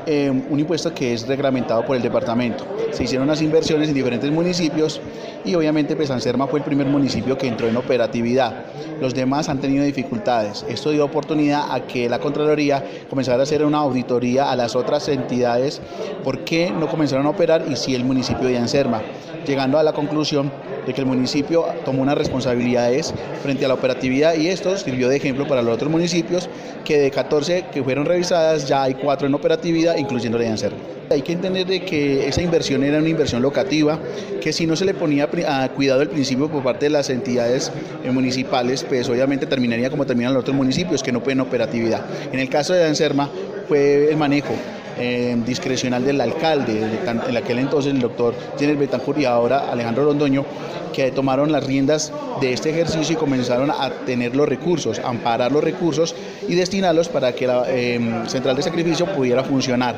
eh, 0.06 0.30
un 0.30 0.60
impuesto 0.60 0.94
que 0.94 1.14
es 1.14 1.28
reglamentado 1.28 1.86
por 1.86 1.96
el 1.96 2.02
departamento. 2.02 2.66
Se 2.92 3.04
hicieron 3.04 3.28
unas 3.28 3.42
inversiones 3.42 3.90
en 3.90 3.96
diferentes 3.96 4.32
municipios 4.32 5.02
y 5.44 5.56
obviamente 5.56 5.96
pues 5.96 6.12
Anserma 6.12 6.48
fue 6.48 6.60
el 6.60 6.66
primer 6.66 6.88
municipio 6.88 7.38
que 7.38 7.48
entró 7.48 7.68
en 7.68 7.78
operatividad. 7.78 8.66
Los 9.02 9.14
demás 9.14 9.50
han 9.50 9.60
tenido 9.60 9.84
dificultades. 9.84 10.66
Esto 10.70 10.92
dio 10.92 11.06
oportunidad 11.06 11.74
a 11.74 11.86
que 11.88 12.08
la 12.10 12.20
Contraloría 12.20 12.84
comenzara 13.10 13.40
a 13.40 13.44
hacer 13.44 13.64
una 13.66 13.80
auditoría 13.80 14.52
a 14.52 14.56
las 14.56 14.76
otras 14.76 15.08
entidades 15.08 15.82
por 16.24 16.44
qué 16.46 16.72
no 16.72 16.88
comenzaron 16.88 17.26
a 17.26 17.30
operar 17.30 17.66
y 17.70 17.76
si 17.76 17.96
el 17.96 18.04
municipio 18.04 18.48
de 18.48 18.58
Anserma, 18.58 19.02
llegando 19.46 19.78
a 19.78 19.84
la 19.84 19.94
conclusión 19.94 20.52
de 20.86 20.94
que 20.94 21.02
el 21.02 21.08
municipio 21.08 21.66
tomó 21.84 22.02
unas 22.02 22.18
responsabilidades 22.18 23.14
frente 23.42 23.66
a 23.66 23.68
la 23.68 23.74
operatividad 23.74 24.36
y 24.36 24.48
esto 24.48 24.78
sirvió 24.78 25.10
de 25.10 25.18
ejemplo 25.18 25.48
para 25.48 25.62
los 25.62 25.74
otros 25.74 25.92
municipios 25.92 26.50
que 26.84 27.00
de 27.00 27.12
14 27.12 27.66
que 27.72 27.84
fueron 27.84 28.06
revisadas 28.06 28.68
ya 28.68 28.84
hay 28.84 28.94
4 28.94 29.28
en 29.28 29.34
operatividad, 29.34 29.95
incluyendo 29.98 30.38
la 30.38 30.46
de 30.56 30.72
Hay 31.10 31.22
que 31.22 31.34
entender 31.34 31.68
de 31.68 31.82
que 31.82 32.28
esa 32.28 32.42
inversión 32.42 32.84
era 32.84 33.00
una 33.00 33.10
inversión 33.10 33.42
locativa, 33.42 34.00
que 34.42 34.54
si 34.54 34.66
no 34.66 34.76
se 34.76 34.86
le 34.86 34.94
ponía 34.94 35.30
a 35.48 35.70
cuidado 35.70 36.02
el 36.02 36.10
principio 36.10 36.50
por 36.50 36.64
parte 36.64 36.86
de 36.86 36.90
las 36.92 37.10
entidades 37.10 37.72
eh, 38.04 38.12
municipales, 38.12 38.84
pues 38.84 39.08
obviamente 39.10 39.46
terminaría 39.46 39.90
como 39.90 40.06
terminan 40.06 40.34
los 40.34 40.42
otros 40.42 40.56
municipios 40.56 41.04
que 41.04 41.12
no 41.12 41.22
pueden 41.22 41.40
operatividad. 41.42 42.06
En 42.32 42.40
el 42.40 42.50
caso 42.50 42.74
de 42.74 42.86
Anserma 42.86 43.30
fue 43.68 44.10
el 44.10 44.18
manejo 44.18 44.54
eh, 44.98 45.36
discrecional 45.46 46.04
del 46.06 46.22
alcalde, 46.22 46.82
en 47.06 47.38
aquel 47.38 47.60
entonces 47.60 47.94
el 47.94 48.00
doctor 48.00 48.34
Jenner 48.58 48.78
Betancourt 48.78 49.20
y 49.20 49.26
ahora 49.26 49.72
Alejandro 49.72 50.06
Londoño, 50.06 50.46
que 50.94 51.12
tomaron 51.12 51.52
las 51.52 51.66
riendas 51.66 52.14
de 52.40 52.54
este 52.54 52.70
ejercicio 52.70 53.14
y 53.14 53.18
comenzaron 53.18 53.70
a 53.70 53.90
tener 54.06 54.36
los 54.36 54.48
recursos, 54.48 55.00
a 55.00 55.10
amparar 55.10 55.52
los 55.52 55.64
recursos 55.64 56.16
y 56.48 56.56
destinarlos 56.56 57.10
para 57.10 57.34
que 57.34 57.48
la 57.48 57.70
em, 57.70 58.26
central 58.28 58.56
de 58.56 58.62
sacrificio 58.62 59.06
pudiera 59.08 59.44
funcionar 59.44 59.98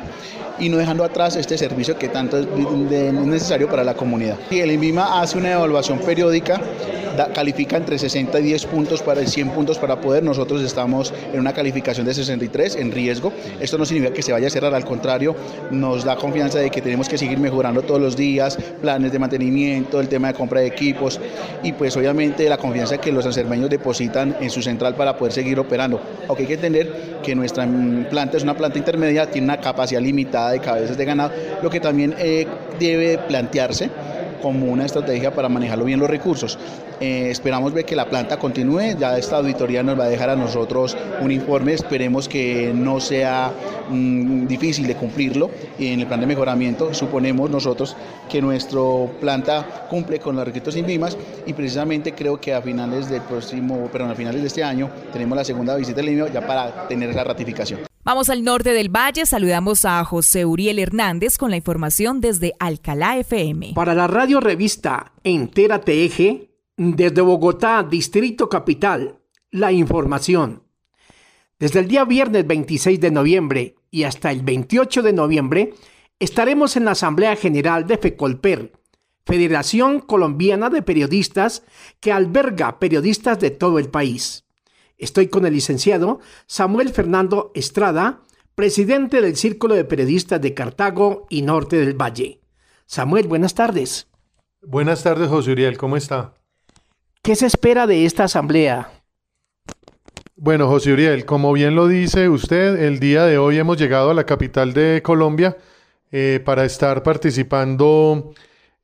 y 0.58 0.68
no 0.68 0.76
dejando 0.76 1.04
atrás 1.04 1.36
este 1.36 1.56
servicio 1.56 1.96
que 1.96 2.08
tanto 2.08 2.38
es 2.38 2.46
necesario 3.12 3.68
para 3.68 3.84
la 3.84 3.94
comunidad. 3.94 4.36
El 4.50 4.72
INVIMA 4.72 5.20
hace 5.20 5.38
una 5.38 5.52
evaluación 5.52 6.00
periódica 6.00 6.60
califica 7.26 7.76
entre 7.76 7.98
60 7.98 8.38
y 8.40 8.42
10 8.44 8.66
puntos 8.66 9.02
para 9.02 9.24
100 9.24 9.50
puntos 9.50 9.78
para 9.78 10.00
poder. 10.00 10.22
Nosotros 10.22 10.62
estamos 10.62 11.12
en 11.32 11.40
una 11.40 11.52
calificación 11.52 12.06
de 12.06 12.14
63 12.14 12.76
en 12.76 12.92
riesgo. 12.92 13.32
Esto 13.60 13.78
no 13.78 13.84
significa 13.84 14.14
que 14.14 14.22
se 14.22 14.32
vaya 14.32 14.46
a 14.46 14.50
cerrar, 14.50 14.74
al 14.74 14.84
contrario, 14.88 15.36
nos 15.70 16.04
da 16.04 16.16
confianza 16.16 16.58
de 16.58 16.70
que 16.70 16.80
tenemos 16.80 17.08
que 17.08 17.18
seguir 17.18 17.38
mejorando 17.38 17.82
todos 17.82 18.00
los 18.00 18.16
días, 18.16 18.58
planes 18.80 19.12
de 19.12 19.18
mantenimiento, 19.18 20.00
el 20.00 20.08
tema 20.08 20.28
de 20.28 20.34
compra 20.34 20.60
de 20.60 20.66
equipos 20.66 21.20
y 21.62 21.72
pues 21.72 21.96
obviamente 21.96 22.48
la 22.48 22.56
confianza 22.56 22.98
que 22.98 23.12
los 23.12 23.24
ansermeños 23.26 23.70
depositan 23.70 24.36
en 24.40 24.50
su 24.50 24.62
central 24.62 24.94
para 24.94 25.16
poder 25.16 25.32
seguir 25.32 25.58
operando. 25.60 26.00
Aunque 26.26 26.42
hay 26.42 26.48
que 26.48 26.54
entender 26.54 27.18
que 27.22 27.34
nuestra 27.34 27.68
planta 28.10 28.36
es 28.36 28.42
una 28.42 28.56
planta 28.56 28.78
intermedia, 28.78 29.30
tiene 29.30 29.44
una 29.44 29.60
capacidad 29.60 30.00
limitada 30.00 30.50
de 30.50 30.60
cabezas 30.60 30.96
de 30.96 31.04
ganado, 31.04 31.30
lo 31.62 31.70
que 31.70 31.80
también 31.80 32.14
eh, 32.18 32.46
debe 32.78 33.18
plantearse 33.18 33.90
como 34.40 34.66
una 34.66 34.86
estrategia 34.86 35.32
para 35.34 35.48
manejarlo 35.48 35.84
bien 35.84 36.00
los 36.00 36.08
recursos. 36.08 36.58
Eh, 37.00 37.30
esperamos 37.30 37.72
ver 37.72 37.84
que 37.84 37.94
la 37.94 38.06
planta 38.06 38.38
continúe, 38.38 38.98
ya 38.98 39.16
esta 39.16 39.36
auditoría 39.36 39.82
nos 39.82 39.98
va 39.98 40.04
a 40.04 40.08
dejar 40.08 40.30
a 40.30 40.36
nosotros 40.36 40.96
un 41.20 41.30
informe, 41.30 41.72
esperemos 41.72 42.28
que 42.28 42.72
no 42.74 42.98
sea 42.98 43.52
mm, 43.88 44.46
difícil 44.46 44.86
de 44.86 44.96
cumplirlo 44.96 45.50
y 45.78 45.92
en 45.92 46.00
el 46.00 46.06
plan 46.06 46.20
de 46.20 46.26
mejoramiento 46.26 46.92
suponemos 46.92 47.50
nosotros 47.50 47.96
que 48.28 48.42
nuestra 48.42 48.80
planta 49.20 49.86
cumple 49.88 50.18
con 50.18 50.36
los 50.36 50.44
requisitos 50.44 50.76
INVIMAS 50.76 51.16
y 51.46 51.52
precisamente 51.52 52.12
creo 52.12 52.40
que 52.40 52.52
a 52.52 52.60
finales 52.60 53.08
del 53.08 53.22
próximo, 53.22 53.88
perdón, 53.92 54.10
a 54.10 54.14
finales 54.14 54.40
de 54.40 54.48
este 54.48 54.64
año 54.64 54.90
tenemos 55.12 55.36
la 55.36 55.44
segunda 55.44 55.76
visita 55.76 55.96
del 55.96 56.10
INVIMA 56.10 56.32
ya 56.32 56.46
para 56.46 56.88
tener 56.88 57.10
esa 57.10 57.24
ratificación. 57.24 57.87
Vamos 58.08 58.30
al 58.30 58.42
norte 58.42 58.72
del 58.72 58.88
valle, 58.88 59.26
saludamos 59.26 59.84
a 59.84 60.02
José 60.02 60.46
Uriel 60.46 60.78
Hernández 60.78 61.36
con 61.36 61.50
la 61.50 61.58
información 61.58 62.22
desde 62.22 62.54
Alcalá 62.58 63.18
FM. 63.18 63.72
Para 63.74 63.94
la 63.94 64.06
radio 64.06 64.40
revista 64.40 65.12
Entera 65.22 65.82
TG, 65.82 66.48
desde 66.78 67.20
Bogotá, 67.20 67.82
Distrito 67.82 68.48
Capital, 68.48 69.18
la 69.50 69.72
información. 69.72 70.62
Desde 71.58 71.80
el 71.80 71.88
día 71.88 72.06
viernes 72.06 72.46
26 72.46 72.98
de 72.98 73.10
noviembre 73.10 73.74
y 73.90 74.04
hasta 74.04 74.32
el 74.32 74.40
28 74.40 75.02
de 75.02 75.12
noviembre, 75.12 75.74
estaremos 76.18 76.78
en 76.78 76.86
la 76.86 76.92
Asamblea 76.92 77.36
General 77.36 77.86
de 77.86 77.98
FECOLPER, 77.98 78.72
Federación 79.26 80.00
Colombiana 80.00 80.70
de 80.70 80.80
Periodistas, 80.80 81.62
que 82.00 82.10
alberga 82.10 82.78
periodistas 82.78 83.38
de 83.38 83.50
todo 83.50 83.78
el 83.78 83.90
país. 83.90 84.47
Estoy 84.98 85.28
con 85.28 85.46
el 85.46 85.54
licenciado 85.54 86.18
Samuel 86.46 86.90
Fernando 86.90 87.52
Estrada, 87.54 88.22
presidente 88.56 89.20
del 89.20 89.36
Círculo 89.36 89.76
de 89.76 89.84
Periodistas 89.84 90.40
de 90.40 90.54
Cartago 90.54 91.26
y 91.30 91.42
Norte 91.42 91.76
del 91.76 91.94
Valle. 91.94 92.40
Samuel, 92.84 93.28
buenas 93.28 93.54
tardes. 93.54 94.08
Buenas 94.60 95.04
tardes, 95.04 95.28
José 95.28 95.52
Uriel, 95.52 95.78
¿cómo 95.78 95.96
está? 95.96 96.34
¿Qué 97.22 97.36
se 97.36 97.46
espera 97.46 97.86
de 97.86 98.06
esta 98.06 98.24
asamblea? 98.24 98.90
Bueno, 100.34 100.66
José 100.66 100.92
Uriel, 100.92 101.24
como 101.24 101.52
bien 101.52 101.76
lo 101.76 101.86
dice 101.86 102.28
usted, 102.28 102.82
el 102.82 102.98
día 102.98 103.24
de 103.24 103.38
hoy 103.38 103.58
hemos 103.58 103.78
llegado 103.78 104.10
a 104.10 104.14
la 104.14 104.24
capital 104.24 104.72
de 104.72 105.00
Colombia 105.04 105.56
eh, 106.10 106.40
para 106.44 106.64
estar 106.64 107.04
participando 107.04 108.32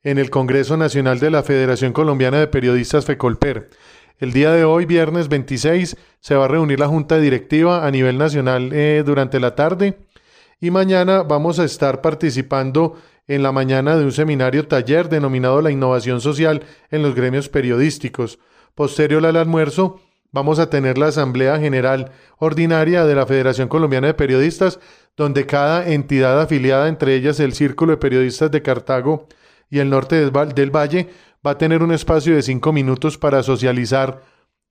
en 0.03 0.17
el 0.17 0.29
Congreso 0.29 0.77
Nacional 0.77 1.19
de 1.19 1.31
la 1.31 1.43
Federación 1.43 1.91
Colombiana 1.91 2.39
de 2.39 2.47
Periodistas 2.47 3.05
FECOLPER. 3.05 3.69
El 4.17 4.31
día 4.31 4.51
de 4.51 4.63
hoy, 4.63 4.85
viernes 4.85 5.27
26, 5.27 5.97
se 6.21 6.35
va 6.35 6.45
a 6.45 6.47
reunir 6.47 6.79
la 6.79 6.87
Junta 6.87 7.19
Directiva 7.19 7.85
a 7.85 7.91
nivel 7.91 8.17
nacional 8.17 8.71
eh, 8.71 9.03
durante 9.05 9.41
la 9.41 9.55
tarde 9.55 9.97
y 10.61 10.71
mañana 10.71 11.23
vamos 11.23 11.59
a 11.59 11.65
estar 11.65 11.99
participando 11.99 12.95
en 13.27 13.43
la 13.43 13.51
mañana 13.51 13.97
de 13.97 14.05
un 14.05 14.13
seminario 14.13 14.67
taller 14.69 15.09
denominado 15.09 15.61
La 15.61 15.69
innovación 15.69 16.21
social 16.21 16.63
en 16.91 17.01
los 17.01 17.13
gremios 17.13 17.49
periodísticos. 17.49 18.39
Posterior 18.73 19.25
al 19.25 19.35
almuerzo, 19.35 19.99
vamos 20.31 20.59
a 20.59 20.69
tener 20.69 20.97
la 20.97 21.07
Asamblea 21.07 21.59
General 21.59 22.11
Ordinaria 22.37 23.03
de 23.03 23.15
la 23.15 23.25
Federación 23.25 23.67
Colombiana 23.67 24.07
de 24.07 24.13
Periodistas, 24.13 24.79
donde 25.17 25.45
cada 25.45 25.89
entidad 25.89 26.39
afiliada, 26.39 26.87
entre 26.87 27.15
ellas 27.15 27.41
el 27.41 27.51
Círculo 27.51 27.91
de 27.91 27.97
Periodistas 27.97 28.49
de 28.49 28.61
Cartago 28.61 29.27
y 29.69 29.79
el 29.79 29.89
Norte 29.89 30.29
del 30.29 30.71
Valle, 30.71 31.09
va 31.45 31.51
a 31.51 31.57
tener 31.57 31.83
un 31.83 31.91
espacio 31.91 32.35
de 32.35 32.41
cinco 32.41 32.73
minutos 32.73 33.17
para 33.17 33.43
socializar 33.43 34.23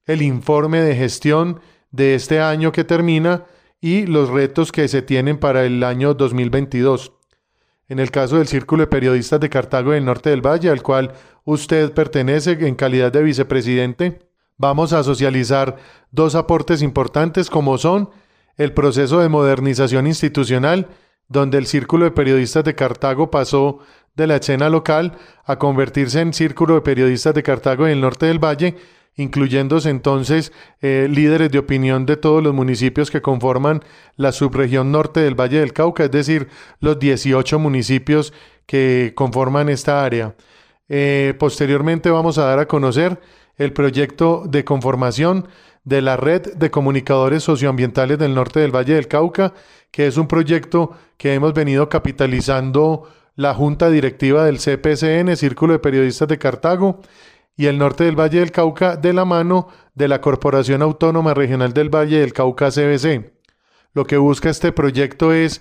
el 0.06 0.22
informe 0.22 0.80
de 0.80 0.96
gestión 0.96 1.60
de 1.90 2.14
este 2.14 2.40
año 2.40 2.72
que 2.72 2.84
termina 2.84 3.44
y 3.80 4.06
los 4.06 4.30
retos 4.30 4.72
que 4.72 4.88
se 4.88 5.02
tienen 5.02 5.38
para 5.38 5.64
el 5.64 5.84
año 5.84 6.14
2022. 6.14 7.12
En 7.88 7.98
el 7.98 8.10
caso 8.10 8.38
del 8.38 8.48
Círculo 8.48 8.82
de 8.82 8.86
Periodistas 8.88 9.38
de 9.40 9.50
Cartago 9.50 9.92
del 9.92 10.04
Norte 10.04 10.30
del 10.30 10.44
Valle, 10.44 10.70
al 10.70 10.82
cual 10.82 11.12
usted 11.44 11.92
pertenece 11.92 12.52
en 12.52 12.74
calidad 12.74 13.12
de 13.12 13.22
vicepresidente, 13.22 14.20
vamos 14.56 14.92
a 14.92 15.04
socializar 15.04 15.76
dos 16.10 16.34
aportes 16.34 16.82
importantes 16.82 17.50
como 17.50 17.78
son 17.78 18.10
el 18.56 18.72
proceso 18.72 19.20
de 19.20 19.28
modernización 19.28 20.06
institucional, 20.06 20.88
donde 21.28 21.58
el 21.58 21.66
Círculo 21.66 22.06
de 22.06 22.10
Periodistas 22.10 22.64
de 22.64 22.74
Cartago 22.74 23.30
pasó 23.30 23.80
de 24.14 24.26
la 24.26 24.36
escena 24.36 24.68
local 24.68 25.12
a 25.44 25.58
convertirse 25.58 26.20
en 26.20 26.32
Círculo 26.32 26.74
de 26.74 26.80
Periodistas 26.82 27.34
de 27.34 27.42
Cartago 27.42 27.86
en 27.86 27.92
el 27.92 28.00
norte 28.00 28.26
del 28.26 28.42
Valle, 28.42 28.76
incluyéndose 29.16 29.90
entonces 29.90 30.52
eh, 30.80 31.08
líderes 31.10 31.50
de 31.50 31.58
opinión 31.58 32.06
de 32.06 32.16
todos 32.16 32.42
los 32.42 32.54
municipios 32.54 33.10
que 33.10 33.22
conforman 33.22 33.82
la 34.16 34.32
subregión 34.32 34.90
norte 34.92 35.20
del 35.20 35.38
Valle 35.38 35.60
del 35.60 35.72
Cauca, 35.72 36.04
es 36.04 36.10
decir, 36.10 36.48
los 36.80 36.98
18 36.98 37.58
municipios 37.58 38.32
que 38.66 39.12
conforman 39.14 39.68
esta 39.68 40.04
área. 40.04 40.34
Eh, 40.88 41.34
posteriormente 41.38 42.10
vamos 42.10 42.38
a 42.38 42.44
dar 42.44 42.58
a 42.58 42.68
conocer 42.68 43.20
el 43.56 43.72
proyecto 43.72 44.44
de 44.46 44.64
conformación 44.64 45.48
de 45.84 46.02
la 46.02 46.16
Red 46.16 46.54
de 46.54 46.70
Comunicadores 46.70 47.42
Socioambientales 47.42 48.18
del 48.18 48.34
Norte 48.34 48.60
del 48.60 48.74
Valle 48.74 48.94
del 48.94 49.08
Cauca, 49.08 49.52
que 49.90 50.06
es 50.06 50.16
un 50.16 50.26
proyecto 50.26 50.92
que 51.16 51.34
hemos 51.34 51.52
venido 51.52 51.88
capitalizando 51.88 53.08
la 53.36 53.54
Junta 53.54 53.90
Directiva 53.90 54.44
del 54.44 54.58
CPCN, 54.58 55.36
Círculo 55.36 55.72
de 55.72 55.78
Periodistas 55.78 56.28
de 56.28 56.38
Cartago, 56.38 57.00
y 57.56 57.66
el 57.66 57.78
Norte 57.78 58.04
del 58.04 58.18
Valle 58.18 58.40
del 58.40 58.52
Cauca 58.52 58.96
de 58.96 59.12
la 59.12 59.24
mano 59.24 59.68
de 59.94 60.08
la 60.08 60.20
Corporación 60.20 60.82
Autónoma 60.82 61.34
Regional 61.34 61.72
del 61.72 61.88
Valle 61.88 62.20
del 62.20 62.32
Cauca 62.32 62.70
CBC. 62.70 63.32
Lo 63.92 64.04
que 64.06 64.16
busca 64.16 64.50
este 64.50 64.72
proyecto 64.72 65.32
es 65.32 65.60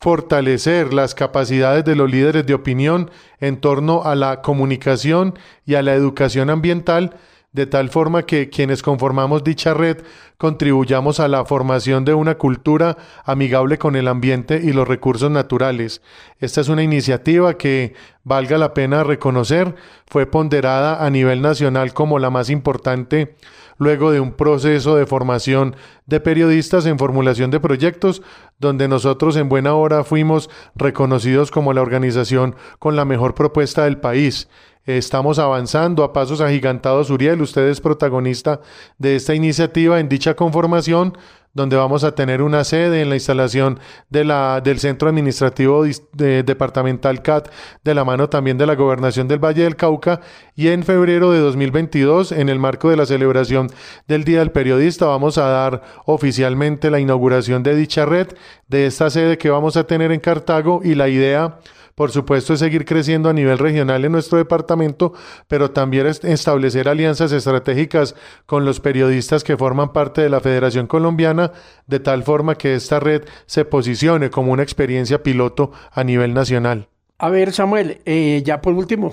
fortalecer 0.00 0.92
las 0.92 1.14
capacidades 1.14 1.84
de 1.84 1.94
los 1.94 2.10
líderes 2.10 2.44
de 2.46 2.54
opinión 2.54 3.10
en 3.38 3.60
torno 3.60 4.02
a 4.04 4.16
la 4.16 4.42
comunicación 4.42 5.38
y 5.64 5.76
a 5.76 5.82
la 5.82 5.94
educación 5.94 6.50
ambiental 6.50 7.16
de 7.54 7.66
tal 7.66 7.88
forma 7.88 8.24
que 8.24 8.50
quienes 8.50 8.82
conformamos 8.82 9.44
dicha 9.44 9.72
red 9.72 9.98
contribuyamos 10.36 11.20
a 11.20 11.28
la 11.28 11.44
formación 11.44 12.04
de 12.04 12.12
una 12.12 12.34
cultura 12.34 12.98
amigable 13.24 13.78
con 13.78 13.96
el 13.96 14.08
ambiente 14.08 14.60
y 14.62 14.72
los 14.72 14.86
recursos 14.86 15.30
naturales. 15.30 16.02
Esta 16.40 16.60
es 16.60 16.68
una 16.68 16.82
iniciativa 16.82 17.54
que, 17.56 17.94
valga 18.24 18.58
la 18.58 18.74
pena 18.74 19.04
reconocer, 19.04 19.74
fue 20.06 20.26
ponderada 20.26 21.04
a 21.04 21.10
nivel 21.10 21.42
nacional 21.42 21.94
como 21.94 22.18
la 22.18 22.30
más 22.30 22.50
importante 22.50 23.36
luego 23.78 24.12
de 24.12 24.20
un 24.20 24.32
proceso 24.32 24.96
de 24.96 25.06
formación 25.06 25.76
de 26.06 26.20
periodistas 26.20 26.86
en 26.86 26.98
formulación 26.98 27.50
de 27.50 27.60
proyectos, 27.60 28.22
donde 28.58 28.88
nosotros 28.88 29.36
en 29.36 29.48
buena 29.48 29.74
hora 29.74 30.04
fuimos 30.04 30.48
reconocidos 30.74 31.50
como 31.50 31.72
la 31.72 31.82
organización 31.82 32.56
con 32.78 32.96
la 32.96 33.04
mejor 33.04 33.34
propuesta 33.34 33.84
del 33.84 33.98
país. 33.98 34.48
Estamos 34.86 35.38
avanzando 35.38 36.04
a 36.04 36.12
pasos 36.12 36.42
agigantados. 36.42 37.08
Uriel, 37.08 37.40
usted 37.40 37.68
es 37.68 37.80
protagonista 37.80 38.60
de 38.98 39.16
esta 39.16 39.34
iniciativa 39.34 39.98
en 39.98 40.10
dicha 40.10 40.34
conformación, 40.34 41.16
donde 41.54 41.76
vamos 41.76 42.04
a 42.04 42.14
tener 42.14 42.42
una 42.42 42.64
sede 42.64 43.00
en 43.00 43.08
la 43.08 43.14
instalación 43.14 43.80
de 44.10 44.24
la, 44.24 44.60
del 44.62 44.78
Centro 44.80 45.08
Administrativo 45.08 45.86
Departamental 46.12 47.22
CAT, 47.22 47.48
de 47.82 47.94
la 47.94 48.04
mano 48.04 48.28
también 48.28 48.58
de 48.58 48.66
la 48.66 48.74
Gobernación 48.74 49.26
del 49.26 49.42
Valle 49.42 49.62
del 49.62 49.76
Cauca. 49.76 50.20
Y 50.54 50.68
en 50.68 50.82
febrero 50.82 51.30
de 51.30 51.38
2022, 51.38 52.32
en 52.32 52.50
el 52.50 52.58
marco 52.58 52.90
de 52.90 52.96
la 52.96 53.06
celebración 53.06 53.70
del 54.06 54.24
Día 54.24 54.40
del 54.40 54.50
Periodista, 54.50 55.06
vamos 55.06 55.38
a 55.38 55.46
dar 55.46 55.82
oficialmente 56.04 56.90
la 56.90 57.00
inauguración 57.00 57.62
de 57.62 57.74
dicha 57.74 58.04
red, 58.04 58.28
de 58.68 58.84
esta 58.84 59.08
sede 59.08 59.38
que 59.38 59.48
vamos 59.48 59.78
a 59.78 59.86
tener 59.86 60.12
en 60.12 60.20
Cartago 60.20 60.82
y 60.84 60.94
la 60.94 61.08
idea 61.08 61.58
por 61.94 62.10
supuesto, 62.10 62.54
es 62.54 62.60
seguir 62.60 62.84
creciendo 62.84 63.28
a 63.28 63.32
nivel 63.32 63.58
regional 63.58 64.04
en 64.04 64.12
nuestro 64.12 64.38
departamento, 64.38 65.12
pero 65.48 65.70
también 65.70 66.06
establecer 66.06 66.88
alianzas 66.88 67.32
estratégicas 67.32 68.14
con 68.46 68.64
los 68.64 68.80
periodistas 68.80 69.44
que 69.44 69.56
forman 69.56 69.92
parte 69.92 70.20
de 70.22 70.28
la 70.28 70.40
Federación 70.40 70.86
Colombiana, 70.86 71.52
de 71.86 72.00
tal 72.00 72.24
forma 72.24 72.56
que 72.56 72.74
esta 72.74 72.98
red 72.98 73.22
se 73.46 73.64
posicione 73.64 74.30
como 74.30 74.52
una 74.52 74.62
experiencia 74.62 75.22
piloto 75.22 75.72
a 75.92 76.02
nivel 76.02 76.34
nacional. 76.34 76.88
A 77.18 77.30
ver, 77.30 77.52
Samuel, 77.52 78.00
eh, 78.04 78.42
ya 78.44 78.60
por 78.60 78.74
último, 78.74 79.12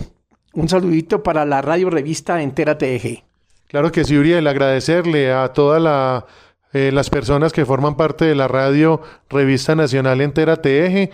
un 0.53 0.67
saludito 0.67 1.23
para 1.23 1.45
la 1.45 1.61
radio 1.61 1.89
revista 1.89 2.41
Entera 2.41 2.77
TG. 2.77 3.23
Claro 3.67 3.91
que 3.91 4.03
sí, 4.03 4.17
Uriel, 4.17 4.47
agradecerle 4.47 5.31
a 5.31 5.49
toda 5.53 5.79
la 5.79 6.25
eh, 6.73 6.91
las 6.91 7.09
personas 7.09 7.53
que 7.53 7.65
forman 7.65 7.95
parte 7.95 8.25
de 8.25 8.35
la 8.35 8.47
radio 8.47 9.01
Revista 9.29 9.75
Nacional 9.75 10.21
Entera 10.21 10.57
TEG 10.57 11.11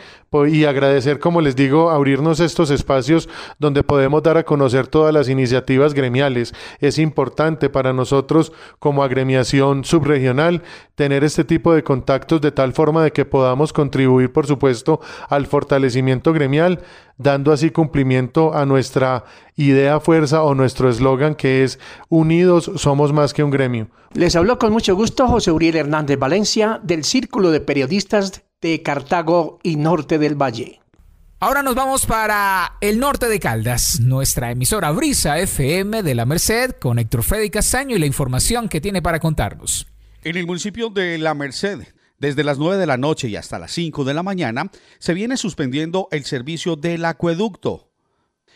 y 0.47 0.65
agradecer, 0.65 1.19
como 1.19 1.41
les 1.41 1.55
digo, 1.55 1.89
abrirnos 1.89 2.39
estos 2.39 2.69
espacios 2.69 3.29
donde 3.59 3.83
podemos 3.83 4.21
dar 4.21 4.37
a 4.37 4.43
conocer 4.43 4.87
todas 4.87 5.13
las 5.13 5.29
iniciativas 5.29 5.93
gremiales. 5.93 6.53
Es 6.79 6.99
importante 6.99 7.69
para 7.69 7.93
nosotros 7.93 8.51
como 8.79 9.03
agremiación 9.03 9.83
subregional 9.83 10.63
tener 10.95 11.23
este 11.23 11.43
tipo 11.43 11.73
de 11.73 11.83
contactos 11.83 12.41
de 12.41 12.51
tal 12.51 12.73
forma 12.73 13.03
de 13.03 13.11
que 13.11 13.25
podamos 13.25 13.73
contribuir, 13.73 14.31
por 14.31 14.47
supuesto, 14.47 14.99
al 15.29 15.47
fortalecimiento 15.47 16.33
gremial, 16.33 16.81
dando 17.17 17.51
así 17.51 17.69
cumplimiento 17.71 18.53
a 18.53 18.65
nuestra 18.65 19.25
idea 19.55 19.99
fuerza 19.99 20.43
o 20.43 20.55
nuestro 20.55 20.89
eslogan 20.89 21.35
que 21.35 21.63
es 21.63 21.79
Unidos 22.09 22.71
somos 22.75 23.13
más 23.13 23.33
que 23.33 23.43
un 23.43 23.51
gremio. 23.51 23.89
Les 24.13 24.35
habló 24.35 24.57
con 24.57 24.71
mucho 24.71 24.95
gusto 24.95 25.27
José 25.27 25.51
Uriel 25.51 25.75
Hernández 25.75 26.17
Valencia 26.17 26.79
del 26.83 27.03
Círculo 27.03 27.51
de 27.51 27.59
Periodistas 27.59 28.43
de 28.61 28.81
Cartago 28.81 29.59
y 29.63 29.75
Norte 29.75 30.17
del 30.17 30.35
Valle. 30.35 30.81
Ahora 31.39 31.61
nos 31.61 31.75
vamos 31.75 32.07
para 32.07 32.77
el 32.81 32.99
norte 32.99 33.29
de 33.29 33.39
Caldas, 33.39 33.99
nuestra 33.99 34.49
emisora 34.49 34.89
Brisa 34.89 35.37
FM 35.37 36.01
de 36.01 36.15
la 36.15 36.25
Merced 36.25 36.71
con 36.71 36.97
Héctor 36.97 37.21
Freddy 37.21 37.51
Castaño 37.51 37.95
y 37.95 37.99
la 37.99 38.07
información 38.07 38.67
que 38.67 38.81
tiene 38.81 39.03
para 39.03 39.19
contarnos. 39.19 39.85
En 40.23 40.35
el 40.35 40.47
municipio 40.47 40.89
de 40.89 41.19
La 41.19 41.35
Merced, 41.35 41.83
desde 42.19 42.43
las 42.43 42.57
9 42.57 42.77
de 42.77 42.85
la 42.85 42.97
noche 42.97 43.27
y 43.27 43.35
hasta 43.35 43.59
las 43.59 43.71
5 43.71 44.03
de 44.03 44.13
la 44.13 44.23
mañana, 44.23 44.71
se 44.99 45.13
viene 45.13 45.37
suspendiendo 45.37 46.07
el 46.11 46.25
servicio 46.25 46.75
del 46.75 47.05
acueducto. 47.05 47.89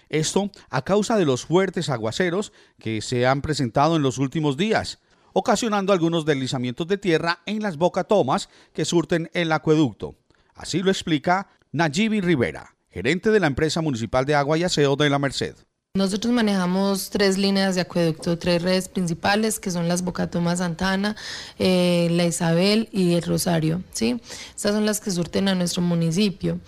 Esto 0.09 0.51
a 0.69 0.83
causa 0.83 1.17
de 1.17 1.25
los 1.25 1.45
fuertes 1.45 1.89
aguaceros 1.89 2.51
que 2.79 3.01
se 3.01 3.25
han 3.25 3.41
presentado 3.41 3.95
en 3.95 4.01
los 4.01 4.17
últimos 4.17 4.57
días, 4.57 4.99
ocasionando 5.33 5.93
algunos 5.93 6.25
deslizamientos 6.25 6.87
de 6.87 6.97
tierra 6.97 7.39
en 7.45 7.61
las 7.61 7.77
bocatomas 7.77 8.49
que 8.73 8.83
surten 8.83 9.29
el 9.33 9.51
acueducto. 9.51 10.15
Así 10.53 10.83
lo 10.83 10.91
explica 10.91 11.47
Nayibi 11.71 12.19
Rivera, 12.19 12.75
gerente 12.89 13.29
de 13.31 13.39
la 13.39 13.47
empresa 13.47 13.81
municipal 13.81 14.25
de 14.25 14.35
agua 14.35 14.57
y 14.57 14.63
aseo 14.63 14.97
de 14.97 15.09
la 15.09 15.19
Merced. 15.19 15.55
Nosotros 15.93 16.31
manejamos 16.31 17.09
tres 17.09 17.37
líneas 17.37 17.75
de 17.75 17.81
acueducto, 17.81 18.37
tres 18.37 18.61
redes 18.61 18.87
principales 18.87 19.59
que 19.59 19.71
son 19.71 19.89
las 19.89 20.03
Bocatoma 20.03 20.55
Santana, 20.55 21.17
eh, 21.59 22.07
la 22.11 22.23
Isabel 22.23 22.87
y 22.93 23.15
el 23.15 23.23
Rosario. 23.23 23.83
¿sí? 23.91 24.21
Estas 24.55 24.71
son 24.71 24.85
las 24.85 25.01
que 25.01 25.11
surten 25.11 25.49
a 25.49 25.55
nuestro 25.55 25.81
municipio. 25.81 26.61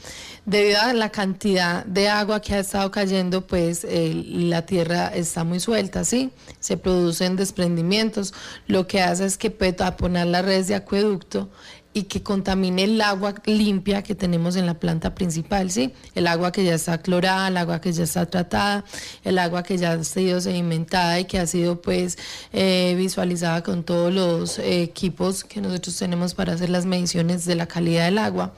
Debido 0.46 0.82
a 0.82 0.92
la 0.92 1.10
cantidad 1.10 1.86
de 1.86 2.10
agua 2.10 2.42
que 2.42 2.56
ha 2.56 2.60
estado 2.60 2.92
cayendo, 2.92 3.48
pues 3.48 3.88
la 3.90 4.66
tierra 4.66 5.08
está 5.08 5.46
muy 5.46 5.62
suelta, 5.62 6.04
¿sí? 6.04 6.32
Se 6.60 6.76
producen 6.76 7.38
desprendimientos. 7.38 8.34
Lo 8.68 8.88
que 8.88 9.02
hace 9.02 9.26
es 9.26 9.38
que 9.38 9.52
puede 9.52 9.72
poner 9.94 10.28
las 10.28 10.44
redes 10.44 10.68
de 10.68 10.76
acueducto 10.76 11.50
y 11.94 12.04
que 12.04 12.24
contamine 12.24 12.86
el 12.86 13.02
agua 13.02 13.36
limpia 13.46 14.02
que 14.02 14.16
tenemos 14.16 14.56
en 14.56 14.66
la 14.66 14.74
planta 14.74 15.14
principal, 15.14 15.70
¿sí? 15.70 15.94
El 16.16 16.28
agua 16.28 16.52
que 16.52 16.64
ya 16.64 16.74
está 16.74 16.98
clorada, 16.98 17.48
el 17.48 17.58
agua 17.58 17.82
que 17.82 17.94
ya 17.94 18.04
está 18.04 18.26
tratada, 18.26 18.84
el 19.24 19.38
agua 19.38 19.64
que 19.64 19.78
ya 19.78 19.94
ha 19.94 20.04
sido 20.04 20.42
sedimentada 20.42 21.20
y 21.20 21.26
que 21.26 21.40
ha 21.40 21.46
sido 21.46 21.82
pues 21.82 22.18
eh, 22.52 22.96
visualizada 22.98 23.62
con 23.62 23.84
todos 23.84 24.12
los 24.12 24.60
eh, 24.60 24.82
equipos 24.82 25.44
que 25.44 25.62
nosotros 25.62 25.96
tenemos 25.98 26.34
para 26.34 26.54
hacer 26.54 26.70
las 26.70 26.86
mediciones 26.86 27.46
de 27.46 27.56
la 27.56 27.68
calidad 27.68 28.06
del 28.06 28.18
agua. 28.18 28.54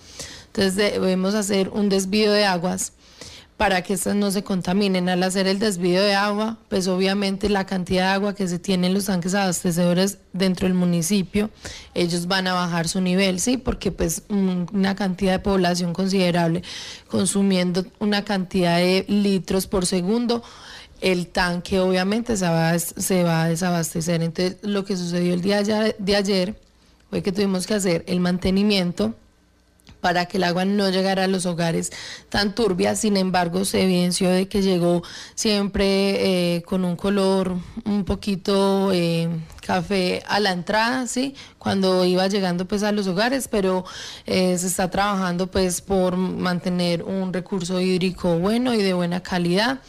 Entonces 0.48 0.76
debemos 0.76 1.36
hacer 1.36 1.70
un 1.70 1.90
desvío 1.90 2.32
de 2.32 2.46
aguas 2.46 2.94
para 3.58 3.82
que 3.84 3.94
estas 3.94 4.16
no 4.16 4.32
se 4.32 4.44
contaminen. 4.44 5.08
Al 5.08 5.24
hacer 5.24 5.48
el 5.48 5.60
desvío 5.60 6.02
de 6.02 6.14
agua, 6.14 6.58
pues 6.70 6.88
obviamente 6.88 7.50
la 7.50 7.66
cantidad 7.66 8.10
de 8.10 8.14
agua 8.14 8.36
que 8.36 8.48
se 8.48 8.60
tiene 8.60 8.88
en 8.88 8.94
los 8.94 9.06
tanques 9.06 9.34
abastecedores 9.34 10.18
dentro 10.34 10.68
del 10.68 10.76
municipio, 10.76 11.50
ellos 11.94 12.28
van 12.28 12.48
a 12.48 12.54
bajar 12.54 12.88
su 12.88 13.00
nivel, 13.00 13.40
¿sí? 13.40 13.58
Porque 13.58 13.92
pues 13.92 14.24
una 14.30 14.96
cantidad 14.96 15.34
de 15.34 15.40
población 15.40 15.94
considerable 15.94 16.64
consumiendo 17.08 17.86
una 18.00 18.26
cantidad 18.26 18.78
de 18.78 19.06
litros 19.08 19.68
por 19.68 19.86
segundo, 19.86 20.44
el 21.02 21.28
tanque 21.28 21.80
obviamente 21.80 22.36
se 22.36 22.48
va, 22.48 22.78
se 22.78 23.24
va 23.24 23.44
a 23.44 23.48
desabastecer. 23.48 24.22
Entonces 24.22 24.58
lo 24.64 24.84
que 24.84 24.98
sucedió 24.98 25.34
el 25.34 25.42
día 25.42 25.64
de 25.64 26.16
ayer 26.16 26.60
fue 27.10 27.24
que 27.24 27.32
tuvimos 27.32 27.68
que 27.68 27.76
hacer 27.76 28.04
el 28.08 28.20
mantenimiento 28.20 29.16
para 30.06 30.28
que 30.28 30.38
el 30.38 30.44
agua 30.44 30.66
no 30.66 30.88
llegara 30.92 31.24
a 31.24 31.28
los 31.28 31.48
hogares 31.48 31.92
tan 32.30 32.54
turbias. 32.54 33.00
Sin 33.00 33.18
embargo, 33.18 33.66
se 33.66 33.82
evidenció 33.82 34.30
de 34.30 34.48
que 34.48 34.62
llegó 34.62 35.02
siempre 35.34 36.58
eh, 36.58 36.62
con 36.62 36.86
un 36.86 36.96
color 36.96 37.56
un 37.86 38.06
poquito 38.06 38.92
eh, 38.94 39.28
café 39.66 40.22
a 40.28 40.40
la 40.40 40.52
entrada, 40.52 41.08
¿sí? 41.08 41.34
Cuando 41.58 42.06
iba 42.06 42.28
llegando 42.28 42.68
pues 42.68 42.84
a 42.84 42.92
los 42.92 43.08
hogares, 43.08 43.48
pero 43.48 43.84
eh, 44.28 44.56
se 44.60 44.68
está 44.68 44.92
trabajando 44.92 45.50
pues 45.50 45.82
por 45.82 46.18
mantener 46.18 47.02
un 47.02 47.34
recurso 47.34 47.82
hídrico 47.82 48.38
bueno 48.38 48.76
y 48.76 48.84
de 48.84 48.94
buena 48.94 49.24
calidad, 49.24 49.80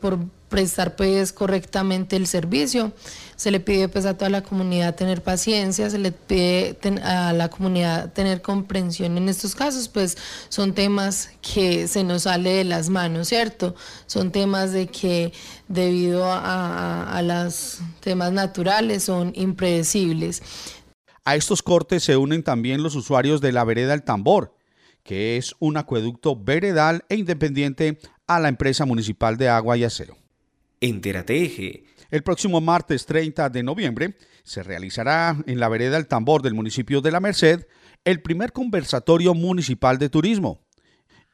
por 0.00 0.20
prestar 0.48 0.94
pues 0.94 1.32
correctamente 1.32 2.14
el 2.14 2.28
servicio. 2.28 2.92
Se 3.38 3.50
le 3.52 3.60
pide 3.60 3.88
pues 3.88 4.04
a 4.04 4.14
toda 4.14 4.28
la 4.30 4.42
comunidad 4.42 4.96
tener 4.96 5.22
paciencia, 5.22 5.88
se 5.88 5.98
le 5.98 6.10
pide 6.12 6.76
a 7.04 7.32
la 7.32 7.48
comunidad 7.48 8.12
tener 8.12 8.42
comprensión 8.42 9.16
en 9.16 9.28
estos 9.28 9.54
casos, 9.54 9.88
pues 9.88 10.18
son 10.48 10.74
temas 10.74 11.30
que 11.40 11.86
se 11.86 12.02
nos 12.02 12.22
sale 12.24 12.50
de 12.50 12.64
las 12.64 12.90
manos, 12.90 13.28
¿cierto? 13.28 13.76
Son 14.06 14.32
temas 14.32 14.72
de 14.72 14.88
que 14.88 15.32
debido 15.68 16.24
a, 16.24 17.16
a 17.16 17.22
los 17.22 17.78
temas 18.00 18.32
naturales 18.32 19.04
son 19.04 19.32
impredecibles. 19.36 20.42
A 21.24 21.36
estos 21.36 21.62
cortes 21.62 22.02
se 22.02 22.16
unen 22.16 22.42
también 22.42 22.82
los 22.82 22.96
usuarios 22.96 23.40
de 23.40 23.52
la 23.52 23.62
vereda 23.62 23.94
El 23.94 24.02
Tambor, 24.02 24.56
que 25.04 25.36
es 25.36 25.54
un 25.60 25.76
acueducto 25.76 26.34
veredal 26.36 27.04
e 27.08 27.14
independiente 27.14 27.98
a 28.26 28.40
la 28.40 28.48
empresa 28.48 28.84
municipal 28.84 29.36
de 29.36 29.48
agua 29.48 29.76
y 29.76 29.84
aseo. 29.84 30.16
Entérate 30.80 31.44
Eje. 31.44 31.84
El 32.10 32.22
próximo 32.22 32.62
martes 32.62 33.04
30 33.04 33.50
de 33.50 33.62
noviembre 33.62 34.16
se 34.42 34.62
realizará 34.62 35.36
en 35.46 35.60
la 35.60 35.68
vereda 35.68 35.98
El 35.98 36.06
Tambor 36.06 36.40
del 36.40 36.54
municipio 36.54 37.02
de 37.02 37.10
La 37.10 37.20
Merced 37.20 37.66
el 38.02 38.22
primer 38.22 38.52
conversatorio 38.52 39.34
municipal 39.34 39.98
de 39.98 40.08
turismo 40.08 40.66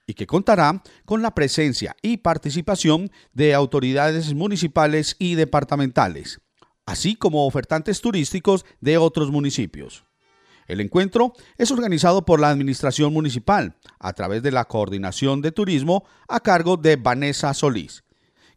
y 0.05 0.15
que 0.15 0.27
contará 0.27 0.83
con 1.05 1.23
la 1.23 1.33
presencia 1.33 1.95
y 2.03 2.17
participación 2.17 3.13
de 3.33 3.55
autoridades 3.55 4.35
municipales 4.35 5.15
y 5.21 5.37
departamentales, 5.37 6.41
así 6.87 7.15
como 7.15 7.47
ofertantes 7.47 8.01
turísticos 8.01 8.67
de 8.81 8.99
otros 8.99 9.31
municipios. 9.31 10.05
El 10.67 10.81
encuentro 10.81 11.35
es 11.57 11.71
organizado 11.71 12.25
por 12.25 12.41
la 12.41 12.51
Administración 12.51 13.13
Municipal 13.13 13.77
a 14.01 14.13
través 14.13 14.43
de 14.43 14.51
la 14.51 14.65
Coordinación 14.65 15.41
de 15.41 15.53
Turismo 15.53 16.05
a 16.27 16.41
cargo 16.41 16.77
de 16.77 16.97
Vanessa 16.97 17.55
Solís 17.55 18.03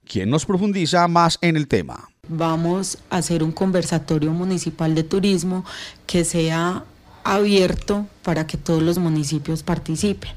quien 0.08 0.30
nos 0.30 0.46
profundiza 0.46 1.08
más 1.08 1.38
en 1.42 1.58
el 1.58 1.68
tema. 1.68 2.10
Vamos 2.30 2.98
a 3.10 3.18
hacer 3.18 3.44
un 3.44 3.52
conversatorio 3.52 4.32
municipal 4.32 4.96
de 4.96 5.04
turismo 5.04 5.64
que 6.06 6.26
sea 6.26 6.84
abierto 7.24 8.08
para 8.24 8.48
que 8.48 8.58
todos 8.58 8.82
los 8.82 8.98
municipios 8.98 9.64
participen. 9.64 10.32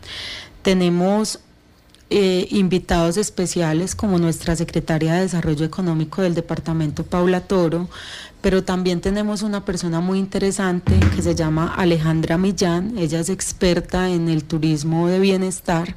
Tenemos 0.62 1.40
eh, 2.12 2.48
invitados 2.50 3.16
especiales 3.16 3.94
como 3.94 4.18
nuestra 4.18 4.56
secretaria 4.56 5.14
de 5.14 5.20
Desarrollo 5.20 5.64
Económico 5.64 6.22
del 6.22 6.34
departamento, 6.34 7.04
Paula 7.04 7.40
Toro, 7.40 7.88
pero 8.40 8.64
también 8.64 9.00
tenemos 9.00 9.42
una 9.42 9.64
persona 9.64 10.00
muy 10.00 10.18
interesante 10.18 10.98
que 11.14 11.22
se 11.22 11.36
llama 11.36 11.72
Alejandra 11.76 12.36
Millán, 12.36 12.98
ella 12.98 13.20
es 13.20 13.28
experta 13.28 14.10
en 14.10 14.28
el 14.28 14.42
turismo 14.42 15.06
de 15.06 15.20
bienestar 15.20 15.94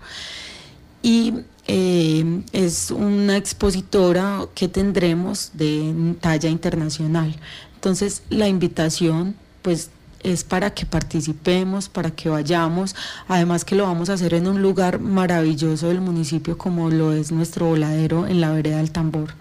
y 1.03 1.33
eh, 1.67 2.41
es 2.51 2.89
una 2.89 3.37
expositora 3.37 4.47
que 4.55 4.67
tendremos 4.67 5.51
de 5.53 6.15
talla 6.19 6.49
internacional. 6.49 7.35
Entonces 7.75 8.23
la 8.29 8.47
invitación 8.47 9.35
pues 9.61 9.91
es 10.23 10.43
para 10.43 10.73
que 10.73 10.85
participemos, 10.85 11.89
para 11.89 12.11
que 12.11 12.29
vayamos, 12.29 12.95
además 13.27 13.65
que 13.65 13.75
lo 13.75 13.83
vamos 13.83 14.09
a 14.09 14.13
hacer 14.13 14.33
en 14.33 14.47
un 14.47 14.61
lugar 14.61 14.99
maravilloso 14.99 15.89
del 15.89 16.01
municipio 16.01 16.57
como 16.57 16.89
lo 16.89 17.13
es 17.13 17.31
nuestro 17.31 17.67
voladero 17.67 18.25
en 18.25 18.41
la 18.41 18.51
vereda 18.51 18.77
del 18.77 18.91
tambor. 18.91 19.35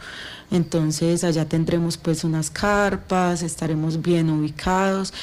Entonces 0.53 1.25
allá 1.25 1.49
tendremos 1.49 1.97
pues 1.97 2.25
unas 2.25 2.51
carpas, 2.51 3.43
estaremos 3.43 4.03
bien 4.03 4.29
ubicados, 4.29 5.15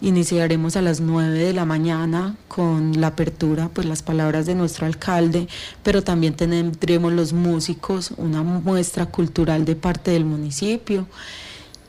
iniciaremos 0.00 0.76
a 0.76 0.82
las 0.82 1.00
9 1.00 1.38
de 1.38 1.52
la 1.52 1.66
mañana 1.66 2.36
con 2.48 2.98
la 2.98 3.08
apertura, 3.08 3.68
pues 3.68 3.86
las 3.86 4.02
palabras 4.02 4.46
de 4.46 4.54
nuestro 4.54 4.86
alcalde, 4.86 5.46
pero 5.82 6.02
también 6.02 6.34
tendremos 6.34 7.12
los 7.12 7.34
músicos, 7.34 8.12
una 8.16 8.42
muestra 8.42 9.04
cultural 9.04 9.66
de 9.66 9.76
parte 9.76 10.10
del 10.10 10.24
municipio. 10.24 11.06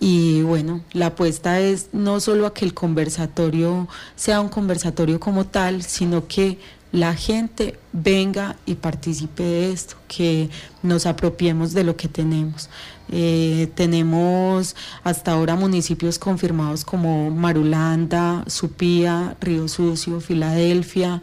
Y 0.02 0.42
bueno, 0.42 0.82
la 0.92 1.08
apuesta 1.08 1.62
es 1.62 1.90
no 1.94 2.20
solo 2.20 2.48
a 2.48 2.54
que 2.54 2.66
el 2.66 2.74
conversatorio 2.74 3.88
sea 4.18 4.42
un 4.42 4.50
conversatorio 4.50 5.22
como 5.22 5.46
tal, 5.46 5.84
sino 5.84 6.28
que 6.28 6.58
la 6.92 7.16
gente 7.16 7.78
venga 7.94 8.56
y 8.66 8.76
participe 8.76 9.44
de 9.44 9.72
esto, 9.72 9.96
que 10.08 10.50
nos 10.82 11.06
apropiemos 11.06 11.74
de 11.74 11.84
lo 11.84 11.96
que 11.96 12.08
tenemos. 12.08 12.70
Eh, 13.12 13.72
tenemos 13.76 14.76
hasta 15.04 15.32
ahora 15.32 15.56
municipios 15.56 16.20
confirmados 16.20 16.86
como 16.86 17.32
Marulanda, 17.32 18.44
Supía, 18.48 19.36
Río 19.42 19.68
Sucio, 19.68 20.20
Filadelfia, 20.22 21.22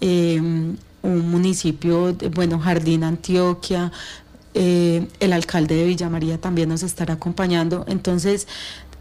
em, 0.00 0.76
un 1.02 1.30
municipio, 1.30 2.16
bueno, 2.34 2.58
Jardín 2.58 3.04
Antioquia, 3.04 3.92
eh, 4.54 5.08
el 5.18 5.32
alcalde 5.32 5.74
de 5.74 5.84
Villa 5.84 6.08
María 6.08 6.40
también 6.40 6.68
nos 6.68 6.82
estará 6.82 7.14
acompañando. 7.14 7.84
Entonces, 7.88 8.46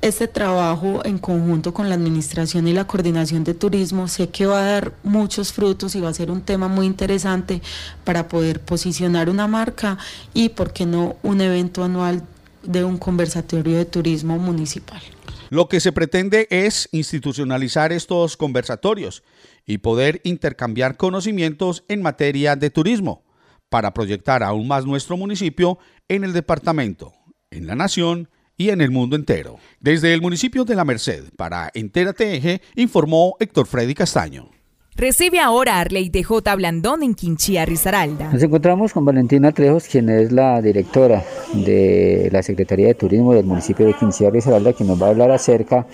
este 0.03 0.27
trabajo 0.27 1.01
en 1.05 1.17
conjunto 1.17 1.73
con 1.73 1.87
la 1.87 1.95
administración 1.95 2.67
y 2.67 2.73
la 2.73 2.85
coordinación 2.85 3.45
de 3.45 3.53
turismo 3.53 4.09
sé 4.09 4.27
que 4.27 4.45
va 4.45 4.59
a 4.59 4.65
dar 4.65 4.93
muchos 5.01 5.53
frutos 5.53 5.95
y 5.95 6.01
va 6.01 6.09
a 6.09 6.13
ser 6.13 6.29
un 6.29 6.41
tema 6.41 6.67
muy 6.67 6.85
interesante 6.85 7.61
para 8.03 8.27
poder 8.27 8.59
posicionar 8.59 9.29
una 9.29 9.47
marca 9.47 9.97
y, 10.33 10.49
por 10.49 10.73
qué 10.73 10.85
no, 10.85 11.15
un 11.23 11.39
evento 11.39 11.85
anual 11.85 12.21
de 12.63 12.83
un 12.83 12.97
conversatorio 12.97 13.77
de 13.77 13.85
turismo 13.85 14.37
municipal. 14.37 15.01
Lo 15.49 15.69
que 15.69 15.79
se 15.79 15.93
pretende 15.93 16.47
es 16.49 16.89
institucionalizar 16.91 17.93
estos 17.93 18.35
conversatorios 18.35 19.23
y 19.65 19.77
poder 19.77 20.19
intercambiar 20.25 20.97
conocimientos 20.97 21.85
en 21.87 22.01
materia 22.01 22.57
de 22.57 22.69
turismo 22.69 23.23
para 23.69 23.93
proyectar 23.93 24.43
aún 24.43 24.67
más 24.67 24.85
nuestro 24.85 25.15
municipio 25.15 25.79
en 26.09 26.25
el 26.25 26.33
departamento, 26.33 27.13
en 27.51 27.67
la 27.67 27.75
nación 27.75 28.27
y 28.57 28.69
en 28.69 28.81
el 28.81 28.91
mundo 28.91 29.15
entero. 29.15 29.57
Desde 29.79 30.13
el 30.13 30.21
municipio 30.21 30.65
de 30.65 30.75
La 30.75 30.85
Merced, 30.85 31.31
para 31.35 31.71
Entérate 31.73 32.35
Eje, 32.35 32.61
informó 32.75 33.35
Héctor 33.39 33.67
Freddy 33.67 33.93
Castaño. 33.93 34.52
Recibe 34.95 35.39
ahora 35.39 35.77
a 35.77 35.81
Arley 35.81 36.09
DJ 36.09 36.55
Blandón 36.55 37.01
en 37.01 37.15
Quinchía, 37.15 37.65
Risaralda. 37.65 38.31
Nos 38.31 38.43
encontramos 38.43 38.93
con 38.93 39.03
Valentina 39.03 39.51
Trejos, 39.51 39.85
quien 39.85 40.07
es 40.07 40.31
la 40.31 40.61
directora 40.61 41.23
de 41.51 42.29
la 42.31 42.43
Secretaría 42.43 42.87
de 42.87 42.93
Turismo 42.93 43.33
del 43.33 43.45
municipio 43.45 43.87
de 43.87 43.95
Quinchía, 43.95 44.29
Risaralda, 44.29 44.71
quien 44.73 44.89
nos 44.89 45.01
va 45.01 45.07
a 45.07 45.09
hablar 45.09 45.31
acerca 45.31 45.87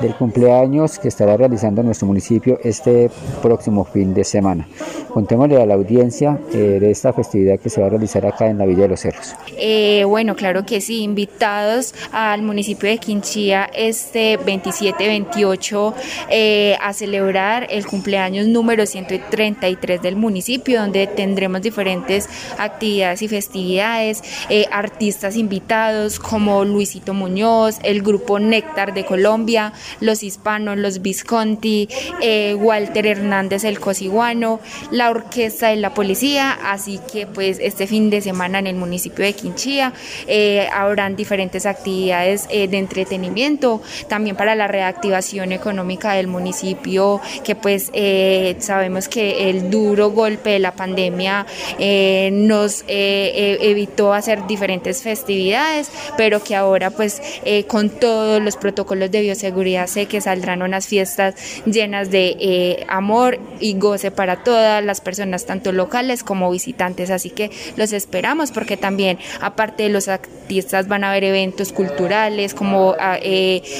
del 0.00 0.14
cumpleaños 0.14 1.00
que 1.00 1.08
estará 1.08 1.36
realizando 1.36 1.82
nuestro 1.82 2.06
municipio 2.06 2.60
este 2.62 3.10
próximo 3.42 3.84
fin 3.84 4.14
de 4.14 4.22
semana. 4.22 4.68
Contémosle 5.08 5.60
a 5.60 5.66
la 5.66 5.74
audiencia 5.74 6.38
eh, 6.52 6.78
de 6.80 6.90
esta 6.92 7.12
festividad 7.12 7.58
que 7.58 7.70
se 7.70 7.80
va 7.80 7.88
a 7.88 7.90
realizar 7.90 8.24
acá 8.24 8.48
en 8.48 8.58
la 8.58 8.66
Villa 8.66 8.82
de 8.82 8.88
los 8.88 9.00
Cerros. 9.00 9.34
Eh, 9.56 10.04
bueno, 10.06 10.36
claro 10.36 10.64
que 10.64 10.80
sí, 10.80 11.02
invitados 11.02 11.92
al 12.12 12.42
municipio 12.42 12.88
de 12.88 12.98
Quinchía 12.98 13.68
este 13.74 14.38
27-28 14.38 15.94
eh, 16.30 16.76
a 16.80 16.92
celebrar 16.92 17.66
el 17.68 17.84
cumpleaños 17.86 18.43
número 18.52 18.86
133 18.86 20.02
del 20.02 20.16
municipio, 20.16 20.80
donde 20.80 21.06
tendremos 21.06 21.62
diferentes 21.62 22.28
actividades 22.58 23.22
y 23.22 23.28
festividades, 23.28 24.22
eh, 24.48 24.66
artistas 24.70 25.36
invitados 25.36 26.18
como 26.18 26.64
Luisito 26.64 27.14
Muñoz, 27.14 27.78
el 27.82 28.02
grupo 28.02 28.38
Néctar 28.38 28.94
de 28.94 29.04
Colombia, 29.04 29.72
los 30.00 30.22
hispanos, 30.22 30.76
los 30.78 31.02
Visconti, 31.02 31.88
eh, 32.20 32.54
Walter 32.54 33.06
Hernández 33.06 33.64
el 33.64 33.80
Cosiguano, 33.80 34.60
la 34.90 35.10
orquesta 35.10 35.68
de 35.68 35.76
la 35.76 35.94
policía, 35.94 36.58
así 36.64 37.00
que 37.12 37.26
pues 37.26 37.58
este 37.60 37.86
fin 37.86 38.10
de 38.10 38.20
semana 38.20 38.58
en 38.58 38.66
el 38.66 38.76
municipio 38.76 39.24
de 39.24 39.32
Quinchía 39.32 39.92
eh, 40.26 40.68
habrán 40.72 41.16
diferentes 41.16 41.66
actividades 41.66 42.48
de 42.48 42.78
entretenimiento, 42.78 43.82
también 44.08 44.36
para 44.36 44.54
la 44.54 44.66
reactivación 44.66 45.52
económica 45.52 46.12
del 46.12 46.26
municipio, 46.26 47.20
que 47.44 47.54
pues 47.54 47.90
eh, 47.92 48.33
sabemos 48.58 49.08
que 49.08 49.50
el 49.50 49.70
duro 49.70 50.10
golpe 50.10 50.50
de 50.50 50.58
la 50.58 50.72
pandemia 50.72 51.46
eh, 51.78 52.30
nos 52.32 52.84
eh, 52.88 53.58
evitó 53.60 54.12
hacer 54.12 54.46
diferentes 54.46 55.02
festividades, 55.02 55.90
pero 56.16 56.42
que 56.42 56.56
ahora 56.56 56.90
pues 56.90 57.20
con 57.68 57.90
todos 57.90 58.42
los 58.42 58.56
protocolos 58.56 59.10
de 59.10 59.20
bioseguridad 59.20 59.86
sé 59.86 60.06
que 60.06 60.20
saldrán 60.20 60.62
unas 60.62 60.86
fiestas 60.86 61.34
llenas 61.66 62.10
de 62.10 62.84
amor 62.88 63.38
y 63.60 63.74
goce 63.74 64.10
para 64.10 64.42
todas 64.42 64.84
las 64.84 65.00
personas, 65.00 65.46
tanto 65.46 65.72
locales 65.72 66.24
como 66.24 66.50
visitantes. 66.50 67.10
Así 67.10 67.30
que 67.30 67.50
los 67.76 67.92
esperamos 67.92 68.50
porque 68.52 68.76
también 68.76 69.18
aparte 69.40 69.84
de 69.84 69.88
los 69.88 70.08
artistas 70.08 70.88
van 70.88 71.04
a 71.04 71.10
haber 71.10 71.24
eventos 71.24 71.72
culturales 71.72 72.54
como 72.54 72.94
ah, 72.98 73.18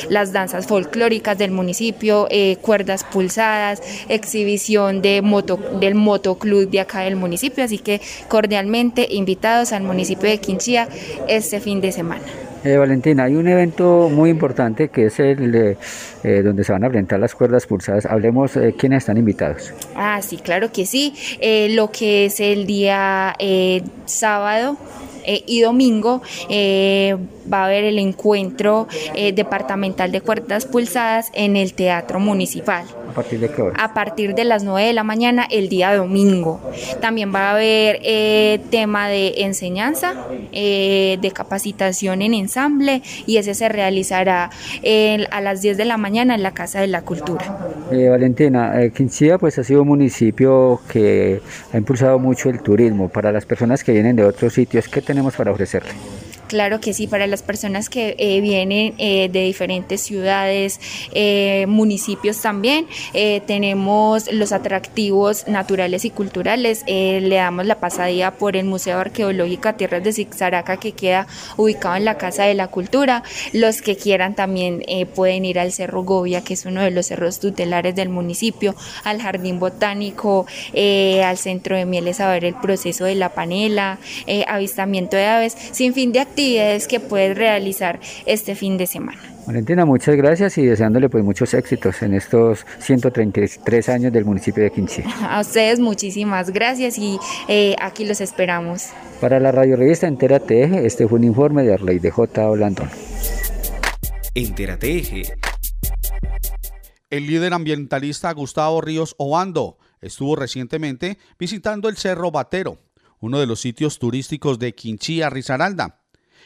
las 0.08 0.32
danzas 0.32 0.66
folclóricas 0.66 1.38
del 1.38 1.50
municipio, 1.50 2.28
cuerdas 2.60 3.04
pulsadas, 3.04 3.82
exhibiciones 4.08 4.43
división 4.44 5.02
de 5.02 5.22
moto, 5.22 5.58
del 5.80 5.94
motoclub 5.94 6.70
de 6.70 6.80
acá 6.80 7.00
del 7.00 7.16
municipio, 7.16 7.64
así 7.64 7.78
que 7.78 8.00
cordialmente 8.28 9.06
invitados 9.10 9.72
al 9.72 9.82
municipio 9.82 10.28
de 10.28 10.38
Quinchía 10.38 10.88
este 11.28 11.60
fin 11.60 11.80
de 11.80 11.92
semana. 11.92 12.24
Eh, 12.64 12.78
Valentina, 12.78 13.24
hay 13.24 13.34
un 13.34 13.46
evento 13.46 14.08
muy 14.10 14.30
importante 14.30 14.88
que 14.88 15.06
es 15.06 15.20
el 15.20 15.76
eh, 16.22 16.42
donde 16.42 16.64
se 16.64 16.72
van 16.72 16.82
a 16.82 16.88
presentar 16.88 17.20
las 17.20 17.34
cuerdas 17.34 17.66
pulsadas. 17.66 18.06
Hablemos 18.06 18.56
eh, 18.56 18.74
quiénes 18.78 18.98
están 18.98 19.18
invitados. 19.18 19.74
Ah, 19.94 20.22
sí, 20.22 20.38
claro 20.38 20.72
que 20.72 20.86
sí. 20.86 21.12
Eh, 21.40 21.68
lo 21.74 21.90
que 21.90 22.24
es 22.26 22.40
el 22.40 22.64
día 22.66 23.36
sábado 24.06 24.78
y 25.26 25.60
domingo 25.60 26.22
va 27.52 27.62
a 27.62 27.66
haber 27.66 27.84
el 27.84 27.98
encuentro 27.98 28.88
departamental 29.34 30.12
de 30.12 30.20
cuerdas 30.20 30.66
pulsadas 30.66 31.30
en 31.34 31.56
el 31.56 31.74
Teatro 31.74 32.20
Municipal. 32.20 32.84
¿A 33.14 33.14
partir 33.14 33.38
de 33.38 33.48
qué 33.48 33.62
hora? 33.62 33.76
A 33.82 33.94
partir 33.94 34.34
de 34.34 34.44
las 34.44 34.64
9 34.64 34.88
de 34.88 34.92
la 34.92 35.04
mañana 35.04 35.46
el 35.48 35.68
día 35.68 35.94
domingo. 35.94 36.60
También 37.00 37.32
va 37.32 37.50
a 37.50 37.50
haber 37.52 38.00
eh, 38.02 38.60
tema 38.70 39.08
de 39.08 39.34
enseñanza, 39.42 40.14
eh, 40.50 41.18
de 41.20 41.30
capacitación 41.30 42.22
en 42.22 42.34
ensamble 42.34 43.02
y 43.26 43.36
ese 43.36 43.54
se 43.54 43.68
realizará 43.68 44.50
a 45.30 45.40
las 45.40 45.62
10 45.62 45.76
de 45.76 45.84
la 45.84 45.96
mañana 45.96 46.34
en 46.34 46.42
la 46.42 46.52
Casa 46.52 46.80
de 46.80 46.88
la 46.88 47.02
Cultura. 47.02 47.56
Eh, 47.92 48.08
Valentina, 48.08 48.72
Quinchía 48.94 49.38
pues 49.38 49.58
ha 49.58 49.64
sido 49.64 49.82
un 49.82 49.88
municipio 49.88 50.80
que 50.88 51.40
ha 51.72 51.76
impulsado 51.76 52.18
mucho 52.18 52.50
el 52.50 52.62
turismo. 52.62 53.08
Para 53.08 53.30
las 53.30 53.46
personas 53.46 53.84
que 53.84 53.92
vienen 53.92 54.16
de 54.16 54.24
otros 54.24 54.52
sitios, 54.54 54.88
¿qué 54.88 55.00
tenemos 55.00 55.36
para 55.36 55.52
ofrecerle? 55.52 55.92
Claro 56.54 56.80
que 56.80 56.94
sí, 56.94 57.08
para 57.08 57.26
las 57.26 57.42
personas 57.42 57.88
que 57.88 58.14
eh, 58.16 58.40
vienen 58.40 58.94
eh, 58.98 59.28
de 59.28 59.42
diferentes 59.42 60.00
ciudades, 60.02 60.78
eh, 61.12 61.66
municipios 61.66 62.40
también, 62.40 62.86
tenemos 63.12 64.32
los 64.32 64.52
atractivos 64.52 65.48
naturales 65.48 66.04
y 66.04 66.10
culturales. 66.10 66.84
le 66.86 67.34
damos 67.34 67.66
la 67.66 67.80
pasadía 67.80 68.30
por 68.30 68.54
el 68.56 68.66
Museo 68.66 69.00
Arqueológico 69.00 69.74
Tierras 69.74 70.04
de 70.04 70.12
Zixaraca 70.12 70.76
que 70.76 70.92
queda 70.92 71.26
ubicado 71.56 71.96
en 71.96 72.04
la 72.04 72.18
Casa 72.18 72.44
de 72.44 72.54
la 72.54 72.68
Cultura. 72.68 73.24
Los 73.52 73.82
que 73.82 73.96
quieran 73.96 74.36
también 74.36 74.84
pueden 75.12 75.44
ir 75.44 75.58
al 75.58 75.72
Cerro 75.72 76.04
Govia, 76.04 76.44
que 76.44 76.54
es 76.54 76.66
uno 76.66 76.82
de 76.82 76.92
los 76.92 77.06
cerros 77.06 77.40
tutelares 77.40 77.96
del 77.96 78.10
municipio, 78.10 78.76
al 79.02 79.20
Jardín 79.20 79.58
Botánico, 79.58 80.46
al 80.72 81.36
Centro 81.36 81.76
de 81.76 81.84
Mieles 81.84 82.20
a 82.20 82.30
ver 82.30 82.44
el 82.44 82.54
proceso 82.54 83.06
de 83.06 83.16
la 83.16 83.30
panela, 83.30 83.98
avistamiento 84.46 85.16
de 85.16 85.26
aves, 85.26 85.56
sin 85.72 85.94
fin 85.94 86.12
de 86.12 86.20
actividades 86.20 86.43
actividades 86.44 86.86
que 86.86 87.00
puedes 87.00 87.36
realizar 87.36 88.00
este 88.26 88.54
fin 88.54 88.76
de 88.76 88.86
semana. 88.86 89.20
Valentina, 89.46 89.84
muchas 89.84 90.16
gracias 90.16 90.56
y 90.58 90.64
deseándole 90.64 91.08
pues 91.08 91.24
muchos 91.24 91.52
éxitos 91.54 92.02
en 92.02 92.14
estos 92.14 92.66
133 92.78 93.88
años 93.88 94.12
del 94.12 94.24
municipio 94.24 94.62
de 94.62 94.70
Quinchí. 94.70 95.02
A 95.28 95.40
ustedes 95.40 95.80
muchísimas 95.80 96.50
gracias 96.50 96.98
y 96.98 97.18
eh, 97.48 97.76
aquí 97.80 98.04
los 98.04 98.20
esperamos. 98.20 98.90
Para 99.20 99.40
la 99.40 99.52
radio 99.52 99.76
revista 99.76 100.06
Entérate 100.06 100.64
Eje, 100.64 100.86
este 100.86 101.08
fue 101.08 101.18
un 101.18 101.24
informe 101.24 101.62
de 101.62 101.74
Arley 101.74 101.98
de 101.98 102.10
J. 102.10 102.50
Blandón. 102.50 102.90
Entérate 104.34 104.98
Eje. 104.98 105.22
El 107.10 107.26
líder 107.26 107.54
ambientalista 107.54 108.32
Gustavo 108.32 108.80
Ríos 108.80 109.14
Obando 109.18 109.78
estuvo 110.00 110.36
recientemente 110.36 111.18
visitando 111.38 111.88
el 111.88 111.96
Cerro 111.96 112.30
Batero, 112.30 112.78
uno 113.20 113.38
de 113.38 113.46
los 113.46 113.60
sitios 113.60 113.98
turísticos 113.98 114.58
de 114.58 114.74
Quinchía, 114.74 115.30
Risaralda. 115.30 116.03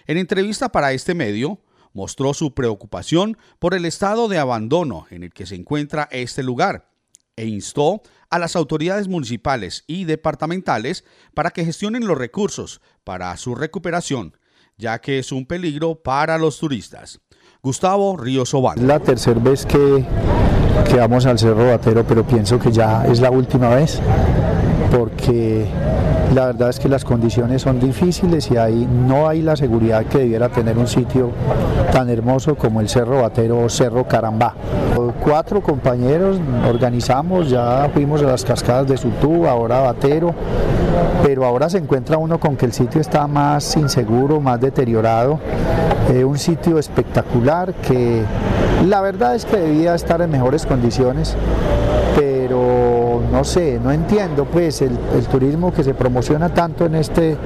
En 0.09 0.17
entrevista 0.17 0.71
para 0.71 0.93
este 0.93 1.15
medio, 1.15 1.61
mostró 1.93 2.33
su 2.33 2.55
preocupación 2.55 3.37
por 3.59 3.75
el 3.75 3.85
estado 3.85 4.27
de 4.29 4.39
abandono 4.39 5.07
en 5.11 5.23
el 5.23 5.35
que 5.35 5.45
se 5.45 5.55
encuentra 5.55 6.09
este 6.11 6.43
lugar 6.43 6.89
e 7.37 7.45
instó 7.45 8.01
a 8.31 8.39
las 8.39 8.57
autoridades 8.57 9.07
municipales 9.07 9.85
y 9.87 10.05
departamentales 10.05 11.05
para 11.35 11.51
que 11.51 11.63
gestionen 11.63 12.07
los 12.07 12.17
recursos 12.17 12.81
para 13.05 13.37
su 13.37 13.55
recuperación, 13.55 14.35
ya 14.79 14.99
que 14.99 15.19
es 15.19 15.31
un 15.31 15.45
peligro 15.45 15.97
para 15.97 16.39
los 16.39 16.59
turistas. 16.59 17.21
Gustavo 17.63 18.17
Ríos 18.17 18.55
Obando. 18.55 18.87
La 18.87 19.01
tercera 19.01 19.39
vez 19.39 19.67
que, 19.67 20.07
que 20.89 20.97
vamos 20.97 21.27
al 21.27 21.39
Cerro 21.39 21.69
Batero, 21.69 22.07
pero 22.07 22.27
pienso 22.27 22.59
que 22.59 22.73
ya 22.73 23.05
es 23.05 23.21
la 23.21 23.31
última 23.31 23.69
vez, 23.75 24.01
porque 24.91 25.67
la 26.35 26.47
verdad 26.47 26.69
es 26.71 26.79
que 26.79 26.89
las 26.89 27.05
condiciones 27.05 27.63
son 27.63 27.81
difíciles 27.81 28.51
y 28.51 28.57
ahí 28.57 28.87
no 28.87 29.29
hay 29.29 29.43
la 29.43 29.57
seguridad 29.57 30.05
que 30.05 30.19
debiera 30.19 30.49
tener 30.49 30.77
un 30.77 30.87
sitio 30.87 31.31
tan 31.93 32.11
hermoso 32.11 32.55
como 32.55 32.81
el 32.81 32.89
Cerro 32.89 33.23
Batero 33.23 33.61
o 33.61 33.69
Cerro 33.69 34.07
Carambá. 34.07 34.55
Cuatro 35.23 35.63
compañeros 35.63 36.39
organizamos, 36.69 37.51
ya 37.51 37.89
fuimos 37.93 38.23
a 38.23 38.27
las 38.27 38.45
cascadas 38.45 38.89
de 38.89 38.97
Sutú, 38.97 39.47
ahora 39.47 39.81
Batero, 39.81 40.35
pero 41.23 41.45
ahora 41.45 41.69
se 41.71 41.79
encuentra 41.79 42.19
uno 42.19 42.39
con 42.39 42.57
que 42.57 42.67
el 42.67 42.73
sitio 42.73 43.01
está 43.01 43.27
más 43.27 43.77
inseguro, 43.77 44.41
más 44.41 44.61
deteriorado, 44.61 45.39
eh, 46.13 46.25
un 46.25 46.39
sitio 46.39 46.79
espectacular 46.79 47.75
que 47.75 48.23
la 48.87 49.01
verdad 49.01 49.35
es 49.35 49.45
que 49.45 49.57
debía 49.57 49.95
estar 49.95 50.21
en 50.23 50.31
mejores 50.31 50.65
condiciones, 50.67 51.37
no 53.33 53.45
sé, 53.45 53.79
no 53.83 53.93
entiendo 53.93 54.45
pues 54.45 54.83
el, 54.83 54.97
turismo 55.31 55.73
que 55.73 55.85
se 55.85 55.95
promociona 55.95 56.49
tanto 56.49 56.87
en 56.87 56.95
este 56.95 57.37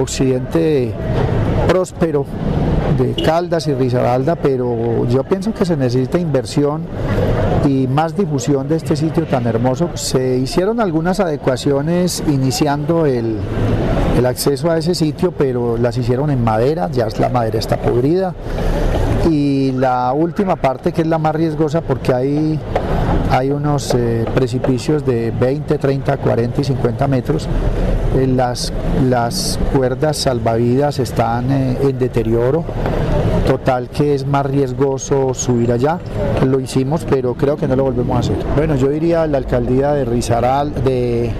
occidente 0.00 0.92
próspero 1.68 2.24
de 2.98 3.22
Caldas 3.22 3.66
y 3.68 3.74
Risaralda, 3.74 4.36
pero 4.36 5.06
yo 5.08 5.22
pienso 5.24 5.52
que 5.54 5.64
se 5.64 5.76
necesita 5.76 6.18
inversión 6.18 6.82
y 7.66 7.86
más 7.86 8.16
difusión 8.16 8.68
de 8.68 8.76
este 8.76 8.96
sitio 8.96 9.26
tan 9.26 9.46
hermoso. 9.46 9.90
Se 9.94 10.36
hicieron 10.36 10.80
algunas 10.80 11.20
adecuaciones 11.20 12.22
iniciando 12.28 13.06
el, 13.06 13.36
el 14.18 14.26
acceso 14.26 14.70
a 14.70 14.78
ese 14.78 14.94
sitio, 14.94 15.32
pero 15.32 15.76
las 15.78 15.96
hicieron 15.96 16.30
en 16.30 16.42
madera, 16.42 16.90
ya 16.90 17.06
la 17.18 17.28
madera 17.28 17.58
está 17.58 17.76
podrida. 17.78 18.34
Y 19.30 19.72
la 19.72 20.12
última 20.12 20.56
parte 20.56 20.92
que 20.92 21.02
es 21.02 21.06
la 21.06 21.18
más 21.18 21.34
riesgosa 21.34 21.80
porque 21.80 22.12
hay 22.12 22.58
hay 23.30 23.50
unos 23.50 23.94
eh, 23.94 24.26
precipicios 24.34 25.06
de 25.06 25.30
20, 25.30 25.78
30, 25.78 26.18
40 26.18 26.60
y 26.60 26.64
50 26.64 27.08
metros 27.08 27.48
eh, 28.14 28.26
las, 28.26 28.74
las 29.08 29.58
cuerdas 29.74 30.18
salvavidas 30.18 30.98
están 30.98 31.50
eh, 31.50 31.78
en 31.80 31.98
deterioro, 31.98 32.62
total 33.46 33.88
que 33.88 34.14
es 34.14 34.26
más 34.26 34.44
riesgoso 34.44 35.32
subir 35.32 35.72
allá. 35.72 35.98
Lo 36.46 36.60
hicimos, 36.60 37.06
pero 37.08 37.34
creo 37.34 37.56
que 37.56 37.66
no 37.66 37.74
lo 37.74 37.84
volvemos 37.84 38.16
a 38.16 38.20
hacer. 38.20 38.36
Bueno, 38.54 38.76
yo 38.76 38.90
diría 38.90 39.26
la 39.26 39.38
alcaldía 39.38 39.92
de 39.92 40.04
Rizaral, 40.04 40.74
de, 40.84 41.32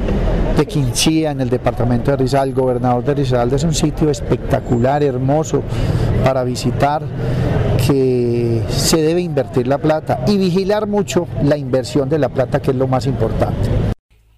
Quinchía, 0.66 1.32
en 1.32 1.40
el 1.40 1.50
departamento 1.50 2.12
de 2.12 2.18
Rizal, 2.18 2.48
el 2.48 2.54
gobernador 2.54 3.02
de 3.02 3.14
Risaralda 3.14 3.56
es 3.56 3.64
un 3.64 3.74
sitio 3.74 4.08
espectacular, 4.10 5.02
hermoso 5.02 5.60
para 6.24 6.44
visitar 6.44 7.02
que 7.86 8.62
se 8.68 9.02
debe 9.02 9.20
invertir 9.20 9.66
la 9.66 9.78
plata 9.78 10.24
y 10.26 10.38
vigilar 10.38 10.86
mucho 10.86 11.26
la 11.42 11.56
inversión 11.56 12.08
de 12.08 12.18
la 12.18 12.28
plata, 12.28 12.60
que 12.60 12.70
es 12.70 12.76
lo 12.76 12.86
más 12.86 13.06
importante. 13.06 13.70